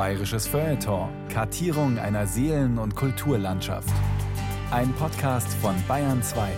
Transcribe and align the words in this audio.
Bayerisches 0.00 0.46
Feuilleton. 0.46 1.10
Kartierung 1.28 1.98
einer 1.98 2.26
Seelen- 2.26 2.78
und 2.78 2.96
Kulturlandschaft. 2.96 3.92
Ein 4.70 4.94
Podcast 4.94 5.52
von 5.60 5.74
Bayern 5.86 6.22
2. 6.22 6.48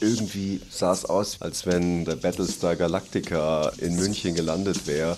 Irgendwie 0.00 0.60
sah 0.70 0.90
es 0.90 1.04
aus, 1.04 1.40
als 1.40 1.66
wenn 1.66 2.04
der 2.04 2.16
Battlestar 2.16 2.74
Galactica 2.74 3.70
in 3.78 3.94
München 3.94 4.34
gelandet 4.34 4.88
wäre. 4.88 5.16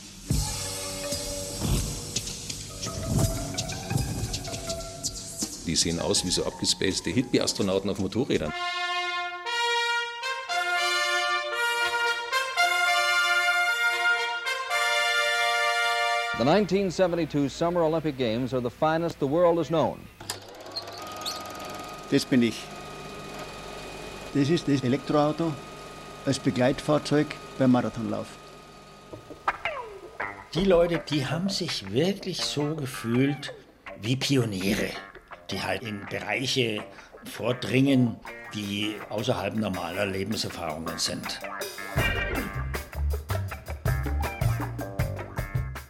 Die 5.73 5.77
sehen 5.77 6.01
aus 6.01 6.23
wie 6.27 6.31
so 6.31 6.45
abgespacede 6.45 7.09
Hippie-Astronauten 7.09 7.89
auf 7.89 7.99
Motorrädern. 7.99 8.53
The 16.37 16.45
1972 16.47 17.51
Summer 17.51 17.81
Olympic 17.85 18.19
Games 18.19 18.53
are 18.53 18.61
the 18.61 18.69
finest 18.69 19.19
the 19.19 19.27
world 19.27 19.57
has 19.57 19.69
known. 19.69 19.97
Das 22.11 22.27
bin 22.27 22.43
ich. 22.43 22.63
Das 24.35 24.51
ist 24.51 24.69
das 24.69 24.85
Elektroauto 24.85 25.55
als 26.27 26.39
Begleitfahrzeug 26.39 27.29
beim 27.59 27.73
Marathonlauf. 27.73 28.27
Die 30.55 30.65
Leute, 30.65 31.03
die 31.09 31.25
haben 31.25 31.49
sich 31.49 31.91
wirklich 31.91 32.43
so 32.43 32.75
gefühlt 32.75 33.55
wie 34.03 34.17
Pioniere, 34.17 34.91
die 35.53 35.63
halt 35.63 35.83
in 35.83 36.01
Bereiche 36.07 36.83
vordringen, 37.25 38.17
die 38.55 38.97
außerhalb 39.11 39.55
normaler 39.55 40.07
Lebenserfahrungen 40.07 40.99
sind. 40.99 41.41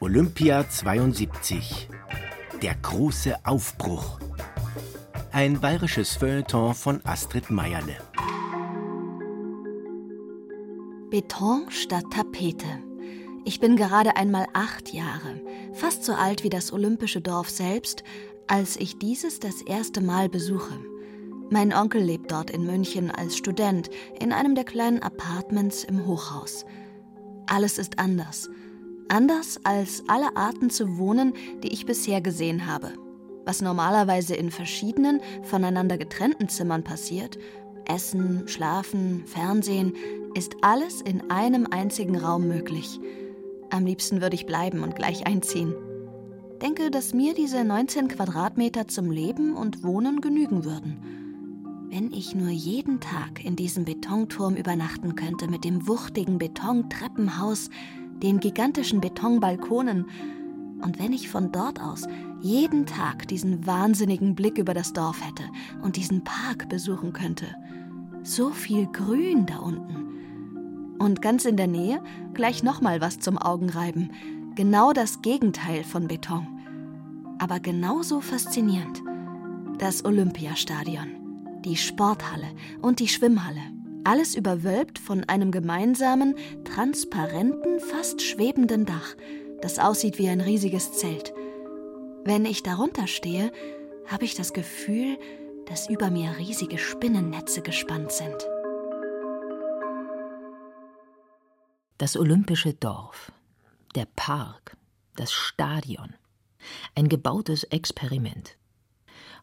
Olympia 0.00 0.68
72. 0.68 1.88
Der 2.60 2.74
große 2.74 3.36
Aufbruch. 3.44 4.20
Ein 5.30 5.60
bayerisches 5.60 6.16
Feuilleton 6.16 6.74
von 6.74 7.00
Astrid 7.04 7.50
Meierle. 7.50 7.96
Beton 11.10 11.70
statt 11.70 12.04
Tapete. 12.12 12.66
Ich 13.44 13.58
bin 13.58 13.76
gerade 13.76 14.16
einmal 14.16 14.46
acht 14.54 14.92
Jahre, 14.92 15.40
fast 15.72 16.04
so 16.04 16.12
alt 16.12 16.44
wie 16.44 16.50
das 16.50 16.72
olympische 16.72 17.20
Dorf 17.20 17.50
selbst, 17.50 18.04
als 18.46 18.76
ich 18.76 18.98
dieses 18.98 19.40
das 19.40 19.62
erste 19.62 20.00
Mal 20.00 20.28
besuche. 20.28 20.78
Mein 21.50 21.74
Onkel 21.74 22.02
lebt 22.02 22.32
dort 22.32 22.50
in 22.50 22.64
München 22.64 23.10
als 23.10 23.36
Student 23.36 23.90
in 24.18 24.32
einem 24.32 24.54
der 24.54 24.64
kleinen 24.64 25.02
Apartments 25.02 25.84
im 25.84 26.06
Hochhaus. 26.06 26.64
Alles 27.46 27.76
ist 27.78 27.98
anders. 27.98 28.48
Anders 29.08 29.60
als 29.64 30.02
alle 30.08 30.34
Arten 30.36 30.70
zu 30.70 30.96
wohnen, 30.96 31.34
die 31.62 31.68
ich 31.68 31.84
bisher 31.84 32.22
gesehen 32.22 32.66
habe. 32.66 32.94
Was 33.44 33.60
normalerweise 33.60 34.34
in 34.34 34.50
verschiedenen, 34.50 35.20
voneinander 35.42 35.98
getrennten 35.98 36.48
Zimmern 36.48 36.84
passiert, 36.84 37.38
Essen, 37.84 38.46
Schlafen, 38.46 39.26
Fernsehen, 39.26 39.94
ist 40.34 40.56
alles 40.62 41.02
in 41.02 41.30
einem 41.30 41.66
einzigen 41.70 42.16
Raum 42.16 42.48
möglich. 42.48 43.00
Am 43.70 43.84
liebsten 43.84 44.22
würde 44.22 44.36
ich 44.36 44.46
bleiben 44.46 44.82
und 44.82 44.96
gleich 44.96 45.26
einziehen. 45.26 45.74
Denke, 46.62 46.92
dass 46.92 47.12
mir 47.12 47.34
diese 47.34 47.64
19 47.64 48.06
Quadratmeter 48.06 48.86
zum 48.86 49.10
Leben 49.10 49.56
und 49.56 49.82
Wohnen 49.82 50.20
genügen 50.20 50.64
würden. 50.64 51.88
Wenn 51.90 52.12
ich 52.12 52.36
nur 52.36 52.50
jeden 52.50 53.00
Tag 53.00 53.44
in 53.44 53.56
diesem 53.56 53.84
Betonturm 53.84 54.54
übernachten 54.54 55.16
könnte 55.16 55.48
mit 55.48 55.64
dem 55.64 55.88
wuchtigen 55.88 56.38
Betontreppenhaus, 56.38 57.68
den 58.22 58.38
gigantischen 58.38 59.00
Betonbalkonen 59.00 60.06
und 60.82 61.00
wenn 61.00 61.12
ich 61.12 61.28
von 61.28 61.50
dort 61.50 61.80
aus 61.80 62.06
jeden 62.40 62.86
Tag 62.86 63.26
diesen 63.26 63.66
wahnsinnigen 63.66 64.36
Blick 64.36 64.56
über 64.56 64.72
das 64.72 64.92
Dorf 64.92 65.20
hätte 65.20 65.42
und 65.82 65.96
diesen 65.96 66.22
Park 66.22 66.68
besuchen 66.68 67.12
könnte. 67.12 67.46
So 68.22 68.50
viel 68.50 68.86
Grün 68.86 69.46
da 69.46 69.58
unten. 69.58 70.96
Und 71.00 71.22
ganz 71.22 71.44
in 71.44 71.56
der 71.56 71.66
Nähe 71.66 72.00
gleich 72.34 72.62
nochmal 72.62 73.00
was 73.00 73.18
zum 73.18 73.36
Augenreiben. 73.36 74.12
Genau 74.54 74.92
das 74.92 75.22
Gegenteil 75.22 75.82
von 75.82 76.06
Beton. 76.06 76.51
Aber 77.42 77.58
genauso 77.58 78.20
faszinierend. 78.20 79.02
Das 79.78 80.04
Olympiastadion, 80.04 81.58
die 81.64 81.76
Sporthalle 81.76 82.46
und 82.80 83.00
die 83.00 83.08
Schwimmhalle. 83.08 83.62
Alles 84.04 84.36
überwölbt 84.36 85.00
von 85.00 85.24
einem 85.24 85.50
gemeinsamen, 85.50 86.36
transparenten, 86.62 87.80
fast 87.80 88.22
schwebenden 88.22 88.86
Dach, 88.86 89.16
das 89.60 89.80
aussieht 89.80 90.20
wie 90.20 90.28
ein 90.28 90.40
riesiges 90.40 90.92
Zelt. 90.92 91.34
Wenn 92.24 92.44
ich 92.44 92.62
darunter 92.62 93.08
stehe, 93.08 93.50
habe 94.06 94.24
ich 94.24 94.36
das 94.36 94.52
Gefühl, 94.52 95.18
dass 95.66 95.90
über 95.90 96.12
mir 96.12 96.38
riesige 96.38 96.78
Spinnennetze 96.78 97.60
gespannt 97.60 98.12
sind. 98.12 98.36
Das 101.98 102.16
olympische 102.16 102.74
Dorf, 102.74 103.32
der 103.96 104.06
Park, 104.14 104.76
das 105.16 105.32
Stadion. 105.32 106.14
Ein 106.94 107.08
gebautes 107.08 107.64
Experiment. 107.64 108.56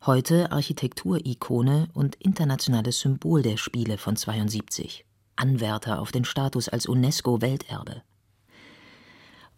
Heute 0.05 0.51
Architekturikone 0.51 1.89
und 1.93 2.15
internationales 2.15 2.99
Symbol 2.99 3.41
der 3.41 3.57
Spiele 3.57 3.97
von 3.97 4.15
72. 4.15 5.05
Anwärter 5.35 5.99
auf 5.99 6.11
den 6.11 6.25
Status 6.25 6.69
als 6.69 6.85
UNESCO-Welterbe. 6.85 8.01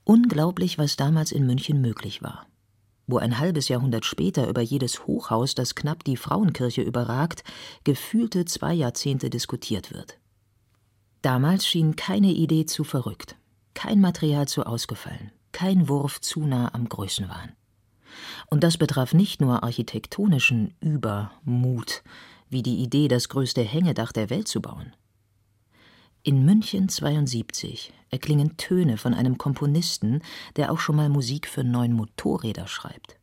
Unglaublich, 0.03 0.77
was 0.77 0.95
damals 0.95 1.31
in 1.31 1.45
München 1.45 1.81
möglich 1.81 2.23
war. 2.23 2.47
Wo 3.07 3.17
ein 3.17 3.39
halbes 3.39 3.67
Jahrhundert 3.67 4.05
später 4.05 4.47
über 4.47 4.61
jedes 4.61 5.05
Hochhaus, 5.05 5.53
das 5.53 5.75
knapp 5.75 6.03
die 6.03 6.17
Frauenkirche 6.17 6.81
überragt, 6.81 7.43
gefühlte 7.83 8.45
zwei 8.45 8.73
Jahrzehnte 8.73 9.29
diskutiert 9.29 9.93
wird. 9.93 10.17
Damals 11.21 11.67
schien 11.67 11.95
keine 11.95 12.31
Idee 12.31 12.65
zu 12.65 12.83
verrückt, 12.83 13.35
kein 13.73 13.99
Material 14.01 14.47
zu 14.47 14.65
ausgefallen, 14.65 15.31
kein 15.51 15.89
Wurf 15.89 16.21
zu 16.21 16.41
nah 16.41 16.73
am 16.73 16.87
Größenwahn. 16.89 17.53
Und 18.47 18.63
das 18.63 18.77
betraf 18.77 19.13
nicht 19.13 19.41
nur 19.41 19.63
architektonischen 19.63 20.73
Übermut, 20.79 22.03
wie 22.49 22.63
die 22.63 22.79
Idee, 22.79 23.07
das 23.07 23.29
größte 23.29 23.61
Hängedach 23.61 24.11
der 24.11 24.29
Welt 24.29 24.47
zu 24.47 24.61
bauen. 24.61 24.93
In 26.23 26.45
München 26.45 26.87
72 26.87 27.93
erklingen 28.11 28.57
Töne 28.57 28.97
von 28.97 29.13
einem 29.13 29.37
Komponisten, 29.37 30.21
der 30.55 30.71
auch 30.71 30.79
schon 30.79 30.95
mal 30.95 31.09
Musik 31.09 31.47
für 31.47 31.63
neun 31.63 31.93
Motorräder 31.93 32.67
schreibt. 32.67 33.17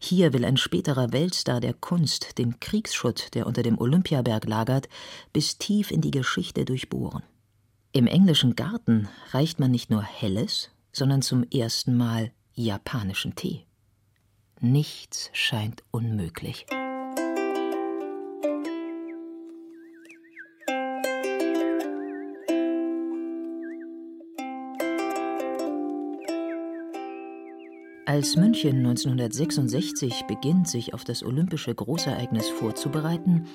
Hier 0.00 0.32
will 0.32 0.44
ein 0.44 0.56
späterer 0.56 1.12
Weltstar 1.12 1.60
der 1.60 1.74
Kunst 1.74 2.38
den 2.38 2.58
Kriegsschutt, 2.58 3.34
der 3.34 3.46
unter 3.46 3.62
dem 3.62 3.78
Olympiaberg 3.78 4.46
lagert, 4.46 4.88
bis 5.32 5.58
tief 5.58 5.90
in 5.90 6.00
die 6.00 6.10
Geschichte 6.10 6.64
durchbohren. 6.64 7.22
Im 7.92 8.06
englischen 8.06 8.56
Garten 8.56 9.08
reicht 9.30 9.58
man 9.58 9.70
nicht 9.70 9.90
nur 9.90 10.02
helles, 10.02 10.70
sondern 10.96 11.20
zum 11.20 11.44
ersten 11.52 11.94
Mal 11.94 12.32
japanischen 12.54 13.34
Tee. 13.34 13.66
Nichts 14.60 15.28
scheint 15.34 15.82
unmöglich. 15.90 16.64
Als 28.06 28.36
München 28.36 28.78
1966 28.78 30.22
beginnt, 30.26 30.66
sich 30.66 30.94
auf 30.94 31.04
das 31.04 31.22
olympische 31.22 31.74
Großereignis 31.74 32.48
vorzubereiten, 32.48 33.46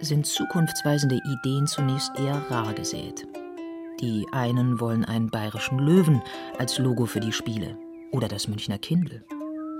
sind 0.00 0.26
zukunftsweisende 0.26 1.20
Ideen 1.24 1.68
zunächst 1.68 2.18
eher 2.18 2.50
rar 2.50 2.74
gesät. 2.74 3.28
Die 4.00 4.26
einen 4.32 4.80
wollen 4.80 5.04
einen 5.04 5.28
bayerischen 5.28 5.78
Löwen 5.78 6.22
als 6.58 6.78
Logo 6.78 7.04
für 7.04 7.20
die 7.20 7.32
Spiele 7.32 7.76
oder 8.12 8.28
das 8.28 8.48
Münchner 8.48 8.78
Kindl. 8.78 9.24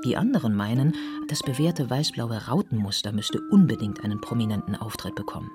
Die 0.04 0.16
anderen 0.16 0.54
meinen, 0.54 0.94
das 1.28 1.42
bewährte 1.42 1.88
weiß-blaue 1.88 2.46
Rautenmuster 2.46 3.12
müsste 3.12 3.40
unbedingt 3.50 4.04
einen 4.04 4.20
prominenten 4.20 4.76
Auftritt 4.76 5.14
bekommen. 5.14 5.50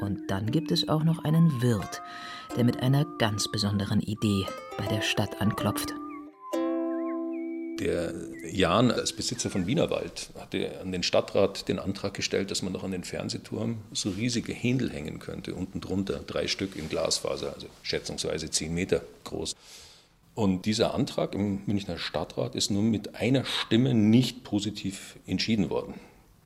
Und 0.00 0.30
dann 0.30 0.50
gibt 0.50 0.72
es 0.72 0.88
auch 0.88 1.04
noch 1.04 1.24
einen 1.24 1.62
Wirt, 1.62 2.02
der 2.56 2.64
mit 2.64 2.82
einer 2.82 3.06
ganz 3.18 3.50
besonderen 3.50 4.00
Idee 4.00 4.46
bei 4.76 4.86
der 4.86 5.00
Stadt 5.00 5.40
anklopft. 5.40 5.94
Der 7.80 8.14
Jan 8.50 8.92
als 8.92 9.12
Besitzer 9.12 9.50
von 9.50 9.66
Wienerwald 9.66 10.30
hatte 10.38 10.80
an 10.80 10.92
den 10.92 11.02
Stadtrat 11.02 11.68
den 11.68 11.80
Antrag 11.80 12.14
gestellt, 12.14 12.50
dass 12.50 12.62
man 12.62 12.72
noch 12.72 12.84
an 12.84 12.92
den 12.92 13.02
Fernsehturm 13.02 13.78
so 13.92 14.10
riesige 14.10 14.52
Händel 14.52 14.92
hängen 14.92 15.18
könnte, 15.18 15.54
unten 15.54 15.80
drunter, 15.80 16.20
drei 16.24 16.46
Stück 16.46 16.76
in 16.76 16.88
Glasfaser, 16.88 17.52
also 17.52 17.66
schätzungsweise 17.82 18.48
zehn 18.50 18.74
Meter 18.74 19.02
groß. 19.24 19.56
Und 20.34 20.66
dieser 20.66 20.94
Antrag 20.94 21.34
im 21.34 21.62
Münchner 21.66 21.98
Stadtrat 21.98 22.54
ist 22.54 22.70
nun 22.70 22.90
mit 22.90 23.16
einer 23.16 23.44
Stimme 23.44 23.94
nicht 23.94 24.44
positiv 24.44 25.16
entschieden 25.26 25.70
worden. 25.70 25.94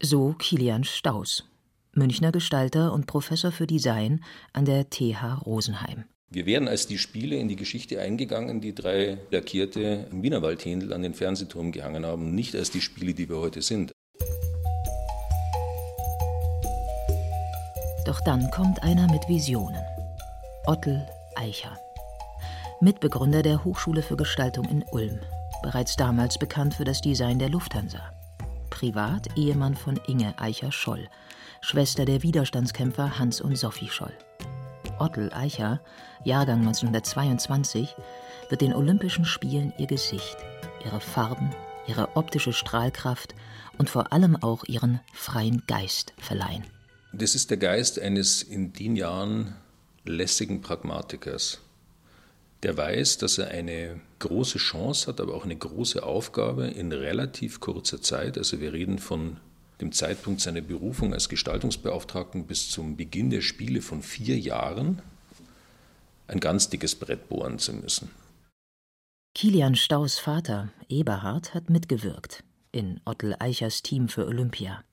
So 0.00 0.34
Kilian 0.38 0.84
Staus, 0.84 1.44
Münchner 1.92 2.32
Gestalter 2.32 2.92
und 2.92 3.06
Professor 3.06 3.52
für 3.52 3.66
Design 3.66 4.24
an 4.52 4.64
der 4.64 4.88
TH 4.88 5.42
Rosenheim. 5.44 6.04
Wir 6.30 6.44
wären 6.44 6.68
als 6.68 6.86
die 6.86 6.98
Spiele 6.98 7.36
in 7.36 7.48
die 7.48 7.56
Geschichte 7.56 8.00
eingegangen, 8.02 8.60
die 8.60 8.74
drei 8.74 9.16
lackierte 9.30 10.06
Wienerwaldhändel 10.10 10.92
an 10.92 11.00
den 11.00 11.14
Fernsehturm 11.14 11.72
gehangen 11.72 12.04
haben, 12.04 12.34
nicht 12.34 12.54
als 12.54 12.70
die 12.70 12.82
Spiele, 12.82 13.14
die 13.14 13.30
wir 13.30 13.38
heute 13.38 13.62
sind. 13.62 13.92
Doch 18.04 18.20
dann 18.20 18.50
kommt 18.50 18.82
einer 18.82 19.10
mit 19.10 19.26
Visionen. 19.26 19.82
Ottel 20.66 21.06
Eicher. 21.34 21.78
Mitbegründer 22.82 23.42
der 23.42 23.64
Hochschule 23.64 24.02
für 24.02 24.16
Gestaltung 24.16 24.66
in 24.66 24.84
Ulm, 24.92 25.20
bereits 25.62 25.96
damals 25.96 26.38
bekannt 26.38 26.74
für 26.74 26.84
das 26.84 27.00
Design 27.00 27.38
der 27.38 27.48
Lufthansa. 27.48 28.00
Privat 28.68 29.28
Ehemann 29.36 29.74
von 29.74 29.98
Inge 30.06 30.34
Eicher-Scholl, 30.38 31.08
Schwester 31.62 32.04
der 32.04 32.22
Widerstandskämpfer 32.22 33.18
Hans 33.18 33.40
und 33.40 33.56
Sophie 33.56 33.88
Scholl. 33.88 34.12
Ottel 34.98 35.32
Eicher, 35.32 35.80
Jahrgang 36.24 36.60
1922, 36.60 37.94
wird 38.48 38.60
den 38.60 38.74
Olympischen 38.74 39.24
Spielen 39.24 39.72
ihr 39.78 39.86
Gesicht, 39.86 40.36
ihre 40.84 41.00
Farben, 41.00 41.50
ihre 41.86 42.16
optische 42.16 42.52
Strahlkraft 42.52 43.34
und 43.78 43.90
vor 43.90 44.12
allem 44.12 44.36
auch 44.36 44.64
ihren 44.64 45.00
freien 45.12 45.62
Geist 45.66 46.12
verleihen. 46.18 46.64
Das 47.12 47.34
ist 47.34 47.50
der 47.50 47.56
Geist 47.56 47.98
eines 47.98 48.42
in 48.42 48.72
den 48.72 48.96
Jahren 48.96 49.54
lässigen 50.04 50.60
Pragmatikers, 50.60 51.60
der 52.62 52.76
weiß, 52.76 53.18
dass 53.18 53.38
er 53.38 53.48
eine 53.48 54.00
große 54.18 54.58
Chance 54.58 55.06
hat, 55.06 55.20
aber 55.20 55.34
auch 55.34 55.44
eine 55.44 55.56
große 55.56 56.02
Aufgabe 56.02 56.66
in 56.66 56.92
relativ 56.92 57.60
kurzer 57.60 58.00
Zeit. 58.00 58.36
Also 58.36 58.60
wir 58.60 58.72
reden 58.72 58.98
von 58.98 59.38
dem 59.80 59.92
Zeitpunkt 59.92 60.40
seiner 60.40 60.60
Berufung 60.60 61.14
als 61.14 61.28
Gestaltungsbeauftragten 61.28 62.46
bis 62.46 62.70
zum 62.70 62.96
Beginn 62.96 63.30
der 63.30 63.42
Spiele 63.42 63.82
von 63.82 64.02
vier 64.02 64.38
Jahren 64.38 65.00
ein 66.26 66.40
ganz 66.40 66.68
dickes 66.68 66.94
Brett 66.94 67.28
bohren 67.28 67.58
zu 67.58 67.72
müssen. 67.72 68.10
Kilian 69.34 69.76
Staus 69.76 70.18
Vater, 70.18 70.70
Eberhard, 70.88 71.54
hat 71.54 71.70
mitgewirkt 71.70 72.44
in 72.72 73.00
Ottel 73.04 73.34
Eichers 73.38 73.82
Team 73.82 74.08
für 74.08 74.26
Olympia. 74.26 74.84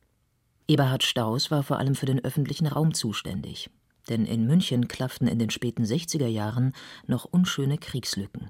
Eberhard 0.68 1.04
Staus 1.04 1.52
war 1.52 1.64
vor 1.64 1.78
allem 1.78 1.96
für 1.96 2.06
den 2.06 2.24
öffentlichen 2.24 2.68
Raum 2.68 2.94
zuständig, 2.94 3.70
denn 4.08 4.26
in 4.26 4.46
München 4.46 4.88
klafften 4.88 5.28
in 5.28 5.40
den 5.40 5.50
späten 5.50 5.84
60er 5.84 6.28
Jahren 6.28 6.74
noch 7.08 7.26
unschöne 7.26 7.78
Kriegslücken. 7.78 8.50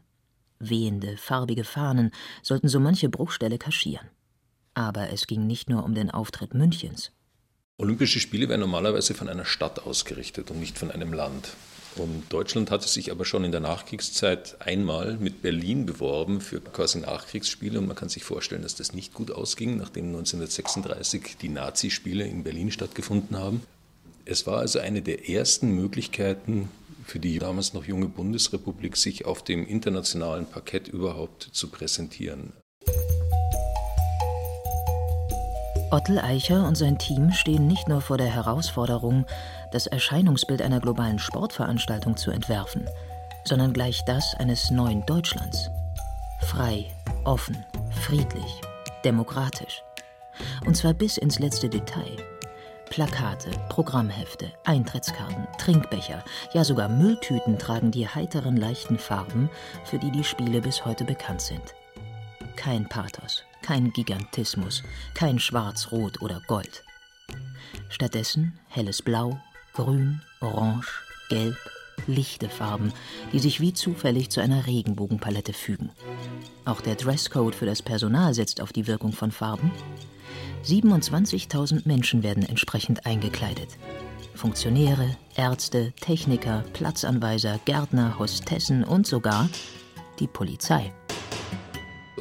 Wehende, 0.59 1.17
farbige 1.17 1.63
Fahnen 1.63 2.11
sollten 2.41 2.67
so 2.67 2.79
manche 2.79 3.09
Bruchstelle 3.09 3.57
kaschieren. 3.57 4.07
Aber 4.75 5.10
es 5.10 5.25
ging 5.25 5.48
nicht 5.48 5.69
nur 5.69 5.83
um 5.83 5.95
den 5.95 6.12
Auftritt 6.12 6.54
Münchens. 6.54 7.12
Olympische 7.77 8.19
Spiele 8.19 8.48
werden 8.48 8.62
normalerweise 8.62 9.13
von 9.13 9.27
einer 9.27 9.45
Stadt 9.45 9.80
ausgerichtet 9.80 10.51
und 10.51 10.60
nicht 10.60 10.77
von 10.77 10.92
einem 10.92 11.12
Land. 11.12 11.56
Und 11.98 12.31
Deutschland 12.31 12.72
hatte 12.72 12.88
sich 12.88 13.12
aber 13.12 13.24
schon 13.24 13.45
in 13.45 13.51
der 13.51 13.62
Nachkriegszeit 13.62 14.57
einmal 14.60 15.18
mit 15.18 15.42
Berlin 15.42 15.86
beworben 15.86 16.42
für 16.42 16.60
quasi 16.60 17.00
Nachkriegsspiele. 17.00 17.80
Und 17.80 17.88
man 17.88 17.95
kann 17.95 18.10
sich 18.10 18.24
vorstellen, 18.24 18.63
dass 18.63 18.75
das 18.75 18.94
nicht 18.94 19.13
gut 19.13 19.31
ausging, 19.31 19.77
nachdem 19.77 20.07
1936 20.07 21.38
die 21.42 21.50
Nazispiele 21.50 22.25
in 22.25 22.44
Berlin 22.44 22.71
stattgefunden 22.71 23.38
haben. 23.38 23.62
Es 24.25 24.45
war 24.45 24.60
also 24.60 24.80
eine 24.80 25.01
der 25.01 25.30
ersten 25.30 25.71
Möglichkeiten 25.71 26.69
für 27.06 27.19
die 27.19 27.39
damals 27.39 27.74
noch 27.74 27.86
junge 27.86 28.07
Bundesrepublik, 28.07 28.98
sich 28.98 29.25
auf 29.25 29.44
dem 29.44 29.66
internationalen 29.66 30.48
Parkett 30.48 30.88
überhaupt 30.88 31.44
zu 31.44 31.69
präsentieren. 31.69 32.51
Ottel 35.95 36.19
Eicher 36.19 36.68
und 36.68 36.75
sein 36.75 36.97
Team 36.97 37.31
stehen 37.31 37.68
nicht 37.68 37.88
nur 37.88 38.01
vor 38.01 38.18
der 38.18 38.27
Herausforderung, 38.27 39.25
das 39.71 39.88
Erscheinungsbild 39.88 40.62
einer 40.62 40.81
globalen 40.81 41.19
Sportveranstaltung 41.19 42.18
zu 42.18 42.31
entwerfen, 42.31 42.89
sondern 43.45 43.71
gleich 43.71 44.03
das 44.03 44.36
eines 44.36 44.71
neuen 44.71 45.06
Deutschlands. 45.06 45.71
Frei, 46.42 46.88
offen, 47.24 47.65
friedlich, 47.92 48.59
demokratisch. 49.06 49.83
Und 50.65 50.75
zwar 50.75 50.94
bis 50.94 51.15
ins 51.15 51.39
letzte 51.39 51.69
Detail. 51.69 52.18
Plakate, 52.89 53.51
Programmhefte, 53.69 54.51
Eintrittskarten, 54.65 55.47
Trinkbecher, 55.59 56.25
ja 56.51 56.65
sogar 56.65 56.89
Mülltüten 56.89 57.57
tragen 57.57 57.92
die 57.92 58.09
heiteren, 58.09 58.57
leichten 58.57 59.00
Farben, 59.00 59.50
für 59.86 59.97
die 59.97 60.12
die 60.12 60.25
Spiele 60.25 60.59
bis 60.59 60.83
heute 60.83 61.06
bekannt 61.06 61.39
sind. 61.39 61.74
Kein 62.57 62.83
Pathos, 62.89 63.45
kein 63.65 63.91
Gigantismus, 63.91 64.83
kein 65.15 65.39
Schwarz, 65.39 65.91
Rot 65.91 66.21
oder 66.21 66.39
Gold. 66.45 66.83
Stattdessen 67.89 68.53
helles 68.69 69.01
Blau, 69.01 69.39
Grün, 69.73 70.21
Orange, 70.39 71.01
Gelb, 71.29 71.57
lichte 72.06 72.47
Farben, 72.47 72.94
die 73.33 73.39
sich 73.39 73.62
wie 73.62 73.73
zufällig 73.73 74.29
zu 74.29 74.39
einer 74.39 74.67
Regenbogenpalette 74.67 75.53
fügen. 75.53 75.89
Auch 76.63 76.79
der 76.79 76.94
Dresscode 76.94 77.56
für 77.56 77.65
das 77.65 77.81
Personal 77.81 78.35
setzt 78.35 78.62
auf 78.62 78.71
die 78.71 78.85
Wirkung 78.85 79.13
von 79.13 79.31
Farben. 79.31 79.71
27.000 80.63 81.88
Menschen 81.88 82.21
werden 82.21 82.44
entsprechend 82.44 83.07
eingekleidet. 83.07 83.69
Funktionäre, 84.35 85.18
Ärzte, 85.35 85.91
Techniker, 86.00 86.63
Platzanweiser, 86.73 87.59
Gärtner, 87.65 88.19
Hostessen 88.19 88.83
und 88.83 89.07
sogar 89.07 89.50
die 90.19 90.27
Polizei. 90.27 90.94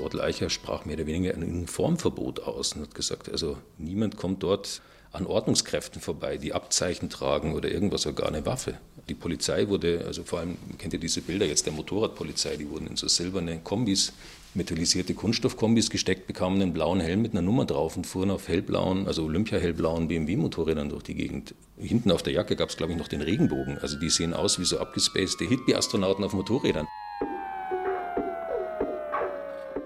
Ortel 0.05 0.21
Eicher 0.21 0.51
sprach 0.51 0.85
mehr 0.85 0.97
oder 0.97 1.07
weniger 1.07 1.35
ein 1.35 1.43
Uniformverbot 1.43 2.41
aus 2.41 2.75
und 2.75 2.83
hat 2.83 2.95
gesagt, 2.95 3.29
also 3.29 3.57
niemand 3.79 4.17
kommt 4.17 4.43
dort 4.43 4.83
an 5.13 5.27
Ordnungskräften 5.27 6.01
vorbei, 6.01 6.37
die 6.37 6.53
Abzeichen 6.53 7.09
tragen 7.09 7.55
oder 7.55 7.71
irgendwas, 7.71 8.03
sogar 8.03 8.29
eine 8.29 8.45
Waffe. 8.47 8.75
Die 9.09 9.15
Polizei 9.15 9.69
wurde, 9.69 10.05
also 10.07 10.25
vor 10.25 10.41
allem, 10.41 10.57
kennt 10.79 10.93
ihr 10.93 10.99
diese 10.99 11.21
Bilder 11.21 11.47
jetzt 11.47 11.67
der 11.67 11.73
Motorradpolizei, 11.73 12.57
die 12.57 12.69
wurden 12.69 12.89
in 12.89 12.97
so 12.97 13.07
silberne 13.07 13.61
Kombis, 13.61 14.13
metallisierte 14.55 15.15
Kunststoffkombis 15.15 15.91
gesteckt, 15.91 16.27
bekamen 16.27 16.61
einen 16.61 16.73
blauen 16.73 17.01
Helm 17.01 17.23
mit 17.23 17.33
einer 17.33 17.43
Nummer 17.43 17.65
drauf 17.65 17.97
und 17.97 18.07
fuhren 18.07 18.31
auf 18.31 18.49
hellblauen, 18.49 19.07
also 19.07 19.25
Olympia-hellblauen 19.25 20.09
BMW-Motorrädern 20.09 20.89
durch 20.89 21.03
die 21.05 21.15
Gegend. 21.15 21.55
Hinten 21.79 22.11
auf 22.11 22.23
der 22.23 22.33
Jacke 22.33 22.57
gab 22.57 22.71
es, 22.71 22.77
glaube 22.77 22.93
ich, 22.93 22.99
noch 22.99 23.09
den 23.09 23.21
Regenbogen. 23.21 23.79
Also 23.79 23.99
die 23.99 24.11
sehen 24.11 24.35
aus 24.35 24.59
wie 24.59 24.65
so 24.65 24.79
abgespacede 24.79 25.45
Hitby-Astronauten 25.45 26.25
auf 26.25 26.33
Motorrädern. 26.33 26.87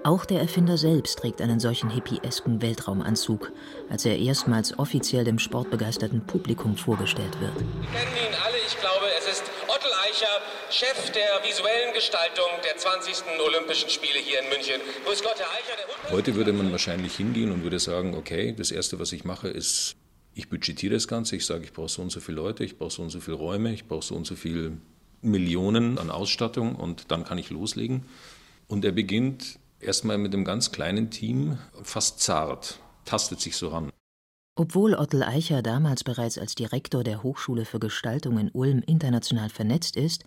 Auch 0.08 0.25
der 0.25 0.40
Erfinder 0.40 0.78
selbst 0.78 1.19
trägt 1.19 1.43
einen 1.43 1.60
solchen 1.60 1.90
hippiesken 1.90 2.62
Weltraumanzug, 2.62 3.52
als 3.90 4.06
er 4.06 4.16
erstmals 4.19 4.78
offiziell 4.78 5.22
dem 5.22 5.38
sportbegeisterten 5.38 6.22
Publikum 6.22 6.78
vorgestellt 6.78 7.38
wird. 7.42 7.54
Wir 7.54 7.61
kennen 7.61 8.16
ihn 8.16 8.35
alle, 8.42 8.56
ich 8.66 8.80
glaube, 8.80 9.04
es 9.18 9.28
ist 9.28 9.42
Ottel 9.66 9.90
Eicher, 10.09 10.40
Chef 10.71 11.11
der 11.11 11.47
visuellen 11.47 11.92
Gestaltung 11.92 12.47
der 12.64 12.78
20. 12.78 13.16
Olympischen 13.47 13.90
Spiele 13.90 14.18
hier 14.18 14.40
in 14.40 14.49
München. 14.49 14.80
Grüß 15.04 15.23
Gott, 15.23 15.35
Herr 15.37 15.50
Eicher. 15.50 16.11
Heute 16.11 16.35
würde 16.37 16.54
man 16.54 16.73
wahrscheinlich 16.73 17.14
hingehen 17.14 17.52
und 17.52 17.62
würde 17.62 17.78
sagen, 17.78 18.14
okay, 18.14 18.54
das 18.56 18.71
Erste, 18.71 18.99
was 18.99 19.12
ich 19.12 19.26
mache, 19.26 19.49
ist, 19.49 19.94
ich 20.33 20.49
budgetiere 20.49 20.94
das 20.94 21.06
Ganze, 21.06 21.37
ich 21.37 21.44
sage, 21.44 21.64
ich 21.64 21.75
brauche 21.75 21.90
so 21.90 22.00
und 22.00 22.09
so 22.09 22.21
viele 22.21 22.37
Leute, 22.37 22.64
ich 22.64 22.78
brauche 22.78 22.92
so 22.92 23.02
und 23.02 23.11
so 23.11 23.21
viele 23.21 23.37
Räume, 23.37 23.75
ich 23.75 23.87
brauche 23.87 24.06
so 24.06 24.14
und 24.14 24.26
so 24.26 24.37
viele 24.37 24.73
Millionen 25.21 25.99
an 25.99 26.11
Ausstattung 26.11 26.76
und 26.76 27.11
dann 27.11 27.25
kann 27.25 27.37
ich 27.37 27.50
loslegen. 27.50 28.06
Und 28.68 28.87
er 28.87 28.92
beginnt 28.92 29.59
erstmal 29.80 30.18
mit 30.18 30.35
einem 30.35 30.44
ganz 30.44 30.73
kleinen 30.73 31.11
Team, 31.11 31.58
fast 31.82 32.20
zart, 32.20 32.80
tastet 33.04 33.40
sich 33.40 33.56
so 33.56 33.68
ran. 33.68 33.90
Obwohl 34.56 34.94
Ottel 34.94 35.23
Eicher 35.23 35.62
damals 35.62 36.02
bereits 36.02 36.37
als 36.37 36.56
Direktor 36.56 37.04
der 37.04 37.23
Hochschule 37.23 37.64
für 37.64 37.78
Gestaltung 37.78 38.38
in 38.38 38.50
Ulm 38.50 38.82
international 38.85 39.50
vernetzt 39.50 39.97
ist, 39.97 40.25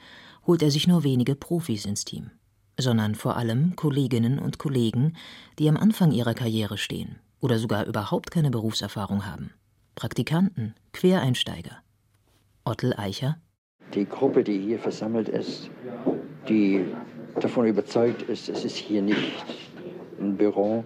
holt 0.47 0.61
er 0.61 0.71
sich 0.71 0.87
nur 0.87 1.03
wenige 1.03 1.35
Profis 1.35 1.85
ins 1.85 2.05
Team, 2.05 2.31
sondern 2.79 3.15
vor 3.15 3.35
allem 3.35 3.75
Kolleginnen 3.75 4.39
und 4.39 4.57
Kollegen, 4.57 5.17
die 5.59 5.67
am 5.67 5.75
Anfang 5.75 6.11
ihrer 6.11 6.33
Karriere 6.33 6.77
stehen 6.77 7.19
oder 7.41 7.59
sogar 7.59 7.85
überhaupt 7.85 8.31
keine 8.31 8.51
Berufserfahrung 8.51 9.25
haben. 9.25 9.51
Praktikanten, 9.95 10.75
Quereinsteiger. 10.93 11.79
Ottel 12.63 12.93
Eicher. 12.95 13.37
Die 13.93 14.05
Gruppe, 14.05 14.43
die 14.43 14.59
hier 14.59 14.79
versammelt 14.79 15.27
ist, 15.27 15.69
die 16.47 16.85
davon 17.39 17.65
überzeugt 17.65 18.23
ist, 18.23 18.49
es 18.49 18.65
ist 18.65 18.75
hier 18.75 19.01
nicht 19.01 19.45
ein 20.19 20.35
Büro 20.35 20.83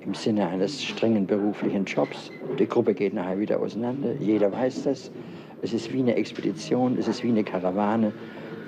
im 0.00 0.14
Sinne 0.14 0.48
eines 0.48 0.82
strengen 0.82 1.26
beruflichen 1.26 1.84
Jobs. 1.84 2.30
Die 2.58 2.66
Gruppe 2.66 2.94
geht 2.94 3.14
nachher 3.14 3.38
wieder 3.38 3.60
auseinander, 3.60 4.12
jeder 4.18 4.52
weiß 4.52 4.84
das. 4.84 5.10
Es 5.60 5.72
ist 5.72 5.92
wie 5.92 6.00
eine 6.00 6.14
Expedition, 6.14 6.96
es 6.98 7.08
ist 7.08 7.22
wie 7.24 7.28
eine 7.28 7.44
Karawane. 7.44 8.12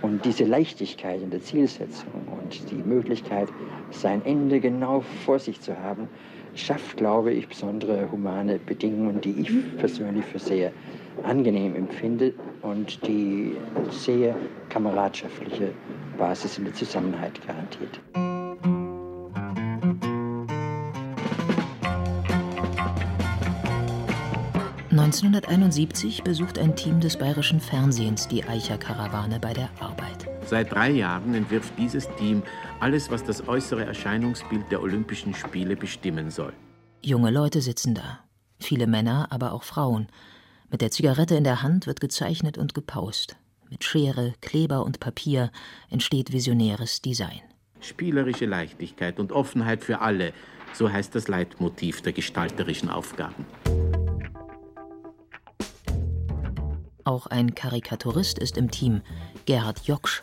Und 0.03 0.25
diese 0.25 0.45
Leichtigkeit 0.45 1.23
in 1.23 1.31
der 1.31 1.43
Zielsetzung 1.43 2.11
und 2.27 2.71
die 2.71 2.83
Möglichkeit, 2.83 3.49
sein 3.91 4.25
Ende 4.25 4.61
genau 4.61 5.03
vor 5.25 5.39
sich 5.39 5.61
zu 5.61 5.79
haben, 5.79 6.09
schafft, 6.55 6.97
glaube 6.97 7.33
ich, 7.33 7.49
besondere 7.49 8.11
humane 8.11 8.59
Bedingungen, 8.59 9.21
die 9.21 9.41
ich 9.41 9.77
persönlich 9.79 10.25
für 10.25 10.39
sehr 10.39 10.73
angenehm 11.25 11.75
empfinde 11.77 12.33
und 12.63 13.07
die 13.07 13.57
sehr 13.91 14.37
kameradschaftliche 14.69 15.73
Basis 16.19 16.59
in 16.59 16.65
der 16.65 16.75
Zusammenhalt 16.75 17.45
garantiert. 17.47 18.01
1971 24.91 26.25
besucht 26.25 26.59
ein 26.59 26.77
Team 26.77 27.01
des 27.01 27.17
bayerischen 27.17 27.59
Fernsehens 27.59 28.29
die 28.29 28.45
Eicher-Karawane 28.45 29.41
bei 29.41 29.55
der 29.55 29.71
Arbeit. 29.81 30.29
Seit 30.45 30.73
drei 30.73 30.91
Jahren 30.91 31.33
entwirft 31.33 31.73
dieses 31.79 32.09
Team 32.17 32.43
alles, 32.81 33.11
was 33.11 33.25
das 33.25 33.49
äußere 33.49 33.85
Erscheinungsbild 33.85 34.71
der 34.71 34.83
Olympischen 34.83 35.33
Spiele 35.33 35.77
bestimmen 35.77 36.31
soll. 36.31 36.53
Junge 37.03 37.31
Leute 37.31 37.61
sitzen 37.63 37.95
da. 37.95 38.21
Viele 38.59 38.87
Männer, 38.87 39.29
aber 39.31 39.53
auch 39.53 39.63
Frauen. 39.63 40.09
Mit 40.71 40.83
der 40.83 40.93
Zigarette 40.93 41.35
in 41.35 41.43
der 41.43 41.63
Hand 41.63 41.89
wird 41.89 42.01
gezeichnet 42.01 42.57
und 42.57 42.75
gepaust. 42.75 43.37
Mit 43.71 43.83
Schere, 43.83 44.35
Kleber 44.41 44.85
und 44.85 45.01
Papier 45.01 45.51
entsteht 45.91 46.33
visionäres 46.33 47.03
Design. 47.03 47.41
Spielerische 47.81 48.47
Leichtigkeit 48.47 49.19
und 49.19 49.33
Offenheit 49.33 49.83
für 49.83 50.01
alle, 50.01 50.33
so 50.73 50.91
heißt 50.91 51.13
das 51.15 51.27
Leitmotiv 51.27 52.03
der 52.03 52.13
gestalterischen 52.13 52.89
Aufgaben. 52.89 53.47
Auch 57.03 57.27
ein 57.27 57.57
Karikaturist 57.57 58.39
ist 58.39 58.57
im 58.57 58.71
Team, 58.71 59.03
Gerhard 59.47 59.81
Joksch. 59.89 60.23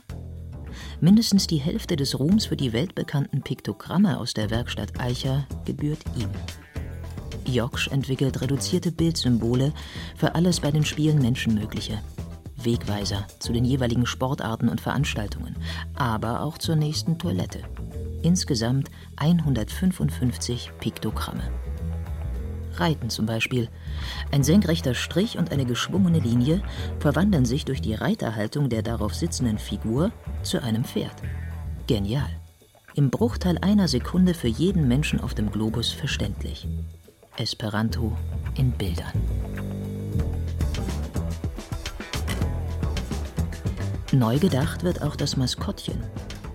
Mindestens 1.01 1.47
die 1.47 1.57
Hälfte 1.57 1.97
des 1.97 2.17
Ruhms 2.19 2.45
für 2.45 2.55
die 2.55 2.71
weltbekannten 2.71 3.41
Piktogramme 3.41 4.17
aus 4.17 4.33
der 4.33 4.49
Werkstatt 4.49 4.97
Eicher 4.99 5.45
gebührt 5.65 6.03
ihm. 6.17 6.29
Joksch 7.47 7.87
entwickelt 7.87 8.41
reduzierte 8.41 8.91
Bildsymbole 8.91 9.73
für 10.15 10.35
alles 10.35 10.59
bei 10.59 10.71
den 10.71 10.85
Spielen 10.85 11.19
Menschenmögliche. 11.21 11.99
Wegweiser 12.57 13.25
zu 13.39 13.53
den 13.53 13.65
jeweiligen 13.65 14.05
Sportarten 14.05 14.69
und 14.69 14.81
Veranstaltungen, 14.81 15.55
aber 15.95 16.41
auch 16.41 16.57
zur 16.57 16.75
nächsten 16.75 17.17
Toilette. 17.17 17.59
Insgesamt 18.23 18.89
155 19.15 20.71
Piktogramme. 20.79 21.43
Reiten 22.73 23.09
zum 23.09 23.25
Beispiel. 23.25 23.69
Ein 24.31 24.43
senkrechter 24.43 24.93
Strich 24.93 25.37
und 25.37 25.51
eine 25.51 25.65
geschwungene 25.65 26.19
Linie 26.19 26.61
verwandeln 26.99 27.45
sich 27.45 27.65
durch 27.65 27.81
die 27.81 27.95
Reiterhaltung 27.95 28.69
der 28.69 28.83
darauf 28.83 29.15
sitzenden 29.15 29.57
Figur 29.57 30.11
zu 30.43 30.61
einem 30.61 30.83
Pferd. 30.83 31.15
Genial. 31.87 32.29
Im 32.95 33.09
Bruchteil 33.11 33.57
einer 33.59 33.87
Sekunde 33.87 34.33
für 34.33 34.47
jeden 34.47 34.87
Menschen 34.87 35.21
auf 35.21 35.35
dem 35.35 35.51
Globus 35.51 35.91
verständlich. 35.91 36.67
Esperanto 37.37 38.17
in 38.55 38.71
Bildern. 38.71 39.13
Neu 44.11 44.39
gedacht 44.39 44.83
wird 44.83 45.01
auch 45.01 45.15
das 45.15 45.37
Maskottchen, 45.37 46.01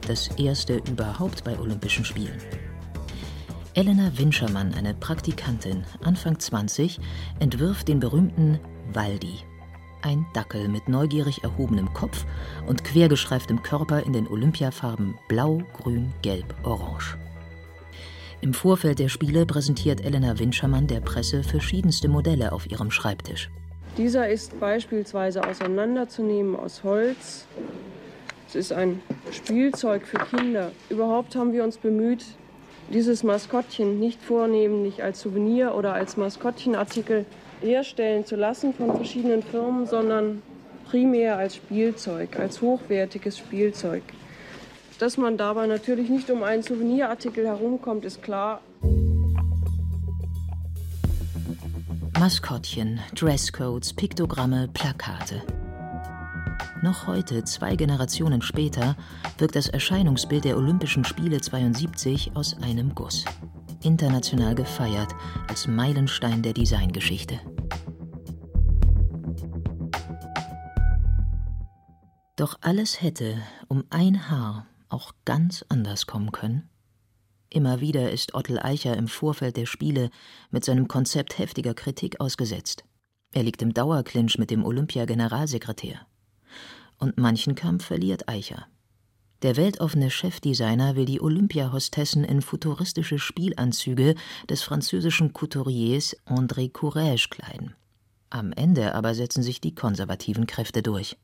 das 0.07 0.29
erste 0.39 0.79
überhaupt 0.89 1.45
bei 1.45 1.59
Olympischen 1.59 2.05
Spielen. 2.05 2.39
Elena 3.75 4.11
Winschermann, 4.19 4.75
eine 4.75 4.95
Praktikantin, 4.95 5.85
Anfang 6.03 6.39
20, 6.39 6.99
entwirft 7.39 7.89
den 7.89 8.01
berühmten 8.01 8.59
Waldi. 8.93 9.39
Ein 10.03 10.27
Dackel 10.35 10.69
mit 10.69 10.89
neugierig 10.89 11.45
erhobenem 11.45 11.93
Kopf 11.95 12.27
und 12.67 12.83
quergestreiftem 12.83 13.63
Körper 13.63 14.03
in 14.03 14.13
den 14.13 14.27
Olympiafarben 14.27 15.15
Blau, 15.29 15.63
Grün, 15.75 16.13
Gelb, 16.23 16.55
Orange. 16.65 17.17
Im 18.43 18.55
Vorfeld 18.55 18.99
der 18.99 19.09
Spiele 19.09 19.47
präsentiert 19.47 20.05
Elena 20.05 20.37
Winschermann 20.37 20.89
der 20.89 20.99
Presse 20.99 21.45
verschiedenste 21.45 22.09
Modelle 22.09 22.51
auf 22.51 22.69
ihrem 22.69 22.91
Schreibtisch. 22.91 23.49
Dieser 23.97 24.29
ist 24.29 24.59
beispielsweise 24.59 25.47
auseinanderzunehmen 25.47 26.57
aus 26.57 26.83
Holz. 26.83 27.47
Es 28.49 28.57
ist 28.57 28.73
ein 28.73 29.01
Spielzeug 29.31 30.05
für 30.05 30.19
Kinder. 30.19 30.73
Überhaupt 30.91 31.37
haben 31.37 31.53
wir 31.53 31.63
uns 31.63 31.79
bemüht, 31.79 32.25
dieses 32.93 33.23
Maskottchen 33.23 34.01
nicht 34.01 34.21
vornehmlich 34.21 35.05
als 35.05 35.21
Souvenir 35.21 35.77
oder 35.77 35.95
als 35.95 36.17
Maskottchenartikel 36.17 37.25
herstellen 37.61 38.27
zu 38.27 38.35
lassen 38.35 38.75
von 38.75 38.97
verschiedenen 38.97 39.45
Firmen, 39.45 39.87
sondern 39.87 40.43
primär 40.91 41.39
als 41.39 41.55
Spielzeug, 41.55 42.41
als 42.41 42.61
hochwertiges 42.61 43.39
Spielzeug. 43.39 44.03
Dass 44.99 45.17
man 45.17 45.37
dabei 45.37 45.67
natürlich 45.67 46.09
nicht 46.09 46.31
um 46.31 46.43
einen 46.43 46.63
Souvenirartikel 46.63 47.47
herumkommt, 47.47 48.05
ist 48.05 48.23
klar. 48.23 48.61
Maskottchen, 52.19 53.01
Dresscodes, 53.15 53.95
Piktogramme, 53.95 54.69
Plakate. 54.73 55.43
Noch 56.83 57.07
heute, 57.07 57.45
zwei 57.45 57.75
Generationen 57.77 58.43
später, 58.43 58.97
wirkt 59.39 59.57
das 59.57 59.69
Erscheinungsbild 59.69 60.45
der 60.45 60.57
Olympischen 60.57 61.05
Spiele 61.05 61.41
72 61.41 62.37
aus 62.37 62.57
einem 62.63 62.95
Guss. 62.95 63.25
International 63.83 64.55
gefeiert 64.55 65.13
als 65.49 65.67
Meilenstein 65.67 66.43
der 66.43 66.53
Designgeschichte. 66.53 67.41
Doch 72.37 72.59
alles 72.61 73.03
hätte 73.03 73.43
um 73.69 73.85
ein 73.91 74.31
Haar 74.31 74.67
auch 74.93 75.13
ganz 75.25 75.65
anders 75.69 76.07
kommen 76.07 76.33
können. 76.33 76.69
Immer 77.51 77.81
wieder 77.81 78.11
ist 78.11 78.35
Ottel 78.35 78.59
Eicher 78.59 78.97
im 78.97 79.09
Vorfeld 79.09 79.57
der 79.57 79.67
Spiele 79.67 80.11
mit 80.51 80.65
seinem 80.65 80.89
Konzept 80.89 81.39
heftiger 81.39 81.75
Kritik 81.75 82.21
ausgesetzt. 82.21 82.85
Er 83.33 83.43
liegt 83.43 83.63
im 83.63 83.75
Dauerclinch 83.75 84.39
mit 84.39 84.51
dem 84.51 84.65
Olympia-Generalsekretär 84.65 86.07
und 86.99 87.19
manchen 87.19 87.55
Kampf 87.55 87.85
verliert 87.85 88.29
Eicher. 88.29 88.67
Der 89.43 89.57
weltoffene 89.57 90.09
Chefdesigner 90.09 90.95
will 90.95 91.05
die 91.05 91.21
Olympiahostessen 91.21 92.23
in 92.23 92.43
futuristische 92.43 93.19
Spielanzüge 93.19 94.15
des 94.49 94.63
französischen 94.63 95.33
Couturiers 95.33 96.17
André 96.27 96.71
Courrèges 96.71 97.29
kleiden. 97.29 97.75
Am 98.31 98.53
Ende 98.53 98.95
aber 98.95 99.15
setzen 99.15 99.43
sich 99.43 99.61
die 99.61 99.75
konservativen 99.75 100.47
Kräfte 100.47 100.83
durch. 100.83 101.19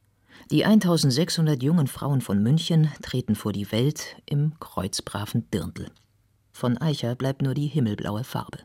Die 0.51 0.65
1600 0.65 1.63
jungen 1.63 1.87
Frauen 1.87 2.21
von 2.21 2.43
München 2.43 2.91
treten 3.03 3.35
vor 3.35 3.53
die 3.53 3.71
Welt 3.71 4.17
im 4.27 4.59
kreuzbraven 4.61 5.51
Dirndl. 5.51 5.91
Von 6.53 6.79
Eicher 6.79 7.15
bleibt 7.15 7.43
nur 7.43 7.55
die 7.55 7.67
himmelblaue 7.67 8.25
Farbe. 8.25 8.59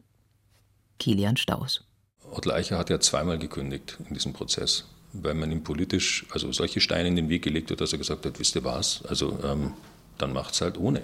Kilian 0.99 1.37
Staus. 1.37 1.83
Ottl 2.31 2.51
Eicher 2.51 2.77
hat 2.77 2.89
ja 2.89 2.99
zweimal 2.99 3.37
gekündigt 3.37 3.97
in 4.07 4.13
diesem 4.13 4.33
Prozess 4.33 4.85
weil 5.13 5.35
man 5.35 5.51
ihm 5.51 5.63
politisch 5.63 6.25
also 6.31 6.51
solche 6.51 6.81
Steine 6.81 7.07
in 7.07 7.15
den 7.15 7.29
Weg 7.29 7.43
gelegt 7.43 7.71
hat, 7.71 7.79
dass 7.79 7.93
er 7.93 7.99
gesagt 7.99 8.25
hat, 8.25 8.39
wisst 8.39 8.55
ihr 8.55 8.63
was, 8.63 9.03
also 9.05 9.37
ähm, 9.43 9.73
dann 10.17 10.35
es 10.35 10.61
halt 10.61 10.77
ohne. 10.77 11.01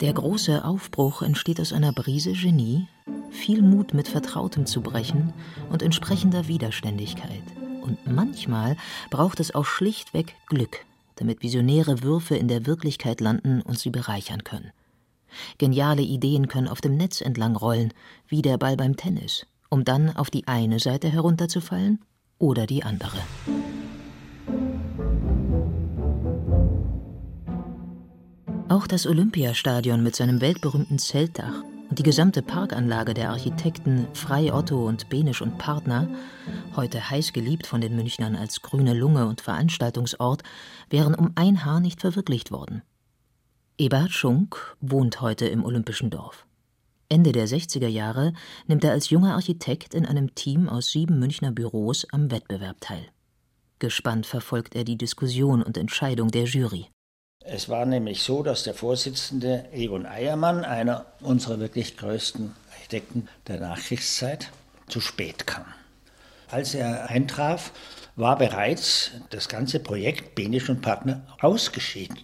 Der 0.00 0.12
große 0.12 0.64
Aufbruch 0.64 1.22
entsteht 1.22 1.60
aus 1.60 1.72
einer 1.72 1.92
Brise 1.92 2.32
Genie, 2.32 2.86
viel 3.30 3.62
Mut 3.62 3.94
mit 3.94 4.08
Vertrautem 4.08 4.66
zu 4.66 4.80
brechen 4.82 5.32
und 5.70 5.82
entsprechender 5.82 6.48
Widerständigkeit. 6.48 7.42
Und 7.82 8.06
manchmal 8.06 8.76
braucht 9.10 9.40
es 9.40 9.54
auch 9.54 9.64
schlichtweg 9.64 10.34
Glück, 10.46 10.84
damit 11.16 11.42
visionäre 11.42 12.02
Würfe 12.02 12.36
in 12.36 12.48
der 12.48 12.66
Wirklichkeit 12.66 13.20
landen 13.20 13.62
und 13.62 13.78
sie 13.78 13.90
bereichern 13.90 14.44
können. 14.44 14.72
Geniale 15.58 16.02
Ideen 16.02 16.48
können 16.48 16.68
auf 16.68 16.80
dem 16.80 16.96
Netz 16.96 17.20
entlang 17.20 17.56
rollen, 17.56 17.92
wie 18.26 18.42
der 18.42 18.58
Ball 18.58 18.76
beim 18.76 18.96
Tennis, 18.96 19.46
um 19.68 19.84
dann 19.84 20.14
auf 20.14 20.30
die 20.30 20.46
eine 20.48 20.80
Seite 20.80 21.08
herunterzufallen 21.08 22.00
oder 22.38 22.66
die 22.66 22.82
andere. 22.82 23.18
Auch 28.68 28.86
das 28.86 29.06
Olympiastadion 29.06 30.02
mit 30.02 30.14
seinem 30.14 30.40
weltberühmten 30.40 30.98
Zeltdach 30.98 31.62
und 31.90 31.98
die 31.98 32.04
gesamte 32.04 32.40
Parkanlage 32.40 33.14
der 33.14 33.30
Architekten 33.30 34.06
Frei 34.14 34.54
Otto 34.54 34.86
und 34.86 35.08
Benisch 35.08 35.42
und 35.42 35.58
Partner, 35.58 36.08
heute 36.76 37.10
heiß 37.10 37.32
geliebt 37.32 37.66
von 37.66 37.80
den 37.80 37.96
Münchnern 37.96 38.36
als 38.36 38.62
grüne 38.62 38.94
Lunge 38.94 39.26
und 39.26 39.40
Veranstaltungsort, 39.40 40.42
wären 40.88 41.16
um 41.16 41.32
ein 41.34 41.64
Haar 41.64 41.80
nicht 41.80 42.00
verwirklicht 42.00 42.52
worden. 42.52 42.82
Eberhard 43.76 44.12
Schunk 44.12 44.76
wohnt 44.80 45.20
heute 45.20 45.46
im 45.46 45.64
Olympischen 45.64 46.10
Dorf. 46.10 46.46
Ende 47.08 47.32
der 47.32 47.48
60er 47.48 47.88
Jahre 47.88 48.34
nimmt 48.68 48.84
er 48.84 48.92
als 48.92 49.10
junger 49.10 49.34
Architekt 49.34 49.94
in 49.94 50.06
einem 50.06 50.32
Team 50.36 50.68
aus 50.68 50.92
sieben 50.92 51.18
Münchner 51.18 51.50
Büros 51.50 52.06
am 52.12 52.30
Wettbewerb 52.30 52.80
teil. 52.80 53.08
Gespannt 53.80 54.26
verfolgt 54.26 54.76
er 54.76 54.84
die 54.84 54.96
Diskussion 54.96 55.60
und 55.60 55.76
Entscheidung 55.76 56.30
der 56.30 56.44
Jury. 56.44 56.86
Es 57.44 57.70
war 57.70 57.86
nämlich 57.86 58.22
so, 58.22 58.42
dass 58.42 58.64
der 58.64 58.74
Vorsitzende 58.74 59.64
Egon 59.72 60.04
Eiermann, 60.04 60.62
einer 60.62 61.06
unserer 61.20 61.58
wirklich 61.58 61.96
größten 61.96 62.54
Architekten 62.70 63.28
der 63.48 63.60
Nachkriegszeit, 63.60 64.50
zu 64.88 65.00
spät 65.00 65.46
kam. 65.46 65.64
Als 66.50 66.74
er 66.74 67.08
eintraf, 67.08 67.72
war 68.14 68.36
bereits 68.36 69.12
das 69.30 69.48
ganze 69.48 69.80
Projekt 69.80 70.34
Benisch 70.34 70.68
und 70.68 70.82
Partner 70.82 71.22
ausgeschieden. 71.40 72.18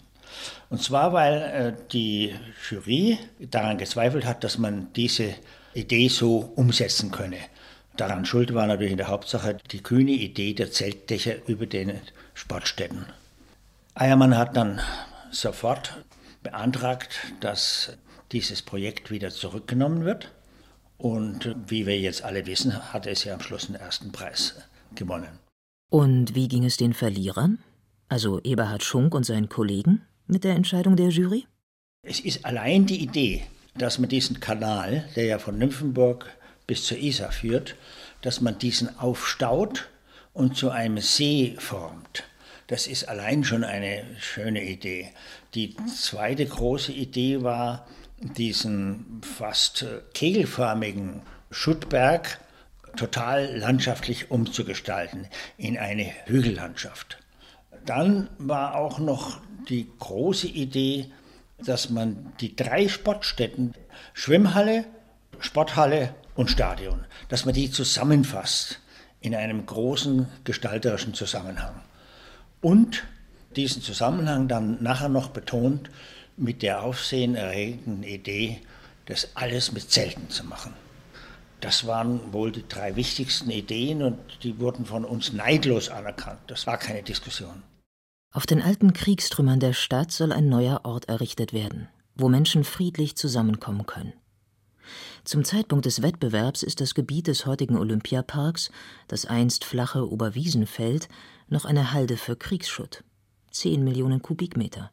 Und 0.68 0.82
zwar, 0.82 1.14
weil 1.14 1.42
äh, 1.42 1.88
die 1.92 2.35
Jury 2.68 3.18
daran 3.38 3.78
gezweifelt 3.78 4.26
hat, 4.26 4.44
dass 4.44 4.58
man 4.58 4.92
diese 4.94 5.35
Idee 5.73 6.08
so 6.08 6.52
umsetzen 6.56 7.11
könne. 7.11 7.38
Daran 7.96 8.26
schuld 8.26 8.52
war 8.52 8.66
natürlich 8.66 8.92
in 8.92 8.99
der 8.99 9.08
Hauptsache 9.08 9.56
die 9.70 9.82
kühne 9.82 10.11
Idee 10.11 10.52
der 10.52 10.70
Zeltdächer 10.70 11.37
über 11.49 11.64
den 11.64 12.00
Sportstätten. 12.35 13.06
Eiermann 13.98 14.36
hat 14.36 14.58
dann 14.58 14.78
sofort 15.30 16.04
beantragt, 16.42 17.32
dass 17.40 17.96
dieses 18.30 18.60
Projekt 18.60 19.10
wieder 19.10 19.30
zurückgenommen 19.30 20.04
wird. 20.04 20.32
Und 20.98 21.56
wie 21.66 21.86
wir 21.86 21.98
jetzt 21.98 22.22
alle 22.22 22.44
wissen, 22.44 22.92
hat 22.92 23.06
es 23.06 23.24
ja 23.24 23.32
am 23.32 23.40
Schluss 23.40 23.68
den 23.68 23.76
ersten 23.76 24.12
Preis 24.12 24.56
gewonnen. 24.94 25.38
Und 25.90 26.34
wie 26.34 26.46
ging 26.46 26.64
es 26.66 26.76
den 26.76 26.92
Verlierern, 26.92 27.58
also 28.10 28.38
Eberhard 28.42 28.84
Schunk 28.84 29.14
und 29.14 29.24
seinen 29.24 29.48
Kollegen, 29.48 30.02
mit 30.26 30.44
der 30.44 30.56
Entscheidung 30.56 30.96
der 30.96 31.08
Jury? 31.08 31.46
Es 32.02 32.20
ist 32.20 32.44
allein 32.44 32.84
die 32.84 33.02
Idee, 33.02 33.44
dass 33.78 33.98
man 33.98 34.10
diesen 34.10 34.40
Kanal, 34.40 35.08
der 35.16 35.24
ja 35.24 35.38
von 35.38 35.56
Nymphenburg 35.56 36.30
bis 36.66 36.84
zur 36.84 36.98
Isar 36.98 37.32
führt, 37.32 37.76
dass 38.20 38.42
man 38.42 38.58
diesen 38.58 38.98
aufstaut 38.98 39.88
und 40.34 40.54
zu 40.54 40.68
einem 40.68 40.98
See 40.98 41.56
formt. 41.58 42.24
Das 42.68 42.88
ist 42.88 43.08
allein 43.08 43.44
schon 43.44 43.62
eine 43.62 44.04
schöne 44.18 44.64
Idee. 44.64 45.12
Die 45.54 45.76
zweite 45.87 46.44
große 46.44 46.92
Idee 46.92 47.42
war, 47.42 47.87
diesen 48.18 49.20
fast 49.23 49.87
kegelförmigen 50.14 51.23
Schuttberg 51.50 52.40
total 52.96 53.56
landschaftlich 53.56 54.30
umzugestalten 54.30 55.28
in 55.58 55.78
eine 55.78 56.11
Hügellandschaft. 56.25 57.18
Dann 57.85 58.28
war 58.38 58.75
auch 58.75 58.99
noch 58.99 59.38
die 59.68 59.87
große 59.99 60.49
Idee, 60.49 61.11
dass 61.58 61.90
man 61.90 62.32
die 62.40 62.56
drei 62.56 62.88
Sportstätten, 62.88 63.75
Schwimmhalle, 64.12 64.85
Sporthalle 65.38 66.14
und 66.35 66.50
Stadion, 66.50 67.04
dass 67.28 67.44
man 67.44 67.54
die 67.54 67.70
zusammenfasst 67.70 68.80
in 69.20 69.35
einem 69.35 69.66
großen 69.66 70.28
gestalterischen 70.44 71.14
Zusammenhang. 71.14 71.80
Und 72.66 73.04
diesen 73.54 73.80
Zusammenhang 73.80 74.49
dann 74.49 74.82
nachher 74.82 75.08
noch 75.08 75.28
betont 75.28 75.88
mit 76.37 76.62
der 76.62 76.82
aufsehenerregenden 76.82 78.02
Idee, 78.02 78.61
das 79.04 79.28
alles 79.37 79.70
mit 79.70 79.88
Zelten 79.88 80.30
zu 80.30 80.42
machen. 80.42 80.73
Das 81.61 81.87
waren 81.87 82.32
wohl 82.32 82.50
die 82.50 82.66
drei 82.66 82.96
wichtigsten 82.96 83.50
Ideen 83.50 84.02
und 84.02 84.18
die 84.42 84.58
wurden 84.58 84.85
von 84.85 85.04
uns 85.04 85.32
neidlos 85.32 85.90
anerkannt. 85.90 86.40
Das 86.49 86.66
war 86.66 86.76
keine 86.76 87.04
Diskussion. 87.04 87.62
Auf 88.35 88.46
den 88.46 88.61
alten 88.61 88.92
Kriegstrümmern 88.94 89.61
der 89.61 89.73
Stadt 89.73 90.11
soll 90.11 90.32
ein 90.32 90.49
neuer 90.49 90.80
Ort 90.82 91.08
errichtet 91.08 91.52
werden, 91.52 91.88
wo 92.16 92.28
Menschen 92.28 92.64
friedlich 92.64 93.16
zusammenkommen 93.16 93.87
können. 93.87 94.12
Zum 95.23 95.44
Zeitpunkt 95.44 95.87
des 95.87 96.02
Wettbewerbs 96.02 96.64
ist 96.64 96.80
das 96.80 96.94
Gebiet 96.94 97.28
des 97.28 97.46
heutigen 97.46 97.76
Olympiaparks, 97.76 98.70
das 99.06 99.25
einst 99.25 99.64
flache 99.64 100.11
Oberwiesenfeld, 100.11 101.08
noch 101.48 101.64
eine 101.64 101.92
Halde 101.92 102.16
für 102.16 102.36
Kriegsschutt. 102.36 103.04
Zehn 103.50 103.84
Millionen 103.84 104.22
Kubikmeter. 104.22 104.90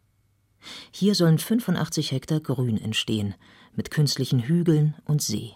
Hier 0.92 1.16
sollen 1.16 1.40
85 1.40 2.12
Hektar 2.12 2.40
Grün 2.40 2.78
entstehen, 2.78 3.36
mit 3.76 3.92
künstlichen 3.92 4.40
Hügeln 4.40 4.96
und 5.06 5.22
See, 5.22 5.52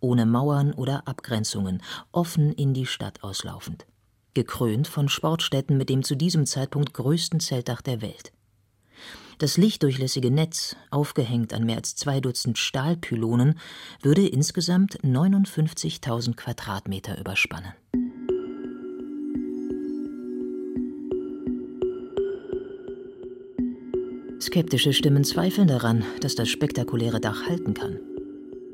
ohne 0.00 0.26
Mauern 0.26 0.72
oder 0.72 1.08
Abgrenzungen, 1.08 1.82
offen 2.12 2.52
in 2.52 2.74
die 2.74 2.86
Stadt 2.86 3.22
auslaufend 3.22 3.86
gekrönt 4.34 4.88
von 4.88 5.08
Sportstätten 5.08 5.76
mit 5.76 5.88
dem 5.88 6.02
zu 6.02 6.16
diesem 6.16 6.46
Zeitpunkt 6.46 6.94
größten 6.94 7.40
Zeltdach 7.40 7.82
der 7.82 8.00
Welt. 8.00 8.32
Das 9.38 9.56
lichtdurchlässige 9.56 10.30
Netz, 10.30 10.76
aufgehängt 10.90 11.54
an 11.54 11.64
mehr 11.64 11.76
als 11.76 11.96
zwei 11.96 12.20
Dutzend 12.20 12.58
Stahlpylonen, 12.58 13.58
würde 14.02 14.26
insgesamt 14.26 15.00
59.000 15.00 16.36
Quadratmeter 16.36 17.18
überspannen. 17.18 17.72
Skeptische 24.40 24.94
Stimmen 24.94 25.22
zweifeln 25.22 25.68
daran, 25.68 26.02
dass 26.22 26.34
das 26.34 26.48
spektakuläre 26.48 27.20
Dach 27.20 27.46
halten 27.46 27.74
kann. 27.74 27.98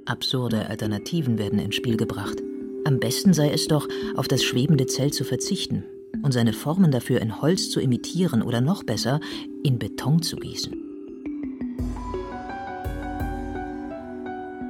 Absurde 0.04 0.68
Alternativen 0.68 1.38
werden 1.38 1.58
ins 1.58 1.74
Spiel 1.74 1.96
gebracht. 1.96 2.36
Am 2.84 3.00
besten 3.00 3.34
sei 3.34 3.50
es 3.50 3.66
doch, 3.66 3.88
auf 4.14 4.28
das 4.28 4.44
schwebende 4.44 4.86
Zelt 4.86 5.12
zu 5.12 5.24
verzichten 5.24 5.82
und 6.22 6.30
seine 6.30 6.52
Formen 6.52 6.92
dafür 6.92 7.20
in 7.20 7.42
Holz 7.42 7.68
zu 7.68 7.80
imitieren 7.80 8.42
oder 8.42 8.60
noch 8.60 8.84
besser 8.84 9.18
in 9.64 9.80
Beton 9.80 10.22
zu 10.22 10.36
gießen. 10.36 10.72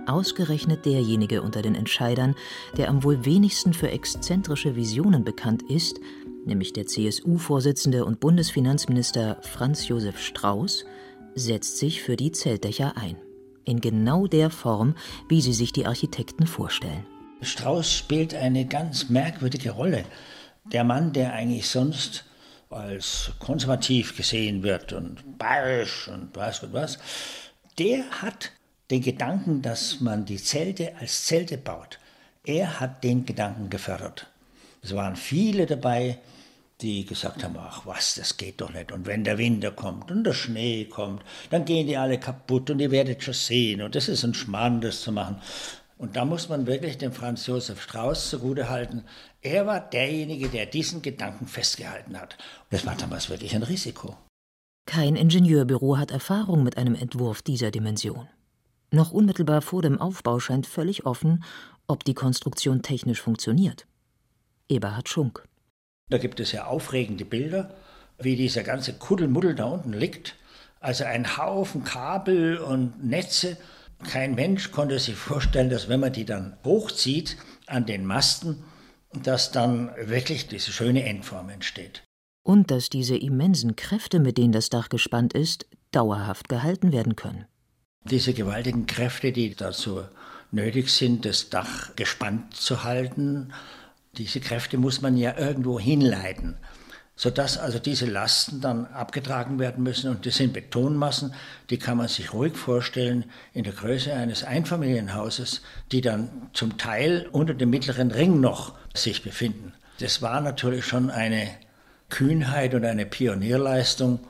Ausgerechnet 0.07 0.87
derjenige 0.87 1.43
unter 1.43 1.61
den 1.61 1.75
Entscheidern, 1.75 2.35
der 2.79 2.89
am 2.89 3.05
wohl 3.05 3.27
wenigsten 3.27 3.75
für 3.75 3.91
exzentrische 3.91 4.77
Visionen 4.77 5.25
bekannt 5.25 5.63
ist, 5.69 6.01
nämlich 6.47 6.73
der 6.73 6.87
CSU-Vorsitzende 6.87 8.05
und 8.05 8.21
Bundesfinanzminister 8.21 9.39
Franz 9.43 9.89
Josef 9.89 10.19
Strauß, 10.19 10.85
setzt 11.35 11.79
sich 11.79 12.03
für 12.03 12.17
die 12.17 12.33
Zeltdächer 12.33 12.97
ein. 12.97 13.17
In 13.65 13.81
genau 13.81 14.27
der 14.27 14.51
Form, 14.51 14.95
wie 15.29 15.41
sie 15.41 15.53
sich 15.53 15.73
die 15.73 15.87
Architekten 15.87 16.47
vorstellen. 16.47 17.05
Strauß 17.43 17.93
spielt 17.93 18.35
eine 18.35 18.65
ganz 18.65 19.09
merkwürdige 19.09 19.73
Rolle. 19.73 20.05
Der 20.73 20.85
Mann, 20.85 21.13
der 21.13 21.33
eigentlich 21.33 21.69
sonst 21.69 22.25
als 22.71 23.33
konservativ 23.39 24.17
gesehen 24.17 24.63
wird 24.63 24.93
und 24.93 25.39
bayerisch 25.39 26.09
und 26.09 26.35
weiß 26.35 26.63
Gott 26.63 26.73
was, 26.73 26.99
der 27.79 28.05
hat 28.23 28.53
den 28.91 29.03
Gedanken, 29.03 29.63
dass 29.63 30.01
man 30.01 30.25
die 30.25 30.43
Zelte 30.43 30.95
als 30.99 31.27
Zelte 31.27 31.59
baut. 31.59 31.99
Er 32.45 32.81
hat 32.81 33.05
den 33.05 33.25
Gedanken 33.25 33.71
gefördert. 33.71 34.29
Es 34.83 34.95
waren 34.95 35.17
viele 35.17 35.67
dabei, 35.67 36.19
die 36.81 37.07
gesagt 37.07 37.43
haben, 37.43 37.57
ach 37.59 37.87
was, 37.87 38.17
das 38.17 38.37
geht 38.37 38.61
doch 38.61 38.73
nicht. 38.73 38.93
Und 38.93 39.07
wenn 39.07 39.25
der 39.25 39.39
Winter 39.39 39.71
kommt 39.71 40.11
und 40.11 40.25
der 40.25 40.35
Schnee 40.35 40.85
kommt, 40.85 41.23
dann 41.51 41.65
gehen 41.65 41.87
die 41.87 41.97
alle 41.97 42.21
kaputt 42.21 42.71
und 42.71 42.81
ihr 42.81 42.91
werdet 42.91 43.23
schon 43.23 43.35
sehen. 43.35 43.83
Und 43.83 43.95
das 43.95 44.09
ist 44.09 44.25
ein 44.25 44.35
Schmarrn, 44.35 44.81
das 44.81 45.01
zu 45.01 45.13
machen. 45.13 45.41
Und 45.99 46.17
da 46.17 46.27
muss 46.27 46.51
man 46.51 46.67
wirklich 46.67 46.99
dem 46.99 47.13
Franz 47.13 47.47
Josef 47.47 47.81
Strauß 47.81 48.29
zugutehalten. 48.29 49.05
Er 49.41 49.67
war 49.67 49.81
derjenige, 49.81 50.49
der 50.49 50.67
diesen 50.67 51.01
Gedanken 51.01 51.47
festgehalten 51.47 52.21
hat. 52.21 52.37
Das 52.69 52.85
war 52.85 52.95
damals 52.95 53.31
wirklich 53.31 53.55
ein 53.55 53.63
Risiko. 53.63 54.15
Kein 54.85 55.17
Ingenieurbüro 55.17 55.97
hat 55.97 56.11
Erfahrung 56.11 56.63
mit 56.63 56.77
einem 56.77 56.95
Entwurf 56.95 57.41
dieser 57.41 57.71
Dimension. 57.71 58.29
Noch 58.91 59.11
unmittelbar 59.11 59.63
vor 59.63 59.83
dem 59.83 60.01
Aufbau 60.01 60.39
scheint 60.39 60.67
völlig 60.67 61.07
offen, 61.07 61.43
ob 61.87 62.05
die 62.05 62.15
Konstruktion 62.15 62.83
technisch 62.83 63.21
funktioniert. 63.21 63.87
Eberhard 64.69 65.09
Schunk. 65.09 65.45
Da 66.09 66.19
gibt 66.19 66.39
es 66.39 66.53
ja 66.53 66.67
aufregende 66.67 67.25
Bilder, 67.25 67.75
wie 68.19 68.37
dieser 68.37 68.63
ganze 68.63 68.93
Kuddelmuddel 68.93 69.55
da 69.55 69.65
unten 69.65 69.93
liegt. 69.93 70.37
Also 70.81 71.05
ein 71.05 71.37
Haufen 71.37 71.83
Kabel 71.83 72.59
und 72.59 73.05
Netze 73.05 73.57
kein 74.05 74.35
Mensch 74.35 74.71
konnte 74.71 74.99
sich 74.99 75.17
vorstellen, 75.17 75.71
dass 75.71 75.89
wenn 75.89 76.01
man 76.01 76.13
die 76.13 76.25
dann 76.25 76.57
hochzieht 76.65 77.37
an 77.67 77.87
den 77.87 78.05
Masten, 78.05 78.63
dass 79.13 79.51
dann 79.51 79.91
wirklich 79.97 80.49
diese 80.49 80.71
schöne 80.71 81.05
Endform 81.05 81.49
entsteht. 81.49 82.03
Und 82.45 82.71
dass 82.71 82.91
diese 82.91 83.17
immensen 83.17 83.75
Kräfte, 83.75 84.21
mit 84.21 84.39
denen 84.39 84.53
das 84.53 84.69
Dach 84.69 84.89
gespannt 84.89 85.33
ist, 85.33 85.67
dauerhaft 85.91 86.49
gehalten 86.49 86.93
werden 86.93 87.17
können. 87.17 87.47
Diese 88.05 88.35
gewaltigen 88.35 88.87
Kräfte, 88.87 89.33
die 89.33 89.57
dazu 89.57 90.03
nötig 90.53 90.91
sind, 90.91 91.25
das 91.25 91.49
Dach 91.49 91.97
gespannt 91.97 92.55
zu 92.55 92.85
halten, 92.85 93.53
diese 94.19 94.41
Kräfte 94.41 94.79
muss 94.79 95.03
man 95.03 95.17
ja 95.17 95.37
irgendwo 95.39 95.79
hinleiten 95.79 96.57
sodass 97.17 97.57
also 97.57 97.79
diese 97.79 98.05
Lasten 98.05 98.61
dann 98.61 98.87
abgetragen 98.87 99.59
werden 99.59 99.83
müssen. 99.83 100.11
Und 100.11 100.27
das 100.27 100.37
sind 100.37 100.53
Betonmassen, 100.53 101.35
die 101.71 101.79
kann 101.79 101.97
man 101.97 102.09
sich 102.09 102.35
ruhig 102.35 102.57
vorstellen 102.57 103.25
in 103.55 103.65
der 103.65 103.73
Größe 103.73 104.13
eines 104.13 104.45
Einfamilienhauses, 104.45 105.63
die 105.93 106.03
dann 106.03 106.51
zum 106.53 106.77
Teil 106.77 107.27
unter 107.33 107.55
dem 107.55 107.71
mittleren 107.71 108.11
Ring 108.11 108.41
noch 108.41 108.75
sich 108.95 109.23
befinden. 109.23 109.73
Das 109.99 110.21
war 110.21 110.43
natürlich 110.43 110.85
schon 110.85 111.11
eine 111.11 111.49
Kühnheit 112.11 112.75
und 112.75 112.85
eine 112.85 113.07
Pionierleistung, 113.07 114.21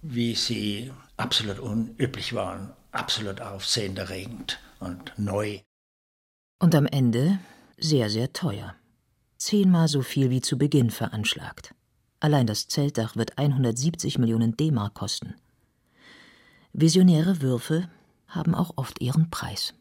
wie 0.00 0.36
sie 0.36 0.92
absolut 1.16 1.58
unüblich 1.58 2.34
waren, 2.34 2.70
absolut 2.92 3.40
aufsehenerregend 3.40 4.60
und 4.78 5.12
neu. 5.16 5.58
Und 6.60 6.74
am 6.76 6.86
Ende 6.86 7.40
sehr, 7.76 8.10
sehr 8.10 8.32
teuer. 8.32 8.76
Zehnmal 9.38 9.88
so 9.88 10.02
viel 10.02 10.30
wie 10.30 10.40
zu 10.40 10.58
Beginn 10.58 10.90
veranschlagt. 10.90 11.74
Allein 12.20 12.46
das 12.46 12.66
Zeltdach 12.66 13.16
wird 13.16 13.38
170 13.38 14.18
Millionen 14.18 14.56
D-Mark 14.56 14.94
kosten. 14.94 15.34
Visionäre 16.72 17.40
Würfe 17.40 17.88
haben 18.26 18.54
auch 18.54 18.72
oft 18.76 19.00
ihren 19.00 19.30
Preis. 19.30 19.74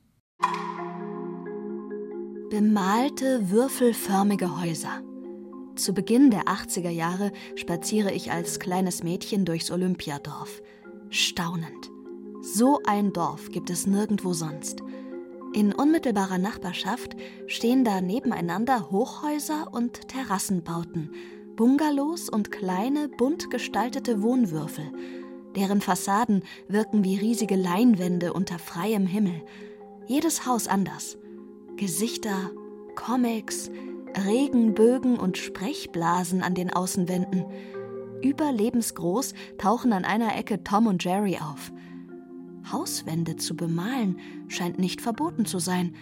Bemalte, 2.49 3.49
würfelförmige 3.49 4.61
Häuser. 4.61 5.01
Zu 5.75 5.93
Beginn 5.93 6.31
der 6.31 6.43
80er 6.45 6.89
Jahre 6.89 7.31
spaziere 7.55 8.11
ich 8.11 8.31
als 8.31 8.59
kleines 8.59 9.03
Mädchen 9.03 9.43
durchs 9.43 9.69
Olympiadorf. 9.69 10.61
Staunend. 11.09 11.91
So 12.41 12.79
ein 12.85 13.11
Dorf 13.11 13.49
gibt 13.51 13.69
es 13.69 13.85
nirgendwo 13.85 14.33
sonst. 14.33 14.81
In 15.57 15.73
unmittelbarer 15.73 16.37
Nachbarschaft 16.37 17.15
stehen 17.47 17.83
da 17.83 17.99
nebeneinander 17.99 18.91
Hochhäuser 18.91 19.69
und 19.71 20.07
Terrassenbauten, 20.07 21.09
Bungalows 21.55 22.29
und 22.29 22.51
kleine, 22.51 23.09
bunt 23.09 23.49
gestaltete 23.49 24.21
Wohnwürfel. 24.21 24.85
Deren 25.55 25.81
Fassaden 25.81 26.43
wirken 26.67 27.03
wie 27.03 27.17
riesige 27.17 27.55
Leinwände 27.55 28.33
unter 28.33 28.59
freiem 28.59 29.07
Himmel. 29.07 29.41
Jedes 30.05 30.45
Haus 30.45 30.67
anders. 30.67 31.17
Gesichter, 31.75 32.51
Comics, 32.93 33.71
Regenbögen 34.27 35.17
und 35.17 35.39
Sprechblasen 35.39 36.43
an 36.43 36.53
den 36.53 36.71
Außenwänden. 36.71 37.45
Überlebensgroß 38.21 39.33
tauchen 39.57 39.91
an 39.91 40.05
einer 40.05 40.37
Ecke 40.37 40.63
Tom 40.63 40.85
und 40.85 41.03
Jerry 41.03 41.37
auf. 41.37 41.71
Hauswände 42.71 43.35
zu 43.37 43.55
bemalen 43.55 44.19
scheint 44.47 44.79
nicht 44.79 45.01
verboten 45.01 45.45
zu 45.45 45.59
sein. 45.59 45.93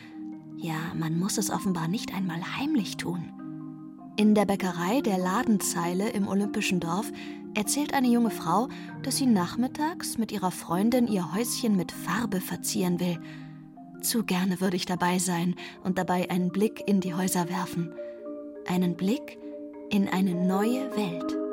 Ja, 0.57 0.93
man 0.95 1.19
muss 1.19 1.37
es 1.37 1.49
offenbar 1.49 1.87
nicht 1.87 2.13
einmal 2.13 2.41
heimlich 2.57 2.97
tun. 2.97 3.31
In 4.17 4.33
der 4.33 4.45
Bäckerei 4.45 5.01
der 5.01 5.17
Ladenzeile 5.17 6.09
im 6.09 6.27
Olympischen 6.27 6.79
Dorf 6.79 7.11
erzählt 7.53 7.93
eine 7.93 8.07
junge 8.07 8.31
Frau, 8.31 8.69
dass 9.03 9.17
sie 9.17 9.25
nachmittags 9.25 10.17
mit 10.17 10.31
ihrer 10.31 10.51
Freundin 10.51 11.07
ihr 11.07 11.33
Häuschen 11.33 11.75
mit 11.75 11.91
Farbe 11.91 12.39
verzieren 12.39 12.99
will. 12.99 13.19
Zu 14.01 14.23
gerne 14.23 14.61
würde 14.61 14.77
ich 14.77 14.85
dabei 14.85 15.19
sein 15.19 15.55
und 15.83 15.97
dabei 15.97 16.29
einen 16.29 16.49
Blick 16.49 16.83
in 16.87 17.01
die 17.01 17.13
Häuser 17.13 17.49
werfen. 17.49 17.93
Einen 18.67 18.95
Blick 18.95 19.37
in 19.89 20.07
eine 20.07 20.33
neue 20.33 20.95
Welt. 20.95 21.44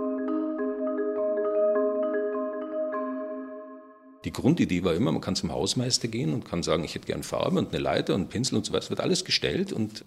Die 4.25 4.33
Grundidee 4.33 4.85
war 4.85 4.95
immer, 4.95 5.11
man 5.11 5.21
kann 5.21 5.35
zum 5.35 5.53
Hausmeister 5.53 6.09
gehen 6.09 6.33
und 6.33 6.45
kann 6.45 6.63
sagen, 6.63 6.85
ich 6.85 6.95
hätte 6.95 7.07
gern 7.07 7.23
Farbe 7.23 7.59
und 7.59 7.71
eine 7.71 7.83
Leiter 7.83 8.15
und 8.15 8.29
Pinsel 8.29 8.57
und 8.57 8.65
so 8.65 8.73
weiter. 8.73 8.85
Es 8.85 8.91
wird 8.91 9.01
alles 9.01 9.25
gestellt 9.25 9.73
und 9.73 10.05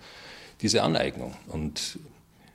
diese 0.62 0.84
Aneignung. 0.84 1.36
Und 1.48 2.00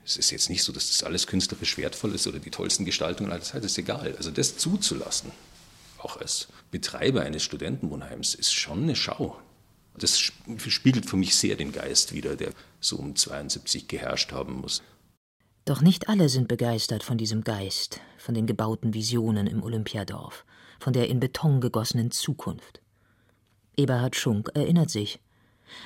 es 0.05 0.17
ist 0.17 0.31
jetzt 0.31 0.49
nicht 0.49 0.63
so, 0.63 0.73
dass 0.73 0.89
das 0.89 1.03
alles 1.03 1.27
künstlerisch 1.27 1.77
wertvoll 1.77 2.15
ist 2.15 2.27
oder 2.27 2.39
die 2.39 2.51
tollsten 2.51 2.85
Gestaltungen 2.85 3.31
aller 3.31 3.43
Zeit, 3.43 3.65
ist 3.65 3.77
egal. 3.77 4.15
Also 4.17 4.31
das 4.31 4.57
zuzulassen, 4.57 5.33
auch 5.99 6.17
als 6.17 6.49
Betreiber 6.71 7.23
eines 7.23 7.43
Studentenwohnheims, 7.43 8.35
ist 8.35 8.55
schon 8.55 8.85
eine 8.85 8.97
Schau. 8.97 9.39
Das 9.99 10.19
spiegelt 10.19 11.05
für 11.05 11.17
mich 11.17 11.35
sehr 11.37 11.57
den 11.57 11.73
Geist 11.73 12.15
wider, 12.15 12.37
der 12.37 12.53
so 12.81 12.97
um 12.97 13.15
72 13.15 13.87
geherrscht 13.87 14.33
haben 14.33 14.61
muss. 14.61 14.83
Doch 15.67 15.83
nicht 15.83 16.09
alle 16.09 16.31
sind 16.31 16.49
begeistert 16.49 17.03
von 17.03 17.19
diesem 17.19 17.45
Geist, 17.45 18.01
von 18.17 18.35
den 18.35 18.47
gebauten 18.47 18.95
Visionen 18.95 19.47
im 19.47 19.63
Olympiadorf 19.63 20.47
von 20.81 20.93
der 20.93 21.09
in 21.09 21.21
Beton 21.21 21.61
gegossenen 21.61 22.11
Zukunft. 22.11 22.81
Eberhard 23.77 24.17
Schunk 24.17 24.51
erinnert 24.55 24.91
sich. 24.91 25.21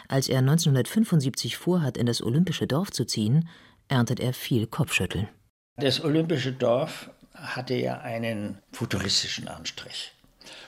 Als 0.09 0.28
er 0.28 0.38
1975 0.38 1.57
vorhat, 1.57 1.96
in 1.98 2.07
das 2.07 2.22
olympische 2.22 2.66
Dorf 2.66 2.90
zu 2.90 3.04
ziehen, 3.04 3.48
erntet 3.88 4.20
er 4.20 4.33
viel 4.33 4.66
Kopfschütteln. 4.66 5.28
Das 5.76 6.02
olympische 6.02 6.52
Dorf 6.52 7.11
hatte 7.35 7.74
ja 7.74 7.98
einen 7.98 8.59
futuristischen 8.72 9.48
Anstrich. 9.48 10.12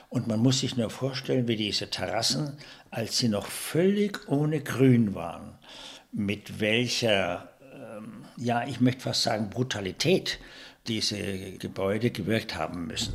Und 0.09 0.27
man 0.27 0.39
muss 0.39 0.59
sich 0.59 0.77
nur 0.77 0.89
vorstellen, 0.89 1.47
wie 1.47 1.55
diese 1.55 1.89
Terrassen, 1.89 2.57
als 2.91 3.17
sie 3.17 3.29
noch 3.29 3.45
völlig 3.45 4.27
ohne 4.27 4.61
Grün 4.61 5.15
waren, 5.15 5.57
mit 6.11 6.59
welcher, 6.59 7.49
ähm, 7.73 8.25
ja, 8.37 8.65
ich 8.65 8.79
möchte 8.79 9.01
fast 9.01 9.23
sagen, 9.23 9.49
Brutalität 9.49 10.39
diese 10.87 11.17
Gebäude 11.57 12.11
gewirkt 12.11 12.55
haben 12.55 12.87
müssen. 12.87 13.13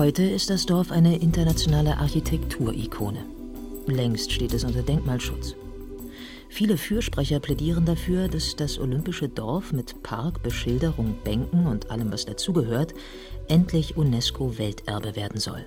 Heute 0.00 0.22
ist 0.22 0.48
das 0.48 0.64
Dorf 0.64 0.92
eine 0.92 1.18
internationale 1.18 1.98
Architekturikone. 1.98 3.22
Längst 3.86 4.32
steht 4.32 4.54
es 4.54 4.64
unter 4.64 4.80
Denkmalschutz. 4.80 5.56
Viele 6.48 6.78
Fürsprecher 6.78 7.38
plädieren 7.38 7.84
dafür, 7.84 8.28
dass 8.28 8.56
das 8.56 8.78
olympische 8.78 9.28
Dorf 9.28 9.74
mit 9.74 10.02
Park, 10.02 10.42
Beschilderung, 10.42 11.18
Bänken 11.22 11.66
und 11.66 11.90
allem, 11.90 12.10
was 12.10 12.24
dazugehört, 12.24 12.94
endlich 13.48 13.98
UNESCO-Welterbe 13.98 15.16
werden 15.16 15.38
soll. 15.38 15.66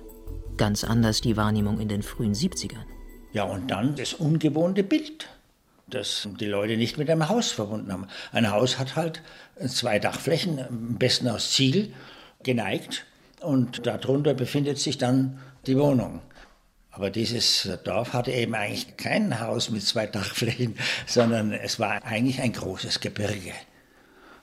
Ganz 0.56 0.82
anders 0.82 1.20
die 1.20 1.36
Wahrnehmung 1.36 1.78
in 1.78 1.86
den 1.86 2.02
frühen 2.02 2.34
70ern. 2.34 2.86
Ja, 3.34 3.44
und 3.44 3.70
dann 3.70 3.94
das 3.94 4.14
ungewohnte 4.14 4.82
Bild, 4.82 5.28
das 5.86 6.26
die 6.40 6.46
Leute 6.46 6.76
nicht 6.76 6.98
mit 6.98 7.08
einem 7.08 7.28
Haus 7.28 7.52
verbunden 7.52 7.92
haben. 7.92 8.08
Ein 8.32 8.50
Haus 8.50 8.80
hat 8.80 8.96
halt 8.96 9.22
zwei 9.68 10.00
Dachflächen, 10.00 10.58
am 10.58 10.98
besten 10.98 11.28
aus 11.28 11.52
Ziegel, 11.52 11.92
geneigt 12.42 13.06
und 13.40 13.86
darunter 13.86 14.34
befindet 14.34 14.78
sich 14.78 14.98
dann 14.98 15.40
die 15.66 15.78
Wohnung. 15.78 16.20
Aber 16.90 17.10
dieses 17.10 17.68
Dorf 17.84 18.12
hatte 18.12 18.30
eben 18.30 18.54
eigentlich 18.54 18.96
kein 18.96 19.40
Haus 19.40 19.68
mit 19.70 19.82
zwei 19.82 20.06
Dachflächen, 20.06 20.76
sondern 21.06 21.52
es 21.52 21.80
war 21.80 22.04
eigentlich 22.04 22.40
ein 22.40 22.52
großes 22.52 23.00
Gebirge. 23.00 23.52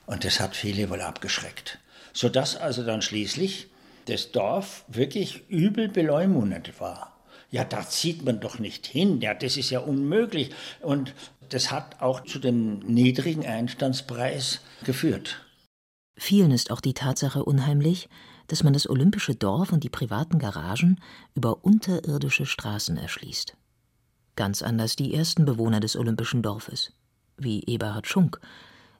Und 0.05 0.25
das 0.25 0.39
hat 0.41 0.55
viele 0.55 0.89
wohl 0.89 1.01
abgeschreckt. 1.01 1.79
Sodass 2.11 2.57
also 2.57 2.83
dann 2.83 3.01
schließlich 3.01 3.67
das 4.07 4.31
Dorf 4.33 4.83
wirklich 4.89 5.47
übel 5.49 5.87
beleumundet 5.87 6.81
war. 6.81 7.15
Ja, 7.51 7.63
da 7.63 7.87
zieht 7.87 8.25
man 8.25 8.39
doch 8.39 8.59
nicht 8.59 8.85
hin, 8.85 9.21
ja, 9.21 9.33
das 9.33 9.55
ist 9.55 9.69
ja 9.69 9.79
unmöglich. 9.79 10.51
Und 10.81 11.13
das 11.49 11.71
hat 11.71 12.01
auch 12.01 12.23
zu 12.23 12.39
dem 12.39 12.79
niedrigen 12.79 13.45
Einstandspreis 13.45 14.59
geführt. 14.83 15.45
Vielen 16.17 16.51
ist 16.51 16.71
auch 16.71 16.81
die 16.81 16.93
Tatsache 16.93 17.43
unheimlich, 17.43 18.09
dass 18.51 18.63
man 18.63 18.73
das 18.73 18.89
olympische 18.89 19.33
Dorf 19.33 19.71
und 19.71 19.85
die 19.85 19.89
privaten 19.89 20.37
Garagen 20.37 20.99
über 21.35 21.63
unterirdische 21.63 22.45
Straßen 22.45 22.97
erschließt. 22.97 23.55
Ganz 24.35 24.61
anders 24.61 24.97
die 24.97 25.13
ersten 25.13 25.45
Bewohner 25.45 25.79
des 25.79 25.95
olympischen 25.95 26.41
Dorfes, 26.41 26.91
wie 27.37 27.63
Eberhard 27.63 28.07
Schunk. 28.07 28.41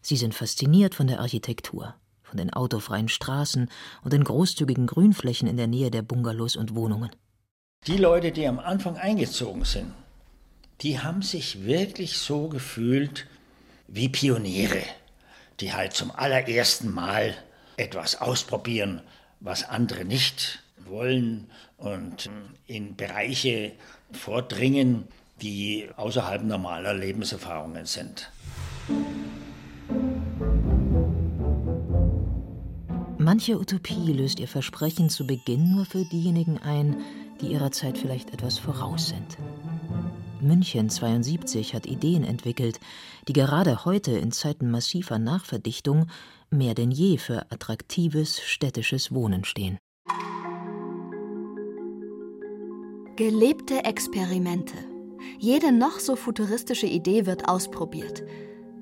Sie 0.01 0.15
sind 0.15 0.33
fasziniert 0.33 0.95
von 0.95 1.07
der 1.07 1.19
Architektur, 1.19 1.95
von 2.23 2.37
den 2.37 2.53
autofreien 2.53 3.09
Straßen 3.09 3.69
und 4.05 4.13
den 4.13 4.23
großzügigen 4.23 4.87
Grünflächen 4.87 5.49
in 5.49 5.57
der 5.57 5.67
Nähe 5.67 5.91
der 5.91 6.01
Bungalows 6.01 6.55
und 6.55 6.73
Wohnungen. 6.73 7.11
Die 7.87 7.97
Leute, 7.97 8.31
die 8.31 8.47
am 8.47 8.59
Anfang 8.59 8.95
eingezogen 8.95 9.65
sind, 9.65 9.91
die 10.79 11.01
haben 11.01 11.23
sich 11.23 11.65
wirklich 11.65 12.17
so 12.17 12.47
gefühlt 12.47 13.27
wie 13.89 14.07
Pioniere, 14.07 14.83
die 15.59 15.73
halt 15.73 15.91
zum 15.91 16.09
allerersten 16.09 16.89
Mal 16.89 17.35
etwas 17.75 18.21
ausprobieren, 18.21 19.01
was 19.41 19.67
andere 19.67 20.05
nicht 20.05 20.63
wollen 20.85 21.49
und 21.77 22.29
in 22.67 22.95
Bereiche 22.95 23.73
vordringen, 24.13 25.07
die 25.41 25.89
außerhalb 25.95 26.43
normaler 26.43 26.93
Lebenserfahrungen 26.93 27.85
sind. 27.85 28.31
Manche 33.17 33.59
Utopie 33.59 34.13
löst 34.13 34.39
ihr 34.39 34.47
Versprechen 34.47 35.09
zu 35.09 35.27
Beginn 35.27 35.75
nur 35.75 35.85
für 35.85 36.05
diejenigen 36.05 36.57
ein, 36.57 36.97
die 37.39 37.47
ihrer 37.47 37.71
Zeit 37.71 37.97
vielleicht 37.97 38.33
etwas 38.33 38.57
voraus 38.57 39.09
sind. 39.09 39.37
München 40.41 40.89
72 40.89 41.73
hat 41.73 41.85
Ideen 41.85 42.23
entwickelt, 42.23 42.79
die 43.27 43.33
gerade 43.33 43.85
heute 43.85 44.11
in 44.11 44.31
Zeiten 44.31 44.71
massiver 44.71 45.19
Nachverdichtung 45.19 46.07
mehr 46.49 46.73
denn 46.73 46.91
je 46.91 47.17
für 47.17 47.51
attraktives 47.51 48.41
städtisches 48.41 49.13
Wohnen 49.13 49.45
stehen. 49.45 49.77
Gelebte 53.15 53.83
Experimente. 53.83 54.73
Jede 55.37 55.71
noch 55.71 55.99
so 55.99 56.15
futuristische 56.15 56.87
Idee 56.87 57.25
wird 57.25 57.47
ausprobiert. 57.47 58.23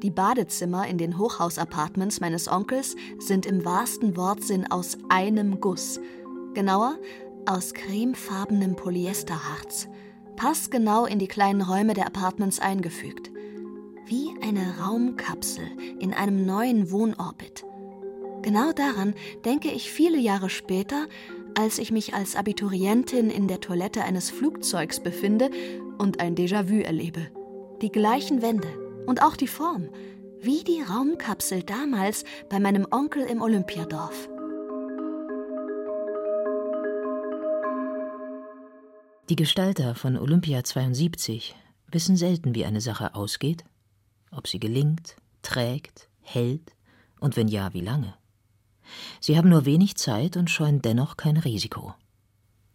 Die 0.01 0.11
Badezimmer 0.11 0.87
in 0.87 0.97
den 0.97 1.17
Hochhausapartments 1.17 2.21
meines 2.21 2.47
Onkels 2.47 2.95
sind 3.17 3.45
im 3.45 3.65
wahrsten 3.65 4.15
Wortsinn 4.15 4.71
aus 4.71 4.97
einem 5.09 5.59
Guss. 5.59 5.99
Genauer, 6.53 6.97
aus 7.45 7.73
cremefarbenem 7.73 8.75
Polyesterharz. 8.75 9.89
Passgenau 10.39 11.05
in 11.05 11.19
die 11.19 11.27
kleinen 11.27 11.61
Räume 11.61 11.93
der 11.93 12.07
Apartments 12.07 12.61
eingefügt 12.61 13.29
wie 14.05 14.33
eine 14.41 14.79
Raumkapsel 14.79 15.65
in 15.99 16.13
einem 16.13 16.45
neuen 16.45 16.91
Wohnorbit. 16.91 17.65
Genau 18.41 18.71
daran 18.71 19.13
denke 19.43 19.69
ich 19.69 19.91
viele 19.91 20.17
Jahre 20.17 20.49
später, 20.49 21.07
als 21.55 21.77
ich 21.77 21.91
mich 21.91 22.13
als 22.13 22.37
Abiturientin 22.37 23.29
in 23.29 23.49
der 23.49 23.59
Toilette 23.59 24.03
eines 24.03 24.31
Flugzeugs 24.31 25.01
befinde 25.01 25.51
und 25.97 26.21
ein 26.21 26.35
Déjà-vu 26.35 26.79
erlebe. 26.79 27.27
Die 27.81 27.91
gleichen 27.91 28.41
Wände 28.41 28.69
und 29.05 29.21
auch 29.21 29.35
die 29.35 29.45
Form, 29.45 29.89
wie 30.39 30.63
die 30.63 30.81
Raumkapsel 30.81 31.63
damals 31.63 32.23
bei 32.49 32.61
meinem 32.61 32.87
Onkel 32.89 33.23
im 33.23 33.41
Olympiadorf. 33.41 34.29
Die 39.29 39.35
Gestalter 39.35 39.93
von 39.95 40.17
Olympia 40.17 40.63
72 40.63 41.55
wissen 41.91 42.17
selten, 42.17 42.55
wie 42.55 42.65
eine 42.65 42.81
Sache 42.81 43.15
ausgeht 43.15 43.63
ob 44.31 44.47
sie 44.47 44.59
gelingt, 44.59 45.15
trägt, 45.41 46.09
hält 46.21 46.75
und 47.19 47.35
wenn 47.35 47.47
ja, 47.47 47.73
wie 47.73 47.81
lange. 47.81 48.13
Sie 49.19 49.37
haben 49.37 49.49
nur 49.49 49.65
wenig 49.65 49.95
Zeit 49.95 50.37
und 50.37 50.49
scheuen 50.49 50.81
dennoch 50.81 51.17
kein 51.17 51.37
Risiko. 51.37 51.93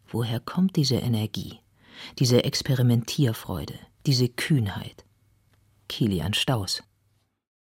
Woher 0.07 0.41
kommt 0.41 0.77
diese 0.77 0.97
Energie, 0.97 1.61
diese 2.19 2.45
Experimentierfreude, 2.45 3.75
diese 4.07 4.29
Kühnheit? 4.29 5.05
Kilian 5.89 6.35
Staus 6.35 6.83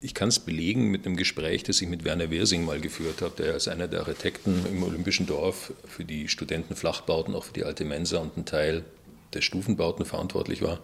Ich 0.00 0.14
kann 0.14 0.28
es 0.28 0.38
belegen 0.38 0.92
mit 0.92 1.06
einem 1.06 1.16
Gespräch, 1.16 1.64
das 1.64 1.82
ich 1.82 1.88
mit 1.88 2.04
Werner 2.04 2.30
Wirsing 2.30 2.64
mal 2.64 2.80
geführt 2.80 3.20
habe, 3.20 3.34
der 3.37 3.54
als 3.54 3.66
einer 3.66 3.88
der 3.88 4.00
Architekten 4.00 4.64
im 4.70 4.84
Olympischen 4.84 5.26
Dorf 5.26 5.72
für 5.88 6.04
die 6.04 6.28
Studentenflachbauten, 6.28 7.34
auch 7.34 7.42
für 7.42 7.52
die 7.52 7.64
alte 7.64 7.84
Mensa 7.84 8.18
und 8.18 8.37
einen 8.37 8.44
Teil 8.44 8.84
der 9.32 9.40
Stufenbauten 9.40 10.04
verantwortlich 10.04 10.62
war. 10.62 10.78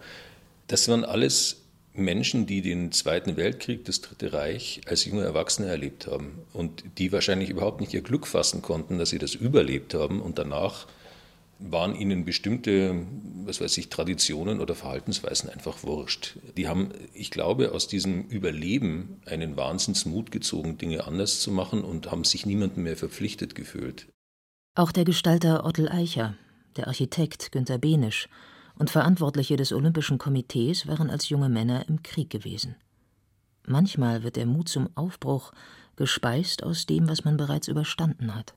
Das 0.67 0.89
waren 0.89 1.05
alles 1.05 1.61
Menschen, 1.93 2.45
die 2.45 2.61
den 2.61 2.91
Zweiten 2.91 3.37
Weltkrieg, 3.37 3.85
das 3.85 4.01
Dritte 4.01 4.33
Reich 4.33 4.81
als 4.85 5.05
junge 5.05 5.23
Erwachsene 5.23 5.69
erlebt 5.69 6.07
haben 6.07 6.39
und 6.51 6.83
die 6.97 7.13
wahrscheinlich 7.13 7.49
überhaupt 7.49 7.79
nicht 7.79 7.93
ihr 7.93 8.01
Glück 8.01 8.27
fassen 8.27 8.61
konnten, 8.61 8.97
dass 8.97 9.11
sie 9.11 9.19
das 9.19 9.33
überlebt 9.33 9.93
haben 9.93 10.21
und 10.21 10.39
danach 10.39 10.87
waren 11.59 11.95
ihnen 11.95 12.25
bestimmte, 12.25 13.05
was 13.43 13.61
weiß 13.61 13.77
ich, 13.77 13.89
Traditionen 13.89 14.59
oder 14.59 14.75
Verhaltensweisen 14.75 15.49
einfach 15.49 15.83
wurscht. 15.83 16.37
Die 16.57 16.67
haben, 16.67 16.89
ich 17.13 17.31
glaube, 17.31 17.71
aus 17.71 17.87
diesem 17.87 18.27
Überleben 18.27 19.21
einen 19.25 19.55
Wahnsinnsmut 19.55 20.31
gezogen, 20.31 20.77
Dinge 20.77 21.05
anders 21.05 21.39
zu 21.39 21.51
machen 21.51 21.83
und 21.83 22.11
haben 22.11 22.23
sich 22.23 22.45
niemandem 22.45 22.83
mehr 22.83 22.97
verpflichtet 22.97 23.55
gefühlt. 23.55 24.07
Auch 24.75 24.91
der 24.91 25.05
Gestalter 25.05 25.65
Ottel 25.65 25.87
Eicher, 25.89 26.35
der 26.75 26.87
Architekt 26.87 27.51
Günter 27.51 27.77
Benisch 27.77 28.27
und 28.77 28.89
Verantwortliche 28.89 29.55
des 29.55 29.71
Olympischen 29.71 30.17
Komitees 30.17 30.87
waren 30.87 31.09
als 31.09 31.29
junge 31.29 31.49
Männer 31.49 31.87
im 31.87 32.03
Krieg 32.03 32.29
gewesen. 32.29 32.75
Manchmal 33.65 34.23
wird 34.23 34.35
der 34.35 34.45
Mut 34.45 34.69
zum 34.69 34.89
Aufbruch 34.95 35.53
gespeist 35.95 36.63
aus 36.63 36.85
dem, 36.85 37.07
was 37.07 37.23
man 37.23 37.37
bereits 37.37 37.67
überstanden 37.67 38.35
hat. 38.35 38.53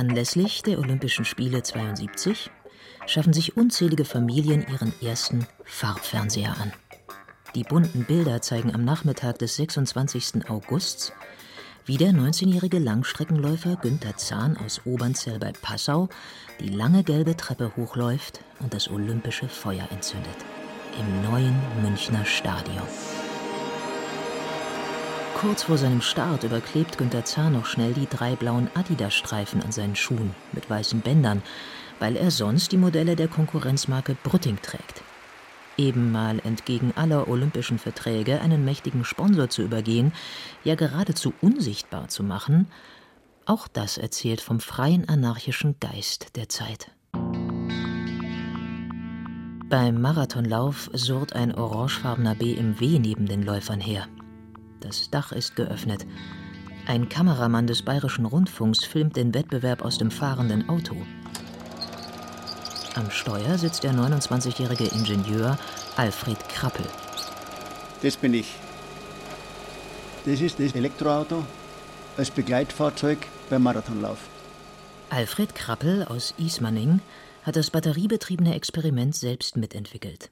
Anlässlich 0.00 0.62
der 0.62 0.78
Olympischen 0.78 1.26
Spiele 1.26 1.62
72 1.62 2.50
schaffen 3.04 3.34
sich 3.34 3.58
unzählige 3.58 4.06
Familien 4.06 4.64
ihren 4.66 4.94
ersten 5.02 5.46
Farbfernseher 5.64 6.56
an. 6.58 6.72
Die 7.54 7.64
bunten 7.64 8.06
Bilder 8.06 8.40
zeigen 8.40 8.74
am 8.74 8.82
Nachmittag 8.82 9.38
des 9.40 9.56
26. 9.56 10.48
Augusts, 10.48 11.12
wie 11.84 11.98
der 11.98 12.12
19-jährige 12.12 12.78
Langstreckenläufer 12.78 13.76
Günther 13.76 14.16
Zahn 14.16 14.56
aus 14.56 14.80
Obernzell 14.86 15.38
bei 15.38 15.52
Passau 15.52 16.08
die 16.60 16.70
lange 16.70 17.04
gelbe 17.04 17.36
Treppe 17.36 17.70
hochläuft 17.76 18.40
und 18.60 18.72
das 18.72 18.88
olympische 18.88 19.50
Feuer 19.50 19.86
entzündet. 19.90 20.36
Im 20.98 21.30
neuen 21.30 21.60
Münchner 21.82 22.24
Stadion. 22.24 22.88
Kurz 25.40 25.62
vor 25.62 25.78
seinem 25.78 26.02
Start 26.02 26.44
überklebt 26.44 26.98
Günther 26.98 27.24
Zahn 27.24 27.54
noch 27.54 27.64
schnell 27.64 27.94
die 27.94 28.06
drei 28.06 28.36
blauen 28.36 28.68
Adidas-Streifen 28.74 29.62
an 29.62 29.72
seinen 29.72 29.96
Schuhen 29.96 30.34
mit 30.52 30.68
weißen 30.68 31.00
Bändern, 31.00 31.42
weil 31.98 32.16
er 32.16 32.30
sonst 32.30 32.72
die 32.72 32.76
Modelle 32.76 33.16
der 33.16 33.26
Konkurrenzmarke 33.26 34.18
Brütting 34.22 34.58
trägt. 34.60 35.02
Eben 35.78 36.12
mal 36.12 36.40
entgegen 36.44 36.92
aller 36.94 37.26
olympischen 37.26 37.78
Verträge 37.78 38.42
einen 38.42 38.66
mächtigen 38.66 39.02
Sponsor 39.02 39.48
zu 39.48 39.62
übergehen, 39.62 40.12
ja 40.62 40.74
geradezu 40.74 41.32
unsichtbar 41.40 42.08
zu 42.08 42.22
machen, 42.22 42.66
auch 43.46 43.66
das 43.66 43.96
erzählt 43.96 44.42
vom 44.42 44.60
freien 44.60 45.08
anarchischen 45.08 45.76
Geist 45.80 46.36
der 46.36 46.50
Zeit. 46.50 46.90
Beim 49.70 50.02
Marathonlauf 50.02 50.90
surrt 50.92 51.32
ein 51.32 51.54
orangefarbener 51.54 52.34
BMW 52.34 52.98
neben 52.98 53.24
den 53.24 53.42
Läufern 53.42 53.80
her. 53.80 54.06
Das 54.80 55.10
Dach 55.10 55.32
ist 55.32 55.56
geöffnet. 55.56 56.06
Ein 56.86 57.08
Kameramann 57.08 57.66
des 57.66 57.82
Bayerischen 57.82 58.24
Rundfunks 58.24 58.84
filmt 58.84 59.16
den 59.16 59.34
Wettbewerb 59.34 59.82
aus 59.82 59.98
dem 59.98 60.10
fahrenden 60.10 60.68
Auto. 60.68 60.96
Am 62.94 63.10
Steuer 63.10 63.58
sitzt 63.58 63.84
der 63.84 63.92
29-jährige 63.92 64.84
Ingenieur 64.84 65.58
Alfred 65.96 66.38
Krappel. 66.48 66.84
Das 68.02 68.16
bin 68.16 68.34
ich. 68.34 68.54
Das 70.24 70.40
ist 70.40 70.58
das 70.58 70.74
Elektroauto 70.74 71.44
als 72.16 72.30
Begleitfahrzeug 72.30 73.18
beim 73.48 73.62
Marathonlauf. 73.62 74.18
Alfred 75.10 75.54
Krappel 75.54 76.04
aus 76.04 76.34
Ismaning 76.38 77.00
hat 77.42 77.56
das 77.56 77.70
batteriebetriebene 77.70 78.54
Experiment 78.54 79.14
selbst 79.14 79.56
mitentwickelt. 79.56 80.30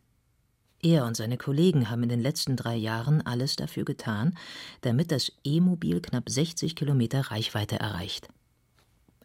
Er 0.83 1.05
und 1.05 1.17
seine 1.17 1.37
Kollegen 1.37 1.91
haben 1.91 2.05
in 2.05 2.09
den 2.09 2.21
letzten 2.21 2.55
drei 2.57 2.77
Jahren 2.77 3.21
alles 3.27 3.57
dafür 3.57 3.85
getan, 3.85 4.37
damit 4.83 5.11
das 5.11 5.33
E-Mobil 5.43 6.01
knapp 6.01 6.31
60 6.31 6.77
Kilometer 6.77 7.21
Reichweite 7.33 7.81
erreicht. 7.81 8.29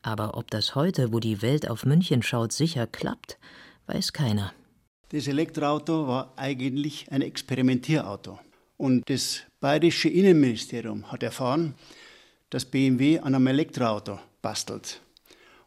Aber 0.02 0.36
ob 0.36 0.50
das 0.50 0.76
heute, 0.76 1.14
wo 1.14 1.20
die 1.20 1.42
Welt 1.42 1.70
auf 1.70 1.86
München 1.86 2.24
schaut, 2.24 2.52
sicher 2.52 2.88
klappt, 2.88 3.38
weiß 3.86 4.14
keiner. 4.14 4.52
Das 5.10 5.28
Elektroauto 5.28 6.08
war 6.08 6.34
eigentlich 6.38 7.12
ein 7.12 7.22
Experimentierauto. 7.22 8.40
Und 8.78 9.08
das 9.10 9.42
bayerische 9.60 10.10
Innenministerium 10.10 11.12
hat 11.12 11.22
erfahren, 11.22 11.76
dass 12.50 12.66
BMW 12.66 13.20
an 13.20 13.36
einem 13.36 13.48
Elektroauto 13.48 14.20
bastelt 14.42 15.02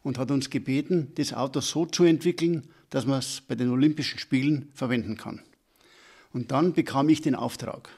und 0.03 0.17
hat 0.17 0.31
uns 0.31 0.49
gebeten, 0.49 1.13
das 1.15 1.33
Auto 1.33 1.61
so 1.61 1.85
zu 1.85 2.03
entwickeln, 2.03 2.67
dass 2.89 3.05
man 3.05 3.19
es 3.19 3.41
bei 3.41 3.55
den 3.55 3.69
Olympischen 3.69 4.19
Spielen 4.19 4.69
verwenden 4.73 5.17
kann. 5.17 5.41
Und 6.33 6.51
dann 6.51 6.73
bekam 6.73 7.09
ich 7.09 7.21
den 7.21 7.35
Auftrag. 7.35 7.89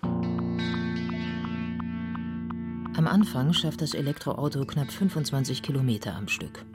Am 3.00 3.08
Anfang 3.08 3.54
schafft 3.54 3.82
das 3.82 3.94
Elektroauto 3.94 4.66
knapp 4.66 4.92
25 4.92 5.62
Kilometer 5.62 6.16
am 6.16 6.28
Stück. 6.28 6.66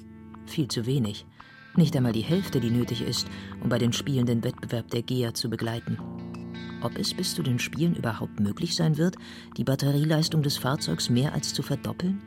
Viel 0.46 0.68
zu 0.68 0.86
wenig. 0.86 1.26
Nicht 1.76 1.96
einmal 1.96 2.12
die 2.12 2.22
Hälfte, 2.22 2.60
die 2.60 2.70
nötig 2.70 3.02
ist, 3.02 3.28
um 3.62 3.68
bei 3.68 3.78
den 3.78 3.92
Spielen 3.92 4.26
den 4.26 4.44
Wettbewerb 4.44 4.90
der 4.90 5.02
GEA 5.02 5.34
zu 5.34 5.50
begleiten. 5.50 5.98
Ob 6.82 6.96
es 6.96 7.14
bis 7.14 7.34
zu 7.34 7.42
den 7.42 7.58
Spielen 7.58 7.96
überhaupt 7.96 8.40
möglich 8.40 8.76
sein 8.76 8.96
wird, 8.96 9.16
die 9.56 9.64
Batterieleistung 9.64 10.42
des 10.42 10.56
Fahrzeugs 10.56 11.10
mehr 11.10 11.32
als 11.32 11.52
zu 11.52 11.62
verdoppeln? 11.62 12.22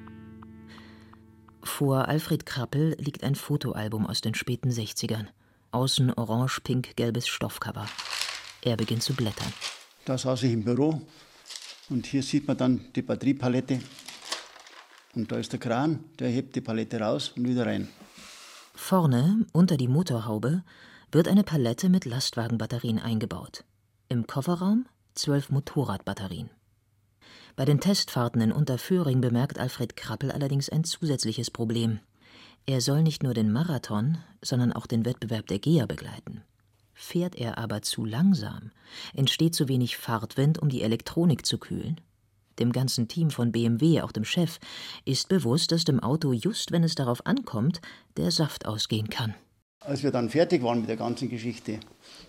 Vor 1.64 2.08
Alfred 2.08 2.46
Krappel 2.46 2.96
liegt 3.00 3.24
ein 3.24 3.36
Fotoalbum 3.36 4.06
aus 4.06 4.22
den 4.22 4.34
späten 4.34 4.70
60ern. 4.70 5.28
Außen 5.72 6.14
orange-pink-gelbes 6.14 7.28
Stoffcover. 7.28 7.86
Er 8.68 8.76
beginnt 8.76 9.02
zu 9.02 9.14
blättern. 9.14 9.54
Da 10.04 10.18
saß 10.18 10.44
ich 10.44 10.52
im 10.52 10.66
Büro 10.66 11.02
und 11.90 12.06
hier 12.06 12.22
sieht 12.22 12.50
man 12.50 12.58
dann 12.58 12.82
die 12.94 13.02
Batteriepalette. 13.02 13.80
Und 15.16 15.32
da 15.32 15.38
ist 15.38 15.54
der 15.54 15.60
Kran, 15.62 16.04
der 16.20 16.28
hebt 16.28 16.54
die 16.54 16.60
Palette 16.60 17.00
raus 17.00 17.32
und 17.38 17.48
wieder 17.48 17.66
rein. 17.66 17.88
Vorne, 18.76 19.46
unter 19.54 19.78
die 19.78 19.88
Motorhaube, 19.88 20.64
wird 21.14 21.30
eine 21.30 21.46
Palette 21.46 21.88
mit 21.88 22.04
Lastwagenbatterien 22.04 23.00
eingebaut. 23.00 23.64
Im 24.10 24.28
Kofferraum 24.28 24.86
zwölf 25.16 25.50
Motorradbatterien. 25.50 26.50
Bei 27.56 27.64
den 27.64 27.80
Testfahrten 27.80 28.42
in 28.42 28.52
Unterföhring 28.52 29.22
bemerkt 29.22 29.60
Alfred 29.60 29.96
Krappel 29.96 30.30
allerdings 30.30 30.68
ein 30.68 30.84
zusätzliches 30.84 31.52
Problem. 31.52 32.02
Er 32.66 32.82
soll 32.82 33.02
nicht 33.02 33.24
nur 33.24 33.34
den 33.34 33.50
Marathon, 33.50 34.18
sondern 34.42 34.74
auch 34.74 34.88
den 34.88 35.06
Wettbewerb 35.06 35.48
der 35.48 35.60
GEA 35.60 35.86
begleiten. 35.86 36.44
Fährt 37.00 37.36
er 37.36 37.60
aber 37.60 37.84
zu 37.84 38.06
langsam, 38.06 38.72
entsteht 39.14 39.54
zu 39.54 39.68
wenig 39.68 39.98
Fahrtwind, 39.98 40.58
um 40.58 40.68
die 40.68 40.82
Elektronik 40.82 41.46
zu 41.46 41.60
kühlen. 41.60 42.02
Dem 42.58 42.72
ganzen 42.72 43.08
Team 43.08 43.30
von 43.30 43.52
BMW, 43.52 44.02
auch 44.02 44.12
dem 44.12 44.26
Chef, 44.26 44.58
ist 45.06 45.30
bewusst, 45.30 45.72
dass 45.72 45.86
dem 45.86 46.00
Auto 46.00 46.34
just, 46.34 46.72
wenn 46.72 46.84
es 46.84 46.96
darauf 46.96 47.24
ankommt, 47.28 47.82
der 48.18 48.32
Saft 48.32 48.66
ausgehen 48.66 49.12
kann. 49.12 49.36
Als 49.80 50.02
wir 50.02 50.10
dann 50.10 50.32
fertig 50.32 50.64
waren 50.64 50.80
mit 50.80 50.90
der 50.90 50.98
ganzen 50.98 51.30
Geschichte, 51.30 51.80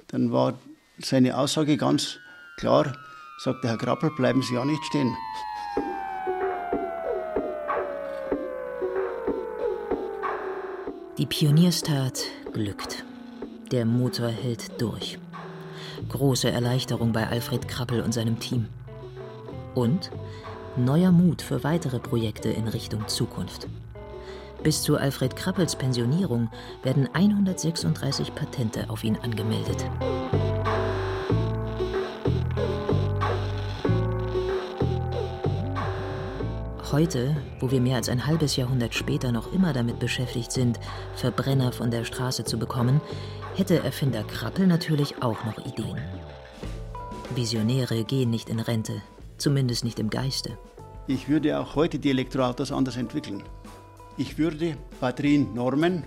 dann 0.09 0.33
war 0.33 0.59
seine 0.99 1.39
Aussage 1.39 1.79
ganz 1.79 2.19
klar, 2.59 2.95
sagte 3.39 3.69
Herr 3.69 3.79
Krappel, 3.79 4.11
bleiben 4.11 4.43
Sie 4.43 4.55
ja 4.55 4.67
nicht 4.67 4.85
stehen. 4.85 5.17
Die 11.17 11.27
Pionierstat 11.27 12.21
glückt. 12.53 13.07
Der 13.71 13.85
Motor 13.85 14.29
hält 14.29 14.81
durch. 14.81 15.19
Große 16.09 16.51
Erleichterung 16.51 17.13
bei 17.13 17.27
Alfred 17.27 17.69
Krappel 17.69 18.01
und 18.01 18.15
seinem 18.15 18.41
Team. 18.41 18.67
Und 19.75 20.11
neuer 20.77 21.13
Mut 21.13 21.43
für 21.43 21.65
weitere 21.65 21.99
Projekte 21.99 22.49
in 22.49 22.67
Richtung 22.67 23.07
Zukunft. 23.09 23.69
Bis 24.63 24.81
zu 24.81 24.97
Alfred 24.97 25.37
Krappels 25.37 25.77
Pensionierung 25.77 26.49
werden 26.83 27.11
136 27.13 28.35
Patente 28.35 28.89
auf 28.89 29.05
ihn 29.05 29.19
angemeldet. 29.19 29.85
Heute, 36.91 37.37
wo 37.61 37.71
wir 37.71 37.83
mehr 37.83 37.97
als 37.97 38.09
ein 38.09 38.27
halbes 38.27 38.57
Jahrhundert 38.57 38.95
später 38.95 39.31
noch 39.31 39.53
immer 39.53 39.75
damit 39.75 39.99
beschäftigt 39.99 40.53
sind, 40.53 40.81
Verbrenner 41.17 41.71
von 41.71 41.91
der 41.91 42.05
Straße 42.05 42.45
zu 42.45 42.59
bekommen, 42.59 43.03
hätte 43.59 43.83
Erfinder 43.83 44.23
Krappel 44.23 44.69
natürlich 44.69 45.21
auch 45.21 45.45
noch 45.45 45.59
Ideen. 45.67 46.01
Visionäre 47.35 48.05
gehen 48.05 48.31
nicht 48.31 48.51
in 48.51 48.61
Rente, 48.61 49.03
zumindest 49.37 49.83
nicht 49.83 49.99
im 49.99 50.11
Geiste. 50.11 50.57
Ich 51.09 51.29
würde 51.29 51.59
auch 51.59 51.75
heute 51.75 51.99
die 51.99 52.11
Elektroautos 52.11 52.71
anders 52.71 52.97
entwickeln. 52.97 53.43
Ich 54.17 54.39
würde 54.39 54.77
Batterien 55.01 55.55
normen. 55.55 56.05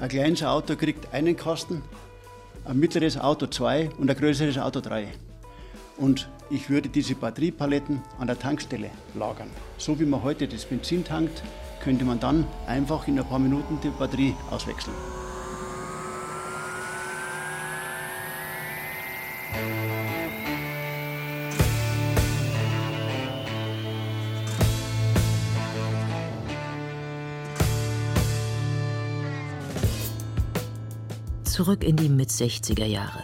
Ein 0.00 0.08
kleines 0.08 0.42
Auto 0.42 0.74
kriegt 0.74 1.14
einen 1.14 1.36
Kasten, 1.36 1.80
ein 2.64 2.80
mittleres 2.80 3.16
Auto 3.18 3.46
zwei 3.46 3.90
und 3.96 4.10
ein 4.10 4.16
größeres 4.16 4.58
Auto 4.58 4.80
drei. 4.80 5.06
Und 5.96 6.28
ich 6.50 6.70
würde 6.70 6.88
diese 6.88 7.14
Batteriepaletten 7.14 8.02
an 8.18 8.26
der 8.26 8.38
Tankstelle 8.38 8.90
lagern. 9.14 9.50
So 9.78 10.00
wie 10.00 10.06
man 10.06 10.24
heute 10.24 10.48
das 10.48 10.64
Benzin 10.64 11.04
tankt, 11.04 11.40
könnte 11.84 12.04
man 12.04 12.18
dann 12.18 12.44
einfach 12.66 13.06
in 13.06 13.16
ein 13.16 13.24
paar 13.24 13.38
Minuten 13.38 13.78
die 13.80 13.90
Batterie 13.90 14.34
auswechseln. 14.50 14.96
Zurück 31.64 31.82
in 31.82 31.96
die 31.96 32.10
Mit-60er 32.10 32.84
Jahre. 32.84 33.22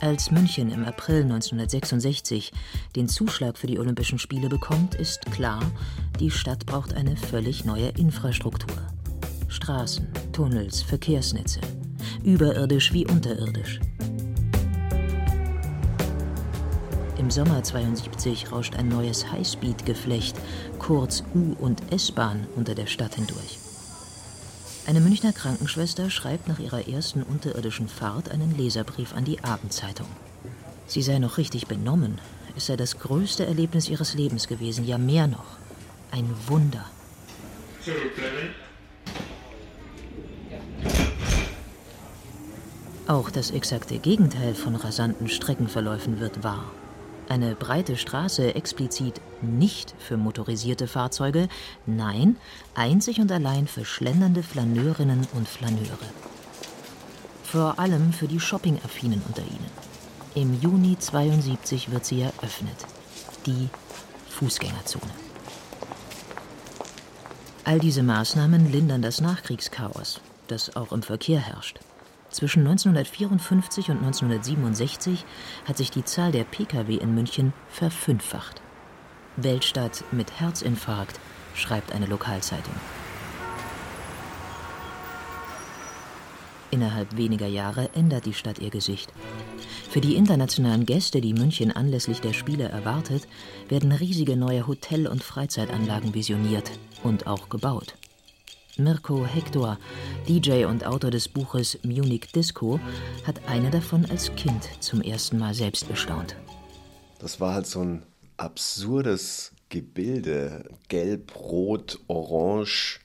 Als 0.00 0.30
München 0.30 0.70
im 0.70 0.82
April 0.86 1.24
1966 1.24 2.52
den 2.96 3.06
Zuschlag 3.06 3.58
für 3.58 3.66
die 3.66 3.78
Olympischen 3.78 4.18
Spiele 4.18 4.48
bekommt, 4.48 4.94
ist 4.94 5.26
klar, 5.26 5.60
die 6.20 6.30
Stadt 6.30 6.64
braucht 6.64 6.94
eine 6.94 7.14
völlig 7.18 7.66
neue 7.66 7.88
Infrastruktur. 7.98 8.78
Straßen, 9.48 10.08
Tunnels, 10.32 10.80
Verkehrsnetze. 10.80 11.60
Überirdisch 12.24 12.94
wie 12.94 13.06
unterirdisch. 13.06 13.78
Im 17.18 17.30
Sommer 17.30 17.62
72 17.62 18.50
rauscht 18.50 18.74
ein 18.76 18.88
neues 18.88 19.30
Highspeed-Geflecht, 19.30 20.34
kurz 20.78 21.24
U- 21.34 21.56
und 21.60 21.92
S-Bahn, 21.92 22.46
unter 22.56 22.74
der 22.74 22.86
Stadt 22.86 23.16
hindurch. 23.16 23.61
Eine 24.92 25.00
Münchner 25.00 25.32
Krankenschwester 25.32 26.10
schreibt 26.10 26.48
nach 26.48 26.58
ihrer 26.58 26.86
ersten 26.86 27.22
unterirdischen 27.22 27.88
Fahrt 27.88 28.30
einen 28.30 28.54
Leserbrief 28.54 29.14
an 29.14 29.24
die 29.24 29.42
Abendzeitung. 29.42 30.06
Sie 30.86 31.00
sei 31.00 31.18
noch 31.18 31.38
richtig 31.38 31.66
benommen. 31.66 32.20
Es 32.58 32.66
sei 32.66 32.76
das 32.76 32.98
größte 32.98 33.46
Erlebnis 33.46 33.88
ihres 33.88 34.12
Lebens 34.12 34.48
gewesen, 34.48 34.86
ja 34.86 34.98
mehr 34.98 35.28
noch. 35.28 35.56
Ein 36.10 36.28
Wunder. 36.46 36.84
Auch 43.06 43.30
das 43.30 43.50
exakte 43.50 43.98
Gegenteil 43.98 44.54
von 44.54 44.76
rasanten 44.76 45.30
Streckenverläufen 45.30 46.20
wird 46.20 46.44
wahr. 46.44 46.70
Eine 47.32 47.54
breite 47.54 47.96
Straße 47.96 48.54
explizit 48.56 49.22
nicht 49.40 49.94
für 49.98 50.18
motorisierte 50.18 50.86
Fahrzeuge, 50.86 51.48
nein, 51.86 52.36
einzig 52.74 53.20
und 53.20 53.32
allein 53.32 53.66
für 53.66 53.86
schlendernde 53.86 54.42
Flaneurinnen 54.42 55.26
und 55.32 55.48
Flaneure. 55.48 56.10
Vor 57.42 57.78
allem 57.78 58.12
für 58.12 58.28
die 58.28 58.38
Shopping-Affinen 58.38 59.22
unter 59.26 59.40
ihnen. 59.40 59.70
Im 60.34 60.60
Juni 60.60 60.98
72 60.98 61.90
wird 61.90 62.04
sie 62.04 62.20
eröffnet. 62.20 62.76
Die 63.46 63.70
Fußgängerzone. 64.28 65.12
All 67.64 67.78
diese 67.78 68.02
Maßnahmen 68.02 68.70
lindern 68.70 69.00
das 69.00 69.22
Nachkriegschaos, 69.22 70.20
das 70.48 70.76
auch 70.76 70.92
im 70.92 71.02
Verkehr 71.02 71.40
herrscht. 71.40 71.80
Zwischen 72.32 72.60
1954 72.60 73.90
und 73.90 73.98
1967 73.98 75.24
hat 75.66 75.76
sich 75.76 75.90
die 75.90 76.04
Zahl 76.04 76.32
der 76.32 76.44
Pkw 76.44 76.96
in 76.96 77.14
München 77.14 77.52
verfünffacht. 77.68 78.62
Weltstadt 79.36 80.02
mit 80.12 80.40
Herzinfarkt, 80.40 81.20
schreibt 81.54 81.92
eine 81.92 82.06
Lokalzeitung. 82.06 82.74
Innerhalb 86.70 87.18
weniger 87.18 87.46
Jahre 87.46 87.90
ändert 87.94 88.24
die 88.24 88.32
Stadt 88.32 88.58
ihr 88.58 88.70
Gesicht. 88.70 89.12
Für 89.90 90.00
die 90.00 90.16
internationalen 90.16 90.86
Gäste, 90.86 91.20
die 91.20 91.34
München 91.34 91.70
anlässlich 91.70 92.22
der 92.22 92.32
Spiele 92.32 92.64
erwartet, 92.66 93.28
werden 93.68 93.92
riesige 93.92 94.38
neue 94.38 94.66
Hotel- 94.66 95.06
und 95.06 95.22
Freizeitanlagen 95.22 96.14
visioniert 96.14 96.70
und 97.02 97.26
auch 97.26 97.50
gebaut. 97.50 97.94
Mirko 98.78 99.26
Hector, 99.26 99.78
DJ 100.26 100.64
und 100.64 100.86
Autor 100.86 101.10
des 101.10 101.28
Buches 101.28 101.78
Munich 101.82 102.32
Disco, 102.32 102.80
hat 103.26 103.40
eine 103.46 103.70
davon 103.70 104.06
als 104.10 104.34
Kind 104.34 104.68
zum 104.80 105.02
ersten 105.02 105.38
Mal 105.38 105.52
selbst 105.52 105.88
bestaunt. 105.88 106.36
Das 107.18 107.38
war 107.38 107.54
halt 107.54 107.66
so 107.66 107.80
ein 107.80 108.02
absurdes 108.38 109.52
Gebilde. 109.68 110.64
Gelb, 110.88 111.36
Rot, 111.36 112.00
Orange. 112.08 113.00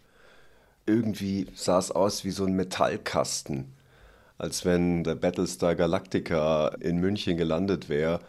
Irgendwie 0.85 1.47
sah 1.53 1.79
es 1.79 1.91
aus 1.91 2.23
wie 2.23 2.31
so 2.31 2.45
ein 2.45 2.53
Metallkasten. 2.53 3.73
Als 4.37 4.63
wenn 4.63 5.03
der 5.03 5.15
Battlestar 5.15 5.75
Galactica 5.75 6.69
in 6.79 6.97
München 6.97 7.35
gelandet 7.35 7.89
wäre 7.89 8.21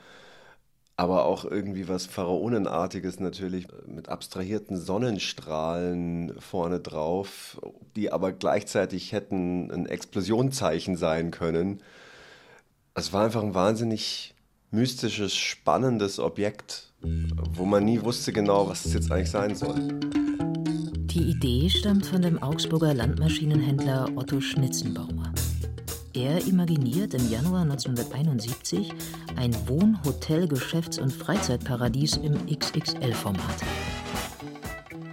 aber 0.98 1.26
auch 1.26 1.44
irgendwie 1.44 1.86
was 1.86 2.06
Pharaonenartiges 2.06 3.20
natürlich 3.20 3.68
mit 3.86 4.08
abstrahierten 4.08 4.76
Sonnenstrahlen 4.76 6.34
vorne 6.40 6.80
drauf, 6.80 7.60
die 7.94 8.10
aber 8.10 8.32
gleichzeitig 8.32 9.12
hätten 9.12 9.70
ein 9.70 9.86
Explosionszeichen 9.86 10.96
sein 10.96 11.30
können. 11.30 11.80
Es 12.94 13.12
war 13.12 13.24
einfach 13.24 13.44
ein 13.44 13.54
wahnsinnig 13.54 14.34
mystisches, 14.72 15.36
spannendes 15.36 16.18
Objekt, 16.18 16.92
wo 17.00 17.64
man 17.64 17.84
nie 17.84 18.02
wusste 18.02 18.32
genau, 18.32 18.68
was 18.68 18.84
es 18.84 18.92
jetzt 18.92 19.12
eigentlich 19.12 19.30
sein 19.30 19.54
soll. 19.54 20.00
Die 21.12 21.30
Idee 21.30 21.70
stammt 21.70 22.06
von 22.06 22.22
dem 22.22 22.42
Augsburger 22.42 22.92
Landmaschinenhändler 22.92 24.08
Otto 24.16 24.40
Schnitzenbaumer. 24.40 25.32
Er 26.14 26.46
imaginiert 26.46 27.12
im 27.12 27.30
Januar 27.30 27.62
1971 27.62 28.92
ein 29.36 29.54
Wohn-, 29.68 29.98
Hotel-, 30.04 30.48
Geschäfts- 30.48 30.98
und 30.98 31.12
Freizeitparadies 31.12 32.16
im 32.16 32.46
XXL-Format. 32.46 33.62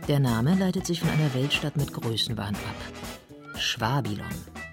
Der 0.07 0.19
Name 0.19 0.55
leitet 0.55 0.85
sich 0.85 1.01
von 1.01 1.09
einer 1.09 1.33
Weltstadt 1.33 1.75
mit 1.75 1.91
Größenwahn 1.91 2.55
ab. 2.55 3.59
Schwabilon 3.59 4.25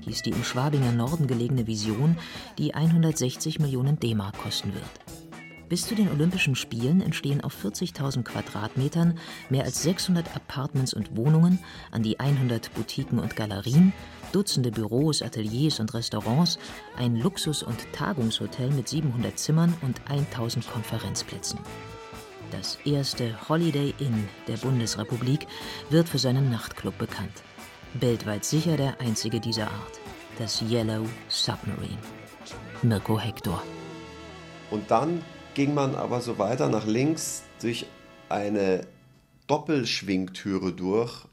hieß 0.03 0.23
die 0.23 0.31
im 0.31 0.45
Schwabinger 0.45 0.93
Norden 0.93 1.27
gelegene 1.27 1.67
Vision, 1.67 2.17
die 2.59 2.75
160 2.75 3.59
Millionen 3.59 3.99
D-Mark 3.99 4.39
kosten 4.39 4.75
wird. 4.75 4.85
Bis 5.69 5.87
zu 5.87 5.95
den 5.95 6.11
Olympischen 6.11 6.55
Spielen 6.55 7.01
entstehen 7.01 7.41
auf 7.41 7.65
40.000 7.65 8.25
Quadratmetern 8.25 9.19
mehr 9.49 9.65
als 9.65 9.83
600 9.83 10.37
Apartments 10.37 10.93
und 10.93 11.17
Wohnungen, 11.17 11.59
an 11.91 12.03
die 12.03 12.21
100 12.21 12.75
Boutiquen 12.75 13.19
und 13.19 13.37
Galerien, 13.37 13.95
Dutzende 14.33 14.71
Büros, 14.71 15.23
Ateliers 15.23 15.79
und 15.79 15.93
Restaurants, 15.95 16.59
ein 16.97 17.17
Luxus- 17.17 17.63
und 17.63 17.79
Tagungshotel 17.93 18.71
mit 18.71 18.89
700 18.89 19.39
Zimmern 19.39 19.75
und 19.83 20.01
1000 20.09 20.67
Konferenzplätzen. 20.71 21.59
Das 22.51 22.79
erste 22.85 23.49
Holiday 23.49 23.95
Inn 23.99 24.29
der 24.49 24.57
Bundesrepublik 24.57 25.47
wird 25.91 26.09
für 26.09 26.19
seinen 26.19 26.51
Nachtclub 26.51 26.97
bekannt. 26.99 27.43
Weltweit 27.95 28.45
sicher 28.45 28.77
der 28.77 29.01
einzige 29.01 29.41
dieser 29.41 29.67
Art, 29.67 30.01
das 30.39 30.63
Yellow 30.63 31.07
Submarine. 31.29 31.99
Mirko 32.83 33.19
Hector. 33.19 33.63
Und 34.71 34.91
dann 34.91 35.23
ging 35.55 35.75
man 35.75 35.95
aber 35.95 36.21
so 36.21 36.39
weiter 36.39 36.69
nach 36.69 36.87
links 36.87 37.43
durch 37.61 37.87
eine 38.29 38.87
Doppelschwingtüre 39.47 40.73
durch 40.73 41.27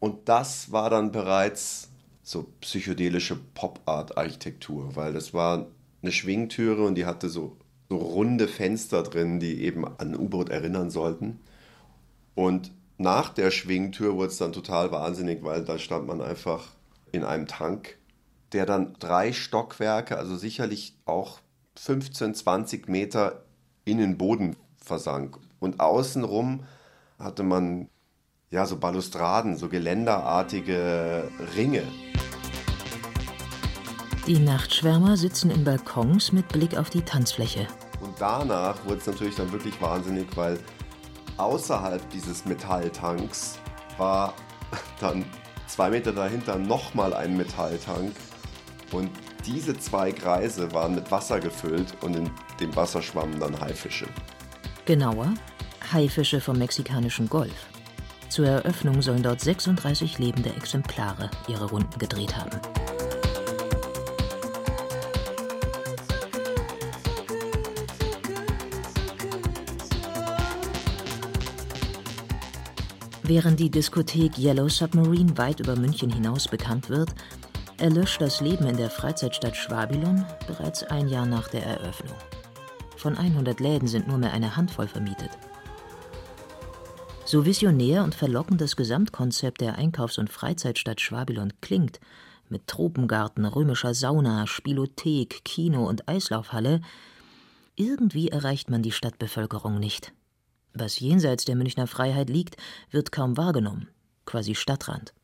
und 0.00 0.28
das 0.28 0.72
war 0.72 0.90
dann 0.90 1.12
bereits 1.12 1.91
so 2.22 2.46
psychedelische 2.60 3.36
Pop-Art-Architektur, 3.36 4.94
weil 4.94 5.12
das 5.12 5.34
war 5.34 5.66
eine 6.02 6.12
Schwingtüre 6.12 6.84
und 6.84 6.94
die 6.94 7.06
hatte 7.06 7.28
so, 7.28 7.56
so 7.88 7.96
runde 7.96 8.48
Fenster 8.48 9.02
drin, 9.02 9.40
die 9.40 9.62
eben 9.62 9.86
an 9.98 10.16
U-Boot 10.16 10.48
erinnern 10.48 10.90
sollten. 10.90 11.40
Und 12.34 12.72
nach 12.98 13.30
der 13.30 13.50
Schwingtür 13.50 14.14
wurde 14.14 14.28
es 14.28 14.38
dann 14.38 14.52
total 14.52 14.92
wahnsinnig, 14.92 15.42
weil 15.42 15.64
da 15.64 15.78
stand 15.78 16.06
man 16.06 16.20
einfach 16.20 16.68
in 17.10 17.24
einem 17.24 17.46
Tank, 17.46 17.98
der 18.52 18.66
dann 18.66 18.94
drei 18.98 19.32
Stockwerke, 19.32 20.16
also 20.16 20.36
sicherlich 20.36 20.94
auch 21.04 21.40
15, 21.76 22.34
20 22.34 22.88
Meter 22.88 23.44
in 23.84 23.98
den 23.98 24.18
Boden 24.18 24.56
versank. 24.76 25.38
Und 25.58 25.80
außenrum 25.80 26.64
hatte 27.18 27.42
man 27.42 27.88
ja 28.52 28.66
so 28.66 28.76
Balustraden, 28.76 29.56
so 29.56 29.68
geländerartige 29.68 31.28
Ringe. 31.56 31.82
Die 34.26 34.38
Nachtschwärmer 34.38 35.16
sitzen 35.16 35.50
in 35.50 35.64
Balkons 35.64 36.32
mit 36.32 36.46
Blick 36.48 36.76
auf 36.76 36.90
die 36.90 37.02
Tanzfläche. 37.02 37.66
Und 38.00 38.14
danach 38.20 38.84
wurde 38.84 38.98
es 38.98 39.06
natürlich 39.06 39.34
dann 39.34 39.50
wirklich 39.50 39.80
wahnsinnig, 39.80 40.26
weil 40.36 40.58
außerhalb 41.38 42.08
dieses 42.10 42.44
Metalltanks 42.44 43.58
war 43.96 44.34
dann 45.00 45.24
zwei 45.66 45.90
Meter 45.90 46.12
dahinter 46.12 46.58
nochmal 46.58 47.14
ein 47.14 47.36
Metalltank. 47.36 48.12
Und 48.92 49.10
diese 49.46 49.76
zwei 49.78 50.12
Kreise 50.12 50.70
waren 50.72 50.94
mit 50.94 51.10
Wasser 51.10 51.40
gefüllt 51.40 51.96
und 52.02 52.14
in 52.14 52.30
dem 52.60 52.76
Wasser 52.76 53.00
schwammen 53.00 53.40
dann 53.40 53.58
Haifische. 53.58 54.06
Genauer, 54.84 55.32
Haifische 55.92 56.40
vom 56.40 56.58
mexikanischen 56.58 57.28
Golf. 57.28 57.71
Zur 58.32 58.46
Eröffnung 58.46 59.02
sollen 59.02 59.22
dort 59.22 59.42
36 59.42 60.18
lebende 60.18 60.48
Exemplare 60.56 61.30
ihre 61.48 61.66
Runden 61.66 61.98
gedreht 61.98 62.34
haben. 62.34 62.58
Während 73.22 73.60
die 73.60 73.68
Diskothek 73.68 74.38
Yellow 74.38 74.70
Submarine 74.70 75.36
weit 75.36 75.60
über 75.60 75.76
München 75.76 76.08
hinaus 76.08 76.48
bekannt 76.48 76.88
wird, 76.88 77.10
erlöscht 77.76 78.22
das 78.22 78.40
Leben 78.40 78.66
in 78.66 78.78
der 78.78 78.88
Freizeitstadt 78.88 79.58
Schwabilon 79.58 80.24
bereits 80.46 80.82
ein 80.84 81.08
Jahr 81.08 81.26
nach 81.26 81.48
der 81.48 81.66
Eröffnung. 81.66 82.16
Von 82.96 83.18
100 83.18 83.60
Läden 83.60 83.88
sind 83.88 84.08
nur 84.08 84.16
mehr 84.16 84.32
eine 84.32 84.56
Handvoll 84.56 84.88
vermietet. 84.88 85.28
So 87.32 87.46
visionär 87.46 88.04
und 88.04 88.14
verlockend 88.14 88.60
das 88.60 88.76
Gesamtkonzept 88.76 89.62
der 89.62 89.76
Einkaufs- 89.76 90.18
und 90.18 90.28
Freizeitstadt 90.28 91.00
Schwabilon 91.00 91.54
klingt, 91.62 91.98
mit 92.50 92.66
Tropengarten, 92.66 93.46
römischer 93.46 93.94
Sauna, 93.94 94.46
Spielothek, 94.46 95.42
Kino 95.42 95.88
und 95.88 96.10
Eislaufhalle, 96.10 96.82
irgendwie 97.74 98.28
erreicht 98.28 98.68
man 98.68 98.82
die 98.82 98.92
Stadtbevölkerung 98.92 99.78
nicht. 99.80 100.12
Was 100.74 101.00
jenseits 101.00 101.46
der 101.46 101.56
Münchner 101.56 101.86
Freiheit 101.86 102.28
liegt, 102.28 102.58
wird 102.90 103.12
kaum 103.12 103.38
wahrgenommen, 103.38 103.88
quasi 104.26 104.54
Stadtrand. 104.54 105.14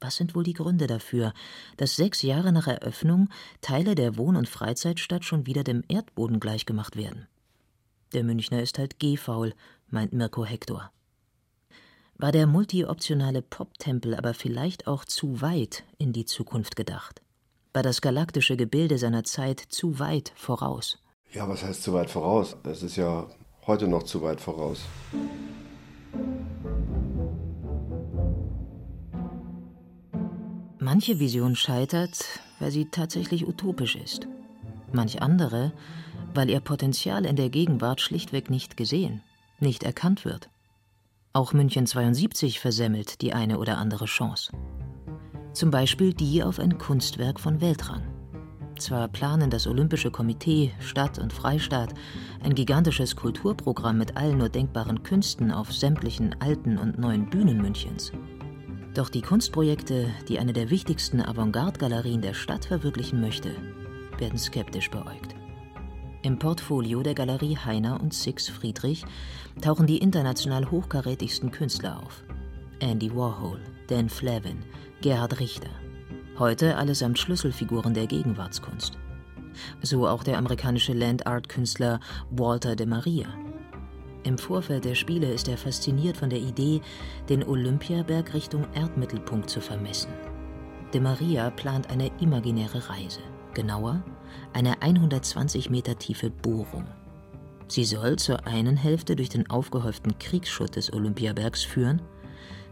Was 0.00 0.16
sind 0.16 0.34
wohl 0.34 0.42
die 0.42 0.54
Gründe 0.54 0.88
dafür, 0.88 1.34
dass 1.76 1.94
sechs 1.94 2.22
Jahre 2.22 2.50
nach 2.50 2.66
Eröffnung 2.66 3.28
Teile 3.60 3.94
der 3.94 4.16
Wohn- 4.16 4.34
und 4.34 4.48
Freizeitstadt 4.48 5.24
schon 5.24 5.46
wieder 5.46 5.62
dem 5.62 5.84
Erdboden 5.86 6.40
gleichgemacht 6.40 6.96
werden? 6.96 7.28
Der 8.12 8.24
Münchner 8.24 8.60
ist 8.60 8.76
halt 8.80 8.98
gehfaul, 8.98 9.54
meint 9.88 10.12
Mirko 10.12 10.44
Hector. 10.44 10.90
War 12.22 12.30
der 12.30 12.46
multioptionale 12.46 13.42
Pop-Tempel 13.42 14.14
aber 14.14 14.32
vielleicht 14.32 14.86
auch 14.86 15.04
zu 15.04 15.40
weit 15.40 15.82
in 15.98 16.12
die 16.12 16.24
Zukunft 16.24 16.76
gedacht? 16.76 17.20
War 17.72 17.82
das 17.82 18.00
galaktische 18.00 18.56
Gebilde 18.56 18.96
seiner 18.96 19.24
Zeit 19.24 19.58
zu 19.58 19.98
weit 19.98 20.32
voraus? 20.36 20.98
Ja, 21.32 21.48
was 21.48 21.64
heißt 21.64 21.82
zu 21.82 21.92
weit 21.94 22.10
voraus? 22.10 22.56
Es 22.62 22.84
ist 22.84 22.94
ja 22.94 23.26
heute 23.66 23.88
noch 23.88 24.04
zu 24.04 24.22
weit 24.22 24.40
voraus. 24.40 24.82
Manche 30.78 31.18
Vision 31.18 31.56
scheitert, 31.56 32.24
weil 32.60 32.70
sie 32.70 32.84
tatsächlich 32.84 33.48
utopisch 33.48 33.96
ist. 33.96 34.28
Manch 34.92 35.20
andere, 35.20 35.72
weil 36.34 36.50
ihr 36.50 36.60
Potenzial 36.60 37.26
in 37.26 37.34
der 37.34 37.50
Gegenwart 37.50 38.00
schlichtweg 38.00 38.48
nicht 38.48 38.76
gesehen, 38.76 39.24
nicht 39.58 39.82
erkannt 39.82 40.24
wird. 40.24 40.51
Auch 41.34 41.54
München 41.54 41.86
72 41.86 42.60
versemmelt 42.60 43.22
die 43.22 43.32
eine 43.32 43.58
oder 43.58 43.78
andere 43.78 44.04
Chance. 44.04 44.52
Zum 45.54 45.70
Beispiel 45.70 46.12
die 46.12 46.42
auf 46.42 46.58
ein 46.58 46.76
Kunstwerk 46.76 47.40
von 47.40 47.62
Weltrang. 47.62 48.02
Zwar 48.78 49.08
planen 49.08 49.48
das 49.48 49.66
Olympische 49.66 50.10
Komitee, 50.10 50.72
Stadt 50.78 51.18
und 51.18 51.32
Freistaat 51.32 51.94
ein 52.42 52.54
gigantisches 52.54 53.16
Kulturprogramm 53.16 53.96
mit 53.96 54.14
allen 54.14 54.36
nur 54.36 54.50
denkbaren 54.50 55.02
Künsten 55.04 55.50
auf 55.50 55.72
sämtlichen 55.72 56.36
alten 56.40 56.76
und 56.76 56.98
neuen 56.98 57.30
Bühnen 57.30 57.62
Münchens. 57.62 58.12
Doch 58.92 59.08
die 59.08 59.22
Kunstprojekte, 59.22 60.10
die 60.28 60.38
eine 60.38 60.52
der 60.52 60.68
wichtigsten 60.68 61.22
Avantgarde-Galerien 61.22 62.20
der 62.20 62.34
Stadt 62.34 62.66
verwirklichen 62.66 63.22
möchte, 63.22 63.56
werden 64.18 64.38
skeptisch 64.38 64.90
beäugt. 64.90 65.31
Im 66.22 66.38
Portfolio 66.38 67.02
der 67.02 67.14
Galerie 67.14 67.56
Heiner 67.56 68.00
und 68.00 68.14
Six 68.14 68.48
Friedrich 68.48 69.04
tauchen 69.60 69.86
die 69.86 69.98
international 69.98 70.70
hochkarätigsten 70.70 71.50
Künstler 71.50 72.00
auf. 72.00 72.22
Andy 72.78 73.14
Warhol, 73.14 73.60
Dan 73.88 74.08
Flavin, 74.08 74.64
Gerhard 75.00 75.40
Richter, 75.40 75.70
Heute 76.38 76.76
allesamt 76.76 77.18
Schlüsselfiguren 77.18 77.92
der 77.92 78.06
Gegenwartskunst. 78.06 78.96
So 79.82 80.08
auch 80.08 80.24
der 80.24 80.38
amerikanische 80.38 80.94
Land-Art-Künstler 80.94 82.00
Walter 82.30 82.74
de 82.74 82.86
Maria. 82.86 83.26
Im 84.22 84.38
Vorfeld 84.38 84.84
der 84.84 84.94
Spiele 84.94 85.30
ist 85.30 85.48
er 85.48 85.58
fasziniert 85.58 86.16
von 86.16 86.30
der 86.30 86.38
Idee, 86.38 86.80
den 87.28 87.44
Olympiaberg 87.44 88.32
Richtung 88.32 88.64
Erdmittelpunkt 88.74 89.50
zu 89.50 89.60
vermessen. 89.60 90.12
De 90.94 91.00
Maria 91.00 91.50
plant 91.50 91.90
eine 91.90 92.10
imaginäre 92.20 92.88
Reise, 92.88 93.20
genauer 93.54 94.02
eine 94.52 94.82
120 94.82 95.70
Meter 95.70 95.98
tiefe 95.98 96.30
Bohrung. 96.30 96.86
Sie 97.68 97.84
soll 97.84 98.16
zur 98.16 98.46
einen 98.46 98.76
Hälfte 98.76 99.16
durch 99.16 99.28
den 99.28 99.48
aufgehäuften 99.48 100.18
Kriegsschutt 100.18 100.76
des 100.76 100.92
Olympiabergs 100.92 101.62
führen 101.62 102.02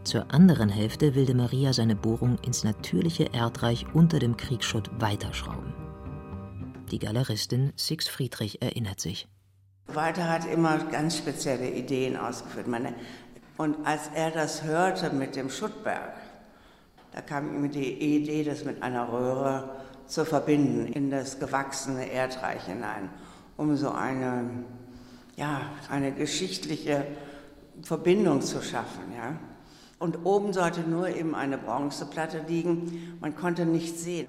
zur 0.03 0.33
anderen 0.33 0.69
Hälfte 0.69 1.13
will 1.13 1.25
de 1.25 1.35
Maria 1.35 1.73
seine 1.73 1.95
Bohrung 1.95 2.37
ins 2.39 2.63
natürliche 2.63 3.33
Erdreich 3.33 3.85
unter 3.93 4.17
dem 4.17 4.35
Kriegsschutt 4.35 4.89
weiterschrauben. 4.99 5.73
Die 6.89 6.97
Galeristin 6.97 7.71
Six 7.75 8.07
Friedrich 8.07 8.61
erinnert 8.61 8.99
sich. 8.99 9.27
Walter 9.87 10.27
hat 10.27 10.45
immer 10.51 10.77
ganz 10.85 11.17
spezielle 11.17 11.69
Ideen 11.69 12.17
ausgeführt. 12.17 12.65
Und 13.57 13.85
als 13.85 14.09
er 14.15 14.31
das 14.31 14.63
hörte 14.63 15.11
mit 15.11 15.35
dem 15.35 15.49
Schuttberg, 15.49 16.13
da 17.11 17.21
kam 17.21 17.53
ihm 17.53 17.69
die 17.69 17.93
Idee, 17.93 18.43
das 18.43 18.65
mit 18.65 18.81
einer 18.81 19.11
Röhre 19.11 19.69
zu 20.11 20.25
verbinden 20.25 20.87
in 20.87 21.09
das 21.09 21.39
gewachsene 21.39 22.11
Erdreich 22.11 22.65
hinein, 22.65 23.09
um 23.57 23.75
so 23.75 23.89
eine, 23.89 24.43
ja, 25.35 25.61
eine 25.89 26.11
geschichtliche 26.11 27.05
Verbindung 27.81 28.41
zu 28.41 28.61
schaffen. 28.61 29.13
Ja 29.15 29.37
und 30.01 30.25
oben 30.25 30.51
sollte 30.51 30.81
nur 30.81 31.09
eben 31.09 31.35
eine 31.35 31.59
Bronzeplatte 31.59 32.43
liegen. 32.47 33.17
Man 33.21 33.35
konnte 33.35 33.65
nichts 33.65 34.03
sehen. 34.03 34.27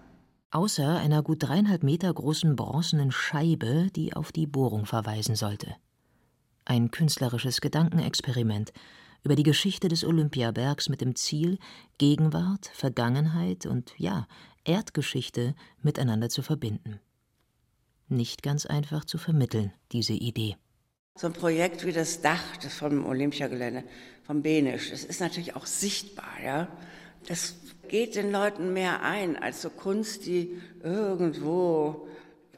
Außer 0.51 0.99
einer 0.99 1.23
gut 1.23 1.43
dreieinhalb 1.43 1.83
Meter 1.83 2.13
großen 2.13 2.57
bronzenen 2.57 3.11
Scheibe, 3.11 3.89
die 3.97 4.13
auf 4.13 4.33
die 4.33 4.47
Bohrung 4.47 4.85
verweisen 4.85 5.35
sollte. 5.35 5.75
Ein 6.67 6.91
künstlerisches 6.91 7.63
Gedankenexperiment 7.63 8.73
über 9.25 9.35
die 9.35 9.45
Geschichte 9.45 9.89
des 9.89 10.05
Olympiabergs 10.05 10.91
mit 10.91 11.01
dem 11.01 11.15
Ziel, 11.15 11.59
Gegenwart, 11.97 12.71
Vergangenheit 12.75 13.65
und 13.65 13.95
ja, 13.97 14.27
Erdgeschichte 14.65 15.55
miteinander 15.83 16.29
zu 16.29 16.43
verbinden. 16.43 17.01
Nicht 18.09 18.43
ganz 18.43 18.67
einfach 18.67 19.05
zu 19.05 19.19
vermitteln, 19.19 19.73
diese 19.93 20.13
Idee. 20.13 20.57
So 21.17 21.27
ein 21.27 21.33
Projekt 21.33 21.85
wie 21.85 21.93
das 21.93 22.21
Dach 22.23 22.43
vom 22.71 23.05
Olympiagelände, 23.05 23.85
vom 24.23 24.43
Benisch, 24.43 24.91
das 24.91 25.05
ist 25.05 25.21
natürlich 25.21 25.57
auch 25.57 25.67
sichtbar, 25.67 26.41
ja. 26.45 26.69
Das 27.29 27.55
geht 27.89 28.17
den 28.17 28.33
Leuten 28.33 28.73
mehr 28.73 29.03
ein 29.03 29.37
als 29.37 29.63
so 29.63 29.71
Kunst, 29.71 30.27
die 30.27 30.61
irgendwo 30.83 32.09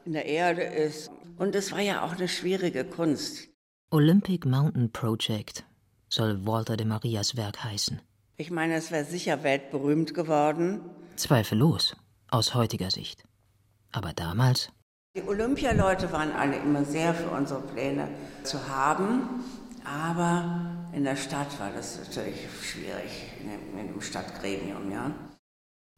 in 0.05 0.13
der 0.13 0.25
Erde 0.25 0.63
ist. 0.63 1.11
Und 1.37 1.53
es 1.55 1.71
war 1.71 1.81
ja 1.81 2.03
auch 2.03 2.13
eine 2.13 2.27
schwierige 2.27 2.85
Kunst. 2.85 3.49
Olympic 3.91 4.47
Mountain 4.47 4.91
Project 4.91 5.65
soll 6.09 6.45
Walter 6.45 6.77
de 6.77 6.85
Marias 6.85 7.35
Werk 7.35 7.63
heißen. 7.63 8.01
Ich 8.37 8.51
meine, 8.51 8.75
es 8.75 8.91
wäre 8.91 9.05
sicher 9.05 9.43
weltberühmt 9.43 10.13
geworden. 10.13 10.81
Zweifellos, 11.15 11.95
aus 12.29 12.53
heutiger 12.53 12.91
Sicht. 12.91 13.23
Aber 13.91 14.13
damals? 14.13 14.69
Die 15.15 15.23
Olympialeute 15.23 16.11
waren 16.11 16.33
alle 16.33 16.57
immer 16.57 16.83
sehr 16.83 17.13
für 17.13 17.29
unsere 17.29 17.61
Pläne 17.61 18.09
zu 18.43 18.67
haben, 18.67 19.43
aber 19.85 20.89
in 20.93 21.05
der 21.05 21.15
Stadt 21.15 21.57
war 21.59 21.71
das 21.71 21.99
natürlich 21.99 22.35
schwierig, 22.61 23.11
in 23.41 23.87
dem 23.87 24.01
Stadtgremium, 24.01 24.91
ja. 24.91 25.11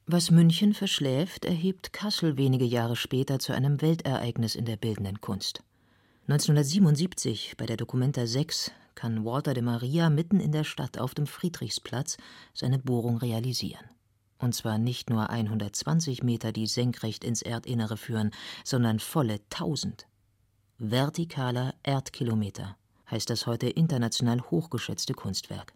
Was 0.05 0.31
München 0.31 0.73
verschläft, 0.73 1.45
erhebt 1.45 1.91
Kassel 1.91 2.37
wenige 2.37 2.65
Jahre 2.65 2.95
später 2.95 3.39
zu 3.39 3.53
einem 3.53 3.81
Weltereignis 3.81 4.55
in 4.55 4.65
der 4.65 4.77
bildenden 4.77 5.19
Kunst. 5.19 5.63
1977 6.27 7.55
bei 7.57 7.65
der 7.65 7.77
Documenta 7.77 8.27
6 8.27 8.71
kann 8.95 9.25
Walter 9.25 9.53
de 9.53 9.63
Maria 9.63 10.09
mitten 10.09 10.39
in 10.39 10.51
der 10.51 10.63
Stadt 10.63 10.97
auf 10.97 11.13
dem 11.13 11.27
Friedrichsplatz 11.27 12.17
seine 12.53 12.79
Bohrung 12.79 13.17
realisieren. 13.17 13.85
Und 14.39 14.53
zwar 14.53 14.77
nicht 14.77 15.09
nur 15.09 15.29
120 15.29 16.23
Meter, 16.23 16.51
die 16.51 16.67
senkrecht 16.67 17.23
ins 17.23 17.41
Erdinnere 17.41 17.97
führen, 17.97 18.31
sondern 18.63 18.99
volle 18.99 19.39
1000. 19.51 20.07
Vertikaler 20.77 21.73
Erdkilometer 21.83 22.77
heißt 23.09 23.29
das 23.29 23.47
heute 23.47 23.67
international 23.67 24.41
hochgeschätzte 24.41 25.13
Kunstwerk. 25.13 25.73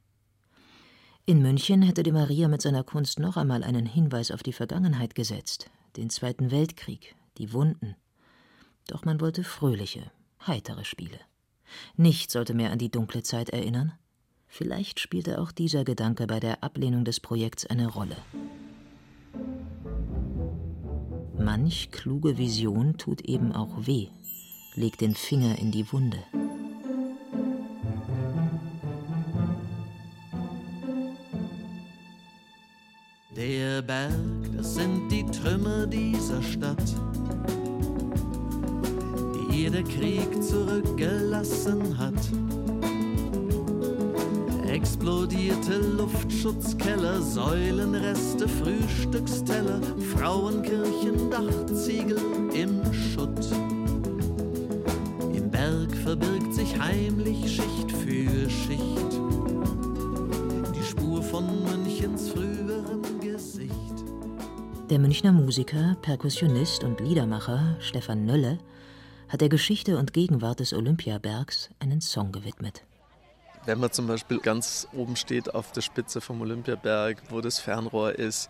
In 1.25 1.41
München 1.41 1.81
hätte 1.81 2.03
de 2.03 2.13
Maria 2.13 2.47
mit 2.47 2.61
seiner 2.61 2.83
Kunst 2.83 3.19
noch 3.19 3.37
einmal 3.37 3.63
einen 3.63 3.85
Hinweis 3.85 4.31
auf 4.31 4.43
die 4.43 4.53
Vergangenheit 4.53 5.15
gesetzt, 5.15 5.69
den 5.95 6.09
Zweiten 6.09 6.51
Weltkrieg, 6.51 7.15
die 7.37 7.53
Wunden. 7.53 7.95
Doch 8.87 9.05
man 9.05 9.21
wollte 9.21 9.43
fröhliche, 9.43 10.11
heitere 10.45 10.83
Spiele. 10.83 11.19
Nicht 11.95 12.31
sollte 12.31 12.53
mehr 12.53 12.71
an 12.71 12.79
die 12.79 12.91
dunkle 12.91 13.23
Zeit 13.23 13.49
erinnern, 13.49 13.93
Vielleicht 14.53 14.99
spielte 14.99 15.39
auch 15.39 15.53
dieser 15.53 15.85
Gedanke 15.85 16.27
bei 16.27 16.41
der 16.41 16.61
Ablehnung 16.61 17.05
des 17.05 17.21
Projekts 17.21 17.65
eine 17.65 17.87
Rolle. 17.87 18.17
Manch 21.39 21.89
kluge 21.89 22.37
Vision 22.37 22.97
tut 22.97 23.21
eben 23.21 23.53
auch 23.53 23.87
weh, 23.87 24.09
legt 24.75 24.99
den 24.99 25.15
Finger 25.15 25.57
in 25.57 25.71
die 25.71 25.89
Wunde. 25.93 26.17
Der 33.33 33.81
Berg, 33.81 34.11
das 34.57 34.75
sind 34.75 35.07
die 35.09 35.25
Trümmer 35.27 35.87
dieser 35.87 36.43
Stadt, 36.43 36.93
die 39.33 39.63
ihr 39.63 39.71
der 39.71 39.83
Krieg 39.83 40.43
zurückgelassen 40.43 41.97
hat. 41.97 42.50
Explodierte 44.81 45.77
Luftschutzkeller, 45.77 47.21
Säulenreste, 47.21 48.47
Frühstücksteller, 48.47 49.79
Frauenkirchen, 50.15 51.29
Dachziegel 51.29 52.17
im 52.51 52.91
Schutt. 52.91 53.45
Im 55.35 55.51
Berg 55.51 55.95
verbirgt 55.97 56.55
sich 56.55 56.79
heimlich 56.79 57.57
Schicht 57.57 57.91
für 57.91 58.49
Schicht 58.49 59.21
die 60.75 60.83
Spur 60.83 61.21
von 61.21 61.45
Münchens 61.63 62.29
früherem 62.29 63.03
Gesicht. 63.21 64.03
Der 64.89 64.97
Münchner 64.97 65.31
Musiker, 65.31 65.95
Perkussionist 66.01 66.83
und 66.83 66.99
Liedermacher 66.99 67.77
Stefan 67.79 68.25
Nölle 68.25 68.57
hat 69.29 69.41
der 69.41 69.49
Geschichte 69.49 69.99
und 69.99 70.11
Gegenwart 70.11 70.59
des 70.59 70.73
Olympiabergs 70.73 71.69
einen 71.79 72.01
Song 72.01 72.31
gewidmet. 72.31 72.81
Wenn 73.65 73.79
man 73.79 73.91
zum 73.91 74.07
Beispiel 74.07 74.39
ganz 74.39 74.87
oben 74.91 75.15
steht 75.15 75.53
auf 75.53 75.71
der 75.71 75.81
Spitze 75.81 76.19
vom 76.19 76.41
Olympiaberg, 76.41 77.21
wo 77.29 77.41
das 77.41 77.59
Fernrohr 77.59 78.17
ist, 78.17 78.49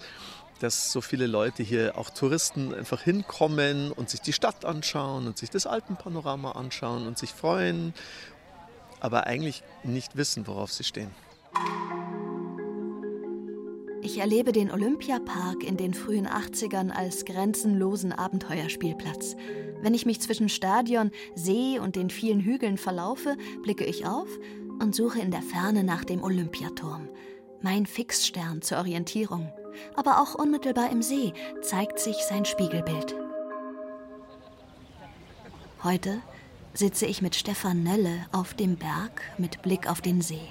dass 0.60 0.92
so 0.92 1.02
viele 1.02 1.28
Leute 1.28 1.64
hier, 1.64 1.98
auch 1.98 2.10
Touristen, 2.12 2.74
einfach 2.74 3.02
hinkommen 3.02 3.92
und 3.92 4.10
sich 4.10 4.22
die 4.22 4.32
Stadt 4.32 4.64
anschauen 4.64 5.28
und 5.28 5.38
sich 5.38 5.50
das 5.50 5.66
Alpenpanorama 5.66 6.52
anschauen 6.52 7.08
und 7.08 7.18
sich 7.18 7.32
freuen, 7.32 7.94
aber 9.00 9.26
eigentlich 9.26 9.64
nicht 9.84 10.16
wissen, 10.16 10.48
worauf 10.48 10.72
sie 10.72 10.84
stehen. 10.84 11.12
Ich 14.04 14.18
erlebe 14.18 14.52
den 14.52 14.72
Olympiapark 14.72 15.64
in 15.64 15.78
den 15.78 15.94
frühen 15.94 16.28
80ern 16.28 16.90
als 16.90 17.26
grenzenlosen 17.26 18.14
Abenteuerspielplatz. 18.14 19.36
Wenn 19.82 19.94
ich 19.94 20.06
mich 20.06 20.22
zwischen 20.22 20.50
Stadion, 20.50 21.12
See 21.36 21.80
und 21.80 21.96
den 21.96 22.10
vielen 22.10 22.40
Hügeln 22.40 22.78
verlaufe, 22.78 23.36
blicke 23.64 23.86
ich 23.86 24.06
auf 24.06 24.28
und 24.82 24.96
suche 24.96 25.20
in 25.20 25.32
der 25.32 25.42
Ferne 25.44 25.84
nach 25.84 26.04
dem 26.04 26.24
Olympiaturm. 26.24 27.08
Mein 27.62 27.86
Fixstern 27.86 28.62
zur 28.62 28.80
Orientierung. 28.80 29.52
Aber 29.96 30.20
auch 30.20 30.36
unmittelbar 30.36 30.92
im 30.92 31.02
See 31.02 31.34
zeigt 31.62 32.00
sich 32.00 32.18
sein 32.28 32.46
Spiegelbild. 32.46 33.16
Heute 35.84 36.22
sitze 36.74 37.06
ich 37.06 37.22
mit 37.22 37.36
Stefan 37.36 37.84
Nölle 37.84 38.26
auf 38.32 38.54
dem 38.54 38.76
Berg 38.76 39.22
mit 39.38 39.62
Blick 39.62 39.88
auf 39.90 40.02
den 40.02 40.22
See. 40.22 40.50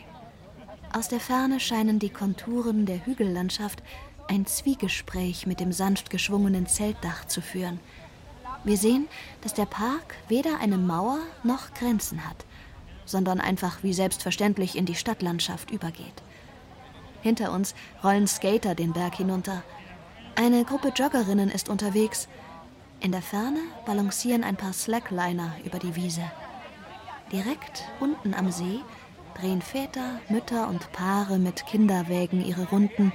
Aus 0.93 1.09
der 1.09 1.21
Ferne 1.21 1.61
scheinen 1.61 1.99
die 1.99 2.11
Konturen 2.11 2.87
der 2.87 3.05
Hügellandschaft 3.07 3.83
ein 4.29 4.47
Zwiegespräch 4.47 5.47
mit 5.47 5.61
dem 5.61 5.73
sanft 5.73 6.11
geschwungenen 6.11 6.67
Zeltdach 6.67 7.27
zu 7.27 7.41
führen. 7.41 7.81
Wir 8.65 8.77
sehen, 8.77 9.09
dass 9.41 9.55
der 9.55 9.67
Park 9.67 10.15
weder 10.29 10.61
eine 10.61 10.79
Mauer 10.79 11.19
noch 11.43 11.75
Grenzen 11.75 12.29
hat, 12.29 12.45
sondern 13.11 13.41
einfach 13.41 13.83
wie 13.83 13.93
selbstverständlich 13.93 14.77
in 14.77 14.87
die 14.87 14.95
Stadtlandschaft 14.95 15.71
übergeht. 15.71 16.23
Hinter 17.23 17.53
uns 17.53 17.75
rollen 18.03 18.27
Skater 18.27 18.75
den 18.75 18.93
Berg 18.93 19.17
hinunter. 19.17 19.63
Eine 20.37 20.65
Gruppe 20.65 20.93
Joggerinnen 20.95 21.51
ist 21.51 21.69
unterwegs. 21.69 22.29
In 23.01 23.13
der 23.13 23.23
Ferne 23.23 23.61
balancieren 23.85 24.45
ein 24.45 24.57
paar 24.57 24.73
Slackliner 24.73 25.55
über 25.65 25.79
die 25.79 25.97
Wiese. 25.97 26.31
Direkt 27.33 27.85
unten 28.01 28.35
am 28.35 28.51
See 28.51 28.81
drehen 29.35 29.63
Väter, 29.63 30.21
Mütter 30.29 30.69
und 30.69 30.93
Paare 30.93 31.39
mit 31.39 31.67
Kinderwägen 31.67 32.45
ihre 32.45 32.69
Runden 32.69 33.13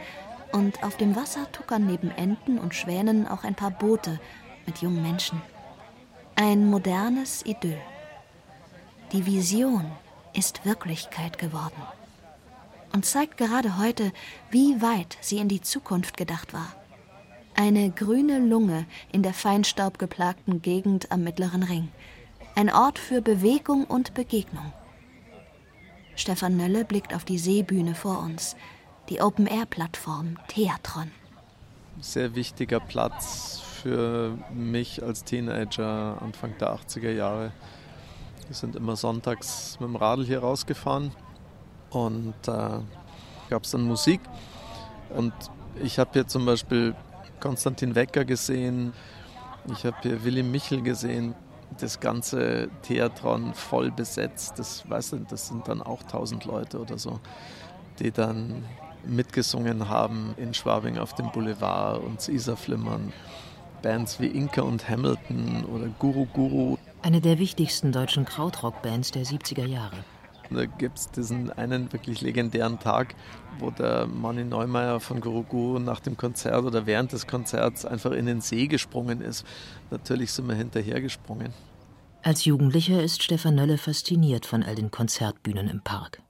und 0.52 0.84
auf 0.84 0.98
dem 0.98 1.16
Wasser 1.16 1.52
tuckern 1.52 1.86
neben 1.86 2.12
Enten 2.12 2.58
und 2.58 2.74
Schwänen 2.74 3.28
auch 3.28 3.44
ein 3.44 3.56
paar 3.56 3.72
Boote 3.72 4.20
mit 4.66 4.80
jungen 4.80 5.02
Menschen. 5.02 5.42
Ein 6.36 6.70
modernes 6.70 7.46
Idyll. 7.46 7.78
Die 9.16 9.26
Vision 9.26 9.90
ist 10.34 10.66
Wirklichkeit 10.66 11.38
geworden 11.38 11.82
und 12.92 13.06
zeigt 13.06 13.38
gerade 13.38 13.78
heute, 13.78 14.12
wie 14.52 14.82
weit 14.82 15.18
sie 15.22 15.38
in 15.38 15.48
die 15.48 15.62
Zukunft 15.62 16.18
gedacht 16.18 16.52
war. 16.54 16.76
Eine 17.56 17.92
grüne 17.92 18.40
Lunge 18.40 18.86
in 19.14 19.24
der 19.24 19.34
feinstaubgeplagten 19.34 20.62
Gegend 20.62 21.14
am 21.14 21.24
Mittleren 21.24 21.64
Ring. 21.64 21.88
Ein 22.56 22.70
Ort 22.70 23.00
für 23.00 23.22
Bewegung 23.22 23.86
und 23.86 24.14
Begegnung. 24.16 24.74
Stefan 26.18 26.58
Nölle 26.58 26.84
blickt 26.84 27.16
auf 27.16 27.24
die 27.24 27.40
Seebühne 27.40 27.96
vor 27.96 28.20
uns, 28.20 28.58
die 29.08 29.22
Open-Air-Plattform 29.22 30.36
Theatron. 30.50 31.10
Sehr 32.02 32.36
wichtiger 32.36 32.82
Platz 32.82 33.62
für 33.82 34.38
mich 34.54 35.02
als 35.02 35.24
Teenager 35.24 36.22
Anfang 36.22 36.54
der 36.60 36.76
80er 36.76 37.12
Jahre. 37.12 37.54
Wir 38.48 38.56
sind 38.56 38.76
immer 38.76 38.96
sonntags 38.96 39.78
mit 39.80 39.90
dem 39.90 39.96
Radl 39.96 40.26
hier 40.26 40.40
rausgefahren 40.40 41.12
und 41.90 42.36
äh, 42.48 42.80
gab 43.50 43.64
es 43.64 43.72
dann 43.72 43.84
Musik. 43.84 44.22
Und 45.10 45.34
ich 45.82 45.98
habe 46.00 46.12
hier 46.14 46.28
zum 46.28 46.46
Beispiel 46.46 46.96
Konstantin 47.40 47.96
Wecker 47.96 48.26
gesehen, 48.26 48.94
ich 49.72 49.84
habe 49.84 49.98
hier 50.04 50.24
Willy 50.24 50.44
Michel 50.44 50.82
gesehen, 50.82 51.34
das 51.80 52.00
ganze 52.00 52.70
Theatron 52.84 53.54
voll 53.54 53.92
besetzt. 53.92 54.60
Das, 54.60 54.88
weißt 54.90 55.14
du, 55.14 55.18
das 55.30 55.48
sind 55.48 55.68
dann 55.68 55.82
auch 55.82 56.04
tausend 56.04 56.46
Leute 56.46 56.80
oder 56.80 56.98
so, 56.98 57.20
die 58.00 58.12
dann 58.12 58.64
mitgesungen 59.06 59.90
haben 59.90 60.36
in 60.38 60.54
Schwabing 60.54 60.98
auf 60.98 61.14
dem 61.14 61.32
Boulevard 61.32 62.02
und 62.04 62.28
Isarflimmern. 62.28 63.12
Bands 63.82 64.20
wie 64.20 64.28
Inka 64.28 64.62
und 64.62 64.88
Hamilton 64.90 65.66
oder 65.66 65.88
Guru 66.00 66.26
Guru. 66.26 66.78
Eine 67.06 67.22
der 67.22 67.38
wichtigsten 67.38 67.92
deutschen 67.92 68.26
Krautrock-Bands 68.26 69.12
der 69.12 69.26
70er 69.26 69.68
Jahre. 69.68 69.96
Da 70.50 70.66
gibt 70.66 70.98
es 70.98 71.12
diesen 71.12 71.52
einen 71.52 71.94
wirklich 71.94 72.22
legendären 72.22 72.80
Tag, 72.80 73.14
wo 73.60 73.70
der 73.70 74.08
Manni 74.08 74.44
Neumeier 74.44 75.00
von 75.00 75.22
Guru 75.22 75.44
Guru 75.44 75.78
nach 75.78 76.00
dem 76.00 76.18
Konzert 76.18 76.64
oder 76.64 76.88
während 76.88 77.12
des 77.12 77.28
Konzerts 77.28 77.86
einfach 77.86 78.10
in 78.10 78.26
den 78.26 78.42
See 78.42 78.66
gesprungen 78.66 79.22
ist. 79.22 79.46
Natürlich 79.92 80.32
sind 80.32 80.48
wir 80.48 80.56
hinterhergesprungen. 80.56 81.54
Als 82.24 82.44
Jugendlicher 82.46 83.04
ist 83.04 83.22
Stefan 83.22 83.54
Nölle 83.54 83.78
fasziniert 83.78 84.48
von 84.48 84.64
all 84.64 84.74
den 84.74 84.90
Konzertbühnen 84.90 85.70
im 85.70 85.84
Park. 85.84 86.24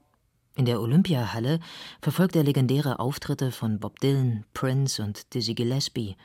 In 0.57 0.65
der 0.65 0.81
Olympiahalle 0.81 1.61
verfolgt 2.01 2.35
er 2.35 2.43
legendäre 2.43 2.99
Auftritte 2.99 3.53
von 3.53 3.79
Bob 3.79 4.01
Dylan, 4.01 4.43
Prince 4.53 5.01
und 5.01 5.33
Dizzy 5.33 5.53
Gillespie, 5.53 6.17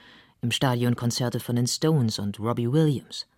im 0.43 0.51
Stadion 0.51 0.97
Konzerte 0.97 1.39
von 1.39 1.55
den 1.55 1.69
Stones 1.69 2.19
und 2.19 2.41
Robbie 2.41 2.73
Williams. 2.73 3.29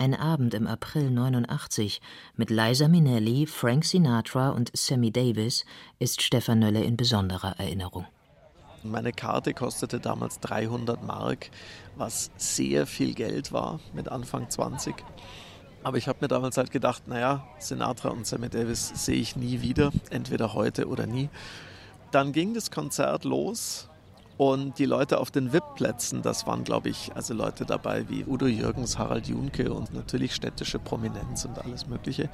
Ein 0.00 0.14
Abend 0.14 0.54
im 0.54 0.68
April 0.68 1.10
89 1.10 2.00
mit 2.36 2.50
Liza 2.50 2.86
Minnelli, 2.86 3.46
Frank 3.46 3.84
Sinatra 3.84 4.50
und 4.50 4.70
Sammy 4.72 5.10
Davis 5.10 5.64
ist 5.98 6.22
Stefan 6.22 6.60
Nölle 6.60 6.84
in 6.84 6.96
besonderer 6.96 7.58
Erinnerung. 7.58 8.06
Meine 8.84 9.12
Karte 9.12 9.54
kostete 9.54 9.98
damals 9.98 10.38
300 10.38 11.02
Mark, 11.02 11.50
was 11.96 12.30
sehr 12.36 12.86
viel 12.86 13.12
Geld 13.12 13.50
war 13.50 13.80
mit 13.92 14.08
Anfang 14.08 14.48
20. 14.48 14.94
Aber 15.82 15.96
ich 15.96 16.06
habe 16.06 16.18
mir 16.20 16.28
damals 16.28 16.56
halt 16.58 16.70
gedacht, 16.70 17.08
naja, 17.08 17.44
Sinatra 17.58 18.10
und 18.10 18.24
Sammy 18.24 18.48
Davis 18.48 18.92
sehe 19.04 19.16
ich 19.16 19.34
nie 19.34 19.62
wieder, 19.62 19.90
entweder 20.10 20.54
heute 20.54 20.86
oder 20.86 21.06
nie. 21.08 21.28
Dann 22.12 22.30
ging 22.30 22.54
das 22.54 22.70
Konzert 22.70 23.24
los 23.24 23.87
und 24.38 24.78
die 24.78 24.86
Leute 24.86 25.18
auf 25.18 25.32
den 25.32 25.52
VIP-Plätzen, 25.52 26.22
das 26.22 26.46
waren, 26.46 26.62
glaube 26.62 26.88
ich, 26.88 27.10
also 27.16 27.34
Leute 27.34 27.66
dabei 27.66 28.08
wie 28.08 28.24
Udo 28.24 28.46
Jürgens, 28.46 28.96
Harald 28.96 29.26
Junke 29.26 29.72
und 29.72 29.92
natürlich 29.92 30.32
städtische 30.32 30.78
Prominenz 30.78 31.44
und 31.44 31.58
alles 31.58 31.88
Mögliche. 31.88 32.30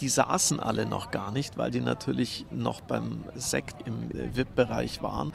Die 0.00 0.08
saßen 0.08 0.58
alle 0.58 0.86
noch 0.86 1.12
gar 1.12 1.30
nicht, 1.30 1.56
weil 1.56 1.70
die 1.70 1.80
natürlich 1.80 2.46
noch 2.50 2.80
beim 2.80 3.22
Sekt 3.36 3.86
im 3.86 4.10
VIP-Bereich 4.34 5.02
waren. 5.02 5.32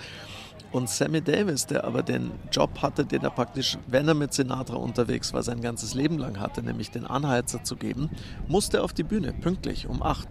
Und 0.73 0.89
Sammy 0.89 1.21
Davis, 1.21 1.65
der 1.65 1.85
aber 1.85 2.03
den 2.03 2.31
Job 2.51 2.81
hatte, 2.81 3.05
den 3.05 3.23
er 3.23 3.29
praktisch, 3.29 3.77
wenn 3.87 4.05
er 4.09 4.15
mit 4.15 4.33
Sinatra 4.33 4.75
unterwegs 4.75 5.33
war, 5.33 5.43
sein 5.43 5.61
ganzes 5.61 5.93
Leben 5.93 6.17
lang 6.17 6.41
hatte, 6.41 6.61
nämlich 6.61 6.91
den 6.91 7.05
Anheizer 7.05 7.63
zu 7.63 7.77
geben, 7.77 8.09
musste 8.49 8.83
auf 8.83 8.91
die 8.91 9.03
Bühne, 9.03 9.31
pünktlich 9.31 9.87
um 9.87 10.03
acht. 10.03 10.27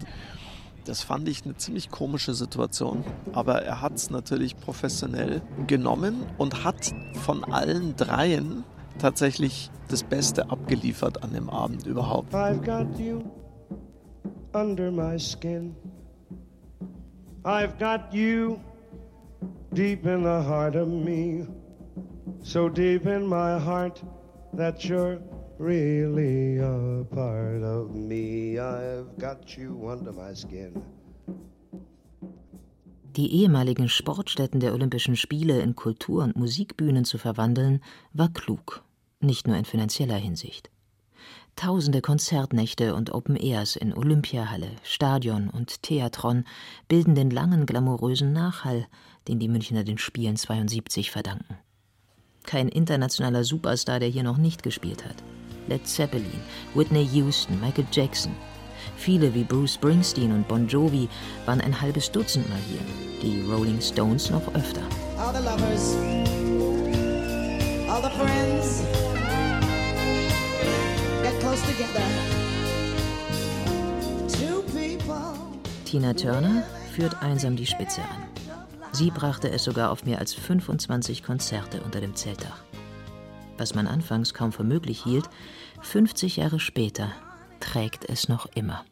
Das 0.85 1.01
fand 1.01 1.27
ich 1.27 1.43
eine 1.43 1.57
ziemlich 1.57 1.89
komische 1.89 2.35
Situation, 2.35 3.03
aber 3.33 3.63
er 3.63 3.81
hat 3.81 3.95
es 3.95 4.11
natürlich 4.11 4.55
professionell 4.55 5.41
genommen 5.65 6.27
und 6.37 6.63
hat 6.63 6.93
von 7.23 7.43
allen 7.43 7.95
dreien 7.95 8.63
tatsächlich 8.99 9.71
das 9.87 10.03
Beste 10.03 10.51
abgeliefert 10.51 11.23
an 11.23 11.33
dem 11.33 11.49
Abend 11.49 11.87
überhaupt. 11.87 12.33
I've 12.35 12.63
got 12.63 12.99
you 12.99 13.23
under 14.53 14.91
my 14.91 15.17
skin. 15.19 15.75
I've 17.43 17.77
got 17.79 18.13
you 18.13 18.59
deep 19.73 20.05
in 20.05 20.21
the 20.21 20.47
heart 20.47 20.75
of 20.75 20.87
me. 20.87 21.47
So 22.43 22.69
deep 22.69 23.07
in 23.07 23.25
my 23.27 23.59
heart 23.59 24.03
that 24.55 24.83
you're 24.83 25.19
really 25.59 26.59
a 26.59 27.03
part 27.13 27.63
of 27.63 27.95
me. 27.95 28.59
I've 28.59 29.17
got 29.17 29.57
you 29.57 29.89
under 29.89 30.11
my 30.11 30.35
skin. 30.35 30.81
Die 33.15 33.31
ehemaligen 33.31 33.87
Sportstätten 33.87 34.59
der 34.59 34.73
Olympischen 34.73 35.15
Spiele 35.15 35.61
in 35.61 35.75
Kultur- 35.75 36.23
und 36.23 36.35
Musikbühnen 36.35 37.05
zu 37.05 37.17
verwandeln, 37.17 37.81
war 38.11 38.27
klug, 38.27 38.83
nicht 39.21 39.47
nur 39.47 39.55
in 39.55 39.63
finanzieller 39.63 40.17
Hinsicht. 40.17 40.69
Tausende 41.55 42.01
Konzertnächte 42.01 42.93
und 42.93 43.13
Open 43.13 43.37
Airs 43.37 43.77
in 43.77 43.93
Olympiahalle, 43.95 44.71
Stadion 44.83 45.49
und 45.49 45.81
Theatron 45.81 46.43
bilden 46.89 47.15
den 47.15 47.29
langen 47.29 47.65
glamourösen 47.65 48.33
Nachhall, 48.33 48.85
den 49.29 49.39
die 49.39 49.47
Münchner 49.47 49.85
den 49.85 49.97
Spielen 49.97 50.35
72 50.35 51.11
verdanken. 51.11 51.57
Kein 52.43 52.67
internationaler 52.67 53.45
Superstar, 53.45 54.01
der 54.01 54.09
hier 54.09 54.23
noch 54.23 54.37
nicht 54.37 54.61
gespielt 54.61 55.05
hat. 55.05 55.23
Led 55.67 55.85
Zeppelin, 55.87 56.41
Whitney 56.73 57.07
Houston, 57.13 57.59
Michael 57.59 57.87
Jackson. 57.91 58.35
Viele 58.97 59.33
wie 59.33 59.43
Bruce 59.43 59.73
Springsteen 59.73 60.31
und 60.31 60.47
Bon 60.47 60.67
Jovi 60.67 61.09
waren 61.45 61.61
ein 61.61 61.79
halbes 61.79 62.11
Dutzend 62.11 62.47
Mal 62.49 62.59
hier, 62.69 62.79
die 63.21 63.41
Rolling 63.49 63.81
Stones 63.81 64.29
noch 64.29 64.47
öfter. 64.53 64.81
All 65.17 65.33
the 65.33 65.43
lovers, 65.43 65.95
all 67.89 68.01
the 68.01 68.09
friends, 68.09 68.83
get 71.23 71.39
close 71.39 71.61
together. 71.65 72.03
Two 74.27 74.61
people. 74.71 75.33
Tina 75.85 76.13
Turner 76.13 76.63
führt 76.93 77.21
einsam 77.21 77.55
die 77.55 77.65
Spitze 77.65 78.01
an. 78.01 78.35
Sie 78.91 79.11
brachte 79.11 79.49
es 79.49 79.63
sogar 79.63 79.91
auf 79.91 80.05
mehr 80.05 80.19
als 80.19 80.33
25 80.33 81.21
Konzerte 81.23 81.81
unter 81.81 81.99
dem 81.99 82.15
Zeltdach. 82.15 82.63
Was 83.57 83.75
man 83.75 83.87
anfangs 83.87 84.33
kaum 84.33 84.51
für 84.51 84.63
möglich 84.63 85.03
hielt, 85.03 85.29
50 85.85 86.37
Jahre 86.37 86.59
später 86.59 87.11
trägt 87.59 88.09
es 88.09 88.27
noch 88.27 88.47
immer. 88.55 88.83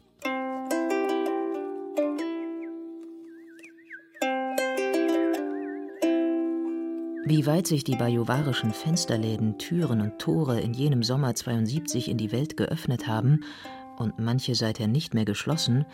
Wie 7.26 7.46
weit 7.46 7.68
sich 7.68 7.84
die 7.84 7.96
bajuwarischen 7.96 8.74
Fensterläden, 8.74 9.58
Türen 9.58 10.02
und 10.02 10.20
Tore 10.20 10.62
in 10.62 10.74
jenem 10.74 11.04
Sommer 11.04 11.34
72 11.34 12.10
in 12.10 12.18
die 12.18 12.32
Welt 12.32 12.58
geöffnet 12.58 13.08
haben 13.08 13.44
und 13.98 14.20
manche 14.20 14.54
seither 14.54 14.88
nicht 14.88 15.14
mehr 15.14 15.26
geschlossen, 15.26 15.86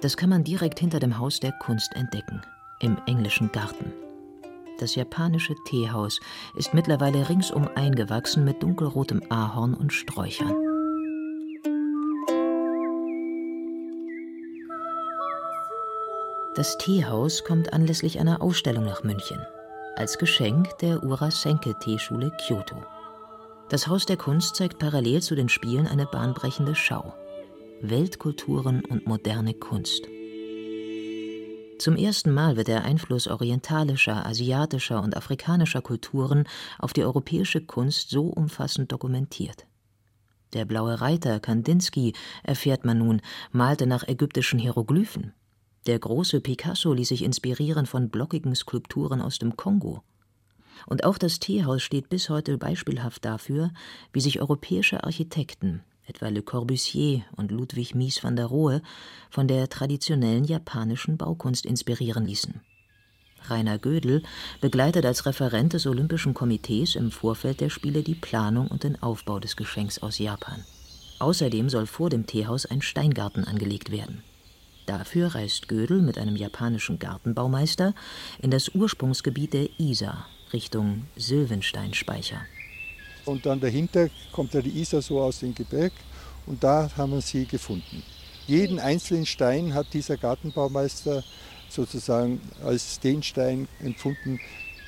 das 0.00 0.16
kann 0.16 0.28
man 0.28 0.44
direkt 0.44 0.80
hinter 0.80 0.98
dem 0.98 1.18
Haus 1.18 1.38
der 1.38 1.52
Kunst 1.52 1.94
entdecken, 1.94 2.42
im 2.80 2.98
englischen 3.06 3.52
Garten. 3.52 3.92
Das 4.82 4.96
japanische 4.96 5.54
Teehaus 5.62 6.18
ist 6.56 6.74
mittlerweile 6.74 7.28
ringsum 7.28 7.68
eingewachsen 7.76 8.44
mit 8.44 8.64
dunkelrotem 8.64 9.22
Ahorn 9.28 9.74
und 9.74 9.92
Sträuchern. 9.92 10.56
Das 16.56 16.76
Teehaus 16.78 17.44
kommt 17.44 17.72
anlässlich 17.72 18.18
einer 18.18 18.42
Ausstellung 18.42 18.84
nach 18.84 19.04
München. 19.04 19.38
Als 19.94 20.18
Geschenk 20.18 20.76
der 20.78 21.04
Urasenke-Teeschule 21.04 22.32
Kyoto. 22.44 22.74
Das 23.68 23.86
Haus 23.86 24.04
der 24.04 24.16
Kunst 24.16 24.56
zeigt 24.56 24.80
parallel 24.80 25.22
zu 25.22 25.36
den 25.36 25.48
Spielen 25.48 25.86
eine 25.86 26.06
bahnbrechende 26.06 26.74
Schau. 26.74 27.14
Weltkulturen 27.82 28.84
und 28.84 29.06
moderne 29.06 29.54
Kunst. 29.54 30.08
Zum 31.82 31.96
ersten 31.96 32.32
Mal 32.32 32.56
wird 32.56 32.68
der 32.68 32.84
Einfluss 32.84 33.26
orientalischer, 33.26 34.24
asiatischer 34.24 35.02
und 35.02 35.16
afrikanischer 35.16 35.82
Kulturen 35.82 36.44
auf 36.78 36.92
die 36.92 37.02
europäische 37.02 37.60
Kunst 37.60 38.10
so 38.10 38.26
umfassend 38.26 38.92
dokumentiert. 38.92 39.66
Der 40.52 40.64
blaue 40.64 41.00
Reiter 41.00 41.40
Kandinsky, 41.40 42.12
erfährt 42.44 42.84
man 42.84 42.98
nun, 42.98 43.20
malte 43.50 43.88
nach 43.88 44.06
ägyptischen 44.06 44.60
Hieroglyphen. 44.60 45.32
Der 45.88 45.98
große 45.98 46.40
Picasso 46.40 46.92
ließ 46.92 47.08
sich 47.08 47.24
inspirieren 47.24 47.86
von 47.86 48.10
blockigen 48.10 48.54
Skulpturen 48.54 49.20
aus 49.20 49.40
dem 49.40 49.56
Kongo. 49.56 50.04
Und 50.86 51.02
auch 51.02 51.18
das 51.18 51.40
Teehaus 51.40 51.82
steht 51.82 52.08
bis 52.08 52.30
heute 52.30 52.58
beispielhaft 52.58 53.24
dafür, 53.24 53.72
wie 54.12 54.20
sich 54.20 54.40
europäische 54.40 55.02
Architekten, 55.02 55.82
etwa 56.12 56.28
Le 56.28 56.42
Corbusier 56.42 57.24
und 57.36 57.50
Ludwig 57.50 57.94
Mies 57.94 58.22
van 58.22 58.36
der 58.36 58.46
Rohe, 58.46 58.82
von 59.30 59.48
der 59.48 59.68
traditionellen 59.68 60.44
japanischen 60.44 61.16
Baukunst 61.16 61.64
inspirieren 61.64 62.26
ließen. 62.26 62.60
Rainer 63.48 63.78
Gödel 63.78 64.22
begleitet 64.60 65.06
als 65.06 65.24
Referent 65.24 65.72
des 65.72 65.86
Olympischen 65.86 66.34
Komitees 66.34 66.96
im 66.96 67.10
Vorfeld 67.10 67.60
der 67.60 67.70
Spiele 67.70 68.02
die 68.02 68.14
Planung 68.14 68.68
und 68.68 68.84
den 68.84 69.02
Aufbau 69.02 69.40
des 69.40 69.56
Geschenks 69.56 70.00
aus 70.00 70.18
Japan. 70.18 70.62
Außerdem 71.18 71.70
soll 71.70 71.86
vor 71.86 72.10
dem 72.10 72.26
Teehaus 72.26 72.66
ein 72.66 72.82
Steingarten 72.82 73.44
angelegt 73.44 73.90
werden. 73.90 74.22
Dafür 74.84 75.34
reist 75.34 75.68
Gödel 75.68 76.02
mit 76.02 76.18
einem 76.18 76.36
japanischen 76.36 76.98
Gartenbaumeister 76.98 77.94
in 78.40 78.50
das 78.50 78.68
Ursprungsgebiet 78.74 79.54
der 79.54 79.68
Isar 79.78 80.26
Richtung 80.52 81.06
Sylvensteinspeicher. 81.16 82.42
Und 83.24 83.46
dann 83.46 83.60
dahinter 83.60 84.08
kommt 84.32 84.54
ja 84.54 84.60
die 84.60 84.80
Isar 84.80 85.02
so 85.02 85.20
aus 85.20 85.40
dem 85.40 85.54
Gebirg 85.54 85.92
und 86.46 86.62
da 86.62 86.90
haben 86.96 87.12
wir 87.12 87.20
sie 87.20 87.46
gefunden. 87.46 88.02
Jeden 88.46 88.80
einzelnen 88.80 89.26
Stein 89.26 89.74
hat 89.74 89.86
dieser 89.92 90.16
Gartenbaumeister 90.16 91.22
sozusagen 91.68 92.40
als 92.64 92.98
den 93.00 93.22
Stein 93.22 93.68
empfunden, 93.80 94.40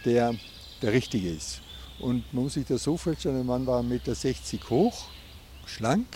der 0.04 0.34
der 0.82 0.92
richtige 0.92 1.30
ist. 1.30 1.60
Und 1.98 2.32
man 2.32 2.44
muss 2.44 2.54
sich 2.54 2.66
das 2.66 2.82
so 2.82 2.96
vorstellen, 2.96 3.36
der 3.36 3.44
Mann 3.44 3.66
war 3.66 3.80
1,60 3.80 3.84
Meter 3.88 4.70
hoch, 4.70 5.06
schlank, 5.64 6.06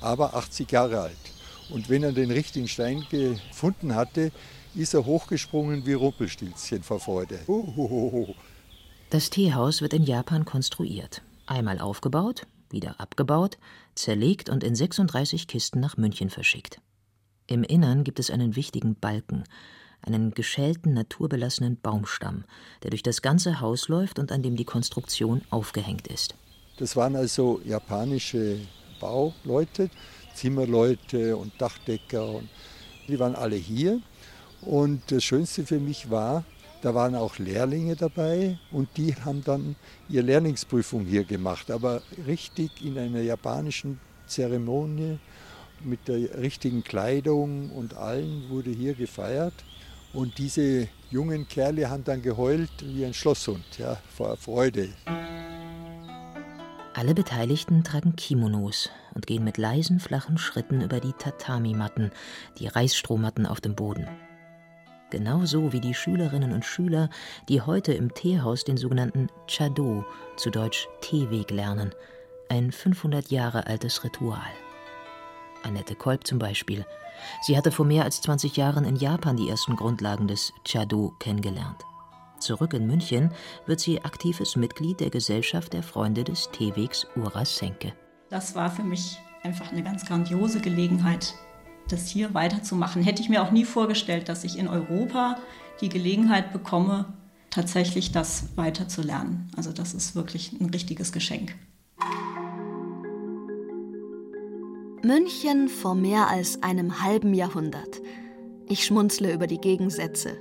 aber 0.00 0.34
80 0.34 0.70
Jahre 0.72 1.00
alt. 1.00 1.16
Und 1.70 1.88
wenn 1.88 2.02
er 2.02 2.12
den 2.12 2.30
richtigen 2.30 2.66
Stein 2.66 3.06
gefunden 3.10 3.94
hatte, 3.94 4.32
ist 4.74 4.94
er 4.94 5.04
hochgesprungen 5.04 5.84
wie 5.86 5.92
Rumpelstilzchen 5.92 6.82
vor 6.82 6.98
Freude. 7.00 7.38
Uhuhuhu. 7.46 8.34
Das 9.10 9.30
Teehaus 9.30 9.80
wird 9.80 9.92
in 9.92 10.04
Japan 10.04 10.44
konstruiert. 10.44 11.22
Einmal 11.48 11.78
aufgebaut, 11.78 12.46
wieder 12.68 13.00
abgebaut, 13.00 13.56
zerlegt 13.94 14.50
und 14.50 14.62
in 14.62 14.74
36 14.74 15.46
Kisten 15.46 15.80
nach 15.80 15.96
München 15.96 16.28
verschickt. 16.28 16.80
Im 17.46 17.64
Innern 17.64 18.04
gibt 18.04 18.18
es 18.18 18.30
einen 18.30 18.54
wichtigen 18.54 18.94
Balken, 18.94 19.44
einen 20.02 20.32
geschälten, 20.32 20.92
naturbelassenen 20.92 21.80
Baumstamm, 21.80 22.44
der 22.82 22.90
durch 22.90 23.02
das 23.02 23.22
ganze 23.22 23.60
Haus 23.62 23.88
läuft 23.88 24.18
und 24.18 24.30
an 24.30 24.42
dem 24.42 24.56
die 24.56 24.66
Konstruktion 24.66 25.40
aufgehängt 25.48 26.06
ist. 26.08 26.34
Das 26.76 26.94
waren 26.96 27.16
also 27.16 27.62
japanische 27.64 28.58
Bauleute, 29.00 29.88
Zimmerleute 30.34 31.34
und 31.34 31.58
Dachdecker. 31.58 32.28
Und 32.28 32.48
die 33.08 33.18
waren 33.18 33.34
alle 33.34 33.56
hier. 33.56 34.02
Und 34.60 35.00
das 35.10 35.24
Schönste 35.24 35.64
für 35.64 35.80
mich 35.80 36.10
war, 36.10 36.44
da 36.82 36.94
waren 36.94 37.14
auch 37.14 37.38
Lehrlinge 37.38 37.96
dabei 37.96 38.58
und 38.70 38.88
die 38.96 39.14
haben 39.14 39.42
dann 39.44 39.76
ihre 40.08 40.24
Lehrlingsprüfung 40.24 41.04
hier 41.04 41.24
gemacht, 41.24 41.70
aber 41.70 42.02
richtig 42.26 42.70
in 42.84 42.98
einer 42.98 43.20
japanischen 43.20 43.98
Zeremonie 44.26 45.18
mit 45.82 46.08
der 46.08 46.38
richtigen 46.40 46.84
Kleidung 46.84 47.70
und 47.70 47.94
allen 47.94 48.48
wurde 48.50 48.70
hier 48.70 48.94
gefeiert. 48.94 49.54
Und 50.12 50.38
diese 50.38 50.88
jungen 51.10 51.46
Kerle 51.48 51.90
haben 51.90 52.04
dann 52.04 52.22
geheult 52.22 52.70
wie 52.82 53.04
ein 53.04 53.14
Schlosshund, 53.14 53.64
ja, 53.78 53.98
vor 54.16 54.36
Freude. 54.36 54.88
Alle 56.94 57.14
Beteiligten 57.14 57.84
tragen 57.84 58.16
Kimonos 58.16 58.90
und 59.14 59.26
gehen 59.26 59.44
mit 59.44 59.58
leisen, 59.58 60.00
flachen 60.00 60.38
Schritten 60.38 60.80
über 60.80 60.98
die 60.98 61.12
Tatami-Matten, 61.12 62.10
die 62.58 62.66
Reisstrohmatten 62.66 63.46
auf 63.46 63.60
dem 63.60 63.74
Boden. 63.74 64.08
Genauso 65.10 65.72
wie 65.72 65.80
die 65.80 65.94
Schülerinnen 65.94 66.52
und 66.52 66.64
Schüler, 66.64 67.08
die 67.48 67.62
heute 67.62 67.94
im 67.94 68.12
Teehaus 68.12 68.64
den 68.64 68.76
sogenannten 68.76 69.28
Chado, 69.46 70.04
zu 70.36 70.50
Deutsch 70.50 70.86
Teeweg 71.00 71.50
lernen, 71.50 71.94
ein 72.50 72.72
500 72.72 73.30
Jahre 73.30 73.66
altes 73.66 74.04
Ritual. 74.04 74.40
Annette 75.62 75.94
Kolb 75.94 76.26
zum 76.26 76.38
Beispiel. 76.38 76.84
Sie 77.42 77.56
hatte 77.56 77.72
vor 77.72 77.86
mehr 77.86 78.04
als 78.04 78.20
20 78.20 78.56
Jahren 78.56 78.84
in 78.84 78.96
Japan 78.96 79.36
die 79.36 79.48
ersten 79.48 79.76
Grundlagen 79.76 80.28
des 80.28 80.52
Chado 80.66 81.14
kennengelernt. 81.18 81.84
Zurück 82.38 82.74
in 82.74 82.86
München 82.86 83.32
wird 83.66 83.80
sie 83.80 84.04
aktives 84.04 84.56
Mitglied 84.56 85.00
der 85.00 85.10
Gesellschaft 85.10 85.72
der 85.72 85.82
Freunde 85.82 86.22
des 86.22 86.50
Teewegs 86.50 87.06
Urasenke. 87.16 87.92
Das 88.28 88.54
war 88.54 88.70
für 88.70 88.84
mich 88.84 89.18
einfach 89.42 89.72
eine 89.72 89.82
ganz 89.82 90.04
grandiose 90.04 90.60
Gelegenheit, 90.60 91.34
das 91.88 92.08
hier 92.08 92.34
weiterzumachen. 92.34 93.02
Hätte 93.02 93.22
ich 93.22 93.28
mir 93.28 93.42
auch 93.42 93.50
nie 93.50 93.64
vorgestellt, 93.64 94.28
dass 94.28 94.44
ich 94.44 94.58
in 94.58 94.68
Europa 94.68 95.36
die 95.80 95.88
Gelegenheit 95.88 96.52
bekomme, 96.52 97.06
tatsächlich 97.50 98.12
das 98.12 98.44
weiterzulernen. 98.56 99.50
Also 99.56 99.72
das 99.72 99.94
ist 99.94 100.14
wirklich 100.14 100.52
ein 100.60 100.70
richtiges 100.70 101.12
Geschenk. 101.12 101.54
München 105.02 105.68
vor 105.68 105.94
mehr 105.94 106.28
als 106.28 106.62
einem 106.62 107.02
halben 107.02 107.32
Jahrhundert. 107.32 108.00
Ich 108.68 108.84
schmunzle 108.84 109.32
über 109.32 109.46
die 109.46 109.58
Gegensätze. 109.58 110.36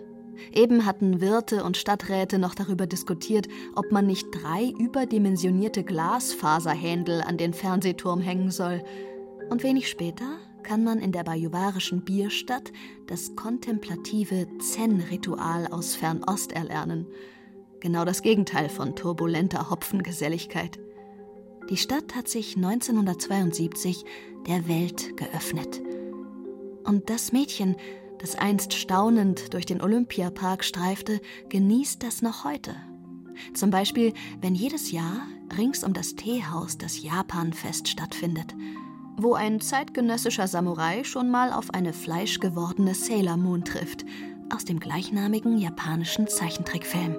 Eben 0.53 0.85
hatten 0.85 1.21
Wirte 1.21 1.63
und 1.63 1.77
Stadträte 1.77 2.39
noch 2.39 2.55
darüber 2.55 2.87
diskutiert, 2.87 3.47
ob 3.75 3.91
man 3.91 4.05
nicht 4.05 4.27
drei 4.31 4.71
überdimensionierte 4.77 5.83
Glasfaserhändel 5.83 7.21
an 7.21 7.37
den 7.37 7.53
Fernsehturm 7.53 8.19
hängen 8.21 8.51
soll. 8.51 8.83
Und 9.49 9.63
wenig 9.63 9.89
später 9.89 10.37
kann 10.67 10.83
man 10.83 10.99
in 10.99 11.13
der 11.13 11.23
bajuwarischen 11.23 12.01
Bierstadt 12.01 12.73
das 13.05 13.37
kontemplative 13.37 14.47
Zen-Ritual 14.59 15.67
aus 15.67 15.95
Fernost 15.95 16.51
erlernen. 16.51 17.07
Genau 17.79 18.03
das 18.03 18.21
Gegenteil 18.21 18.67
von 18.67 18.93
turbulenter 18.93 19.69
Hopfengeselligkeit. 19.69 20.77
Die 21.69 21.77
Stadt 21.77 22.15
hat 22.15 22.27
sich 22.27 22.57
1972 22.57 24.03
der 24.45 24.67
Welt 24.67 25.15
geöffnet. 25.15 25.81
Und 26.83 27.09
das 27.09 27.31
Mädchen, 27.31 27.77
das 28.19 28.35
einst 28.35 28.73
staunend 28.73 29.53
durch 29.53 29.65
den 29.65 29.81
Olympiapark 29.81 30.65
streifte, 30.65 31.21
genießt 31.47 32.03
das 32.03 32.21
noch 32.21 32.43
heute. 32.43 32.75
Zum 33.53 33.69
Beispiel, 33.69 34.13
wenn 34.41 34.53
jedes 34.53 34.91
Jahr 34.91 35.21
rings 35.57 35.85
um 35.85 35.93
das 35.93 36.15
Teehaus 36.15 36.77
das 36.77 37.01
Japanfest 37.01 37.87
stattfindet, 37.87 38.53
wo 39.17 39.33
ein 39.33 39.59
zeitgenössischer 39.59 40.47
Samurai 40.47 41.03
schon 41.03 41.31
mal 41.31 41.51
auf 41.51 41.73
eine 41.73 41.91
fleischgewordene 41.91 42.93
Sailor 42.93 43.37
Moon 43.37 43.65
trifft, 43.65 44.05
aus 44.53 44.63
dem 44.63 44.79
gleichnamigen 44.79 45.57
japanischen 45.57 46.27
Zeichentrickfilm. 46.27 47.17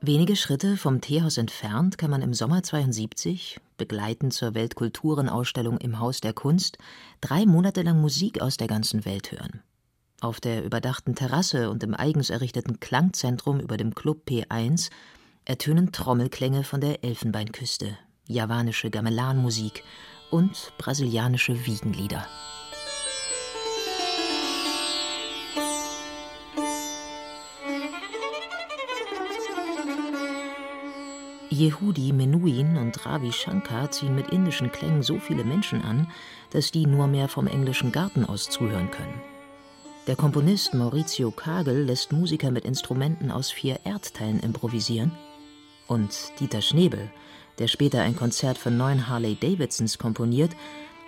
Wenige 0.00 0.34
Schritte 0.34 0.76
vom 0.76 1.00
Teehaus 1.00 1.38
entfernt 1.38 1.96
kann 1.96 2.10
man 2.10 2.22
im 2.22 2.34
Sommer 2.34 2.64
72, 2.64 3.60
begleitend 3.76 4.32
zur 4.32 4.54
Weltkulturenausstellung 4.54 5.78
im 5.78 6.00
Haus 6.00 6.20
der 6.20 6.32
Kunst, 6.32 6.76
drei 7.20 7.46
Monate 7.46 7.82
lang 7.82 8.00
Musik 8.00 8.42
aus 8.42 8.56
der 8.56 8.66
ganzen 8.66 9.04
Welt 9.04 9.30
hören. 9.30 9.62
Auf 10.20 10.40
der 10.40 10.64
überdachten 10.64 11.14
Terrasse 11.14 11.70
und 11.70 11.84
im 11.84 11.94
eigens 11.94 12.30
errichteten 12.30 12.80
Klangzentrum 12.80 13.60
über 13.60 13.76
dem 13.76 13.94
Club 13.94 14.22
P1 14.28 14.90
ertönen 15.44 15.92
Trommelklänge 15.92 16.62
von 16.62 16.80
der 16.80 17.02
Elfenbeinküste, 17.02 17.98
javanische 18.26 18.90
Gamelanmusik 18.90 19.82
und 20.30 20.72
brasilianische 20.78 21.66
Wiegenlieder. 21.66 22.26
Yehudi 31.50 32.12
Menuhin 32.12 32.78
und 32.78 33.04
Ravi 33.04 33.30
Shankar 33.30 33.90
ziehen 33.90 34.14
mit 34.14 34.30
indischen 34.30 34.72
Klängen 34.72 35.02
so 35.02 35.18
viele 35.18 35.44
Menschen 35.44 35.82
an, 35.82 36.10
dass 36.50 36.70
die 36.70 36.86
nur 36.86 37.08
mehr 37.08 37.28
vom 37.28 37.46
englischen 37.46 37.92
Garten 37.92 38.24
aus 38.24 38.48
zuhören 38.48 38.90
können. 38.90 39.20
Der 40.06 40.16
Komponist 40.16 40.74
Maurizio 40.74 41.30
Kagel 41.30 41.84
lässt 41.84 42.10
Musiker 42.10 42.50
mit 42.50 42.64
Instrumenten 42.64 43.30
aus 43.30 43.52
vier 43.52 43.80
Erdteilen 43.84 44.40
improvisieren. 44.40 45.12
Und 45.86 46.32
Dieter 46.40 46.62
Schnebel, 46.62 47.10
der 47.58 47.68
später 47.68 48.02
ein 48.02 48.16
Konzert 48.16 48.58
für 48.58 48.70
neun 48.70 49.08
Harley 49.08 49.36
Davidsons 49.36 49.98
komponiert, 49.98 50.52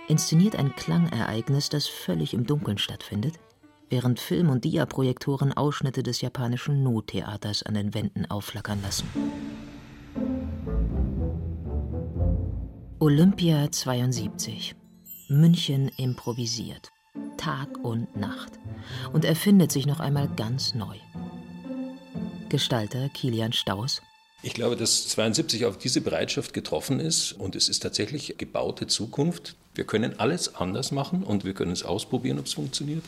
inszeniert 0.08 0.56
ein 0.56 0.74
Klangereignis, 0.76 1.68
das 1.68 1.86
völlig 1.86 2.34
im 2.34 2.46
Dunkeln 2.46 2.78
stattfindet, 2.78 3.38
während 3.88 4.20
Film- 4.20 4.50
und 4.50 4.64
Diaprojektoren 4.64 5.52
Ausschnitte 5.52 6.02
des 6.02 6.20
japanischen 6.20 6.82
Nottheaters 6.82 7.62
an 7.62 7.74
den 7.74 7.94
Wänden 7.94 8.30
aufflackern 8.30 8.82
lassen. 8.82 9.08
Olympia 13.00 13.70
72. 13.70 14.76
München 15.28 15.90
improvisiert. 15.96 16.90
Tag 17.36 17.82
und 17.82 18.16
Nacht. 18.16 18.58
Und 19.12 19.24
erfindet 19.24 19.72
sich 19.72 19.86
noch 19.86 20.00
einmal 20.00 20.28
ganz 20.28 20.74
neu. 20.74 20.96
Gestalter 22.48 23.08
Kilian 23.08 23.52
Staus. 23.52 24.00
Ich 24.46 24.52
glaube, 24.52 24.76
dass 24.76 25.08
72 25.08 25.64
auf 25.64 25.78
diese 25.78 26.02
Bereitschaft 26.02 26.52
getroffen 26.52 27.00
ist 27.00 27.32
und 27.32 27.56
es 27.56 27.70
ist 27.70 27.80
tatsächlich 27.80 28.34
gebaute 28.36 28.86
Zukunft. 28.86 29.56
Wir 29.74 29.84
können 29.84 30.20
alles 30.20 30.56
anders 30.56 30.92
machen 30.92 31.22
und 31.22 31.46
wir 31.46 31.54
können 31.54 31.72
es 31.72 31.82
ausprobieren, 31.82 32.38
ob 32.38 32.44
es 32.44 32.52
funktioniert. 32.52 33.02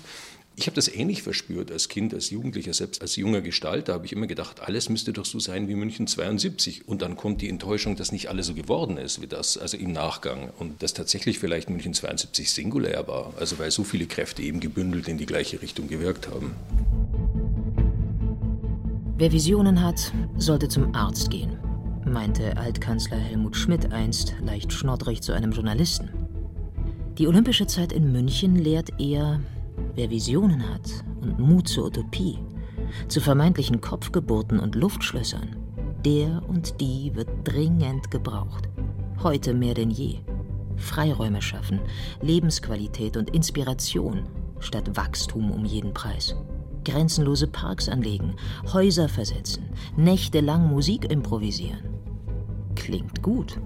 Ich 0.59 0.67
habe 0.67 0.75
das 0.75 0.89
ähnlich 0.89 1.23
verspürt 1.23 1.71
als 1.71 1.91
Kind, 1.91 2.15
als 2.15 2.31
Jugendlicher, 2.31 2.73
selbst 2.73 3.03
als 3.03 3.17
junger 3.17 3.43
Gestalter 3.43 3.93
habe 3.93 4.07
ich 4.07 4.13
immer 4.13 4.27
gedacht, 4.27 4.61
alles 4.61 4.89
müsste 4.89 5.13
doch 5.13 5.27
so 5.27 5.39
sein 5.39 5.69
wie 5.69 5.75
München 5.75 6.07
72. 6.07 6.89
Und 6.89 7.03
dann 7.03 7.19
kommt 7.19 7.43
die 7.43 7.51
Enttäuschung, 7.51 7.97
dass 7.97 8.13
nicht 8.13 8.31
alles 8.31 8.47
so 8.47 8.55
geworden 8.55 8.97
ist 8.97 9.21
wie 9.21 9.27
das, 9.27 9.59
also 9.59 9.77
im 9.77 9.93
Nachgang. 9.93 10.51
Und 10.59 10.83
dass 10.83 10.95
tatsächlich 10.95 11.39
vielleicht 11.39 11.69
München 11.69 11.93
72 11.93 12.51
singulär 12.51 13.07
war, 13.09 13.35
also 13.39 13.59
weil 13.59 13.71
so 13.71 13.85
viele 13.85 14.07
Kräfte 14.07 14.41
eben 14.41 14.61
gebündelt 14.61 15.07
in 15.07 15.19
die 15.19 15.27
gleiche 15.27 15.61
Richtung 15.61 15.87
gewirkt 15.87 16.29
haben. 16.29 16.57
Wer 19.19 19.33
Visionen 19.33 19.83
hat, 19.83 20.13
sollte 20.37 20.69
zum 20.69 20.95
Arzt 20.95 21.31
gehen, 21.31 21.57
meinte 22.05 22.55
Altkanzler 22.59 23.17
Helmut 23.17 23.57
Schmidt 23.57 23.91
einst 23.91 24.35
leicht 24.45 24.71
schnoddrig 24.75 25.23
zu 25.23 25.33
einem 25.33 25.53
Journalisten. 25.53 26.11
Die 27.17 27.27
olympische 27.27 27.67
Zeit 27.67 27.95
in 27.95 28.13
München 28.13 28.57
lehrt 28.57 29.01
eher, 29.01 29.41
Wer 29.95 30.11
Visionen 30.11 30.69
hat 30.69 31.03
und 31.23 31.39
Mut 31.39 31.67
zur 31.67 31.87
Utopie, 31.87 32.39
zu 33.09 33.23
vermeintlichen 33.23 33.81
Kopfgeburten 33.81 34.61
und 34.61 34.75
Luftschlössern, 34.75 35.57
der 36.05 36.43
und 36.47 36.79
die 36.83 37.15
wird 37.15 37.31
dringend 37.45 38.11
gebraucht. 38.11 38.69
Heute 39.23 39.55
mehr 39.55 39.73
denn 39.73 39.91
je. 39.91 40.19
Freiräume 40.77 41.41
schaffen, 41.41 41.81
Lebensqualität 42.21 43.17
und 43.17 43.31
Inspiration 43.31 44.25
statt 44.61 44.95
Wachstum 44.95 45.51
um 45.51 45.65
jeden 45.65 45.95
Preis. 45.95 46.37
Grenzenlose 46.87 47.49
Parks 47.49 47.89
anlegen, 47.89 48.37
Häuser 48.73 49.09
versetzen, 49.09 49.65
nächtelang 49.97 50.69
Musik 50.69 51.11
improvisieren. 51.11 51.81
Klingt 52.77 53.23
gut. 53.23 53.61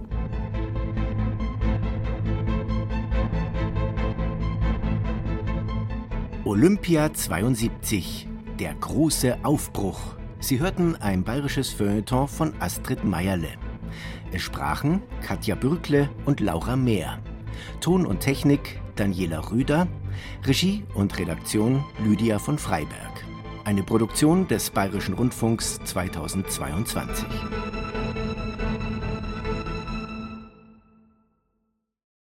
Olympia 6.46 7.12
72, 7.12 8.26
der 8.58 8.74
große 8.74 9.44
Aufbruch. 9.44 10.00
Sie 10.40 10.58
hörten 10.58 10.96
ein 10.96 11.22
bayerisches 11.22 11.68
Feuilleton 11.68 12.26
von 12.26 12.54
Astrid 12.58 13.04
Meierle. 13.04 13.50
Es 14.32 14.40
sprachen 14.40 15.02
Katja 15.20 15.56
Bürkle 15.56 16.08
und 16.24 16.40
Laura 16.40 16.74
Mehr. 16.74 17.18
Ton 17.80 18.06
und 18.06 18.20
Technik 18.20 18.80
Daniela 18.96 19.50
Rüder. 19.50 19.86
Regie 20.44 20.84
und 20.94 21.18
Redaktion 21.18 21.84
Lydia 22.02 22.38
von 22.38 22.58
Freiberg. 22.58 23.09
Eine 23.64 23.82
Produktion 23.82 24.48
des 24.48 24.70
Bayerischen 24.70 25.14
Rundfunks 25.14 25.80
2022. 25.84 27.26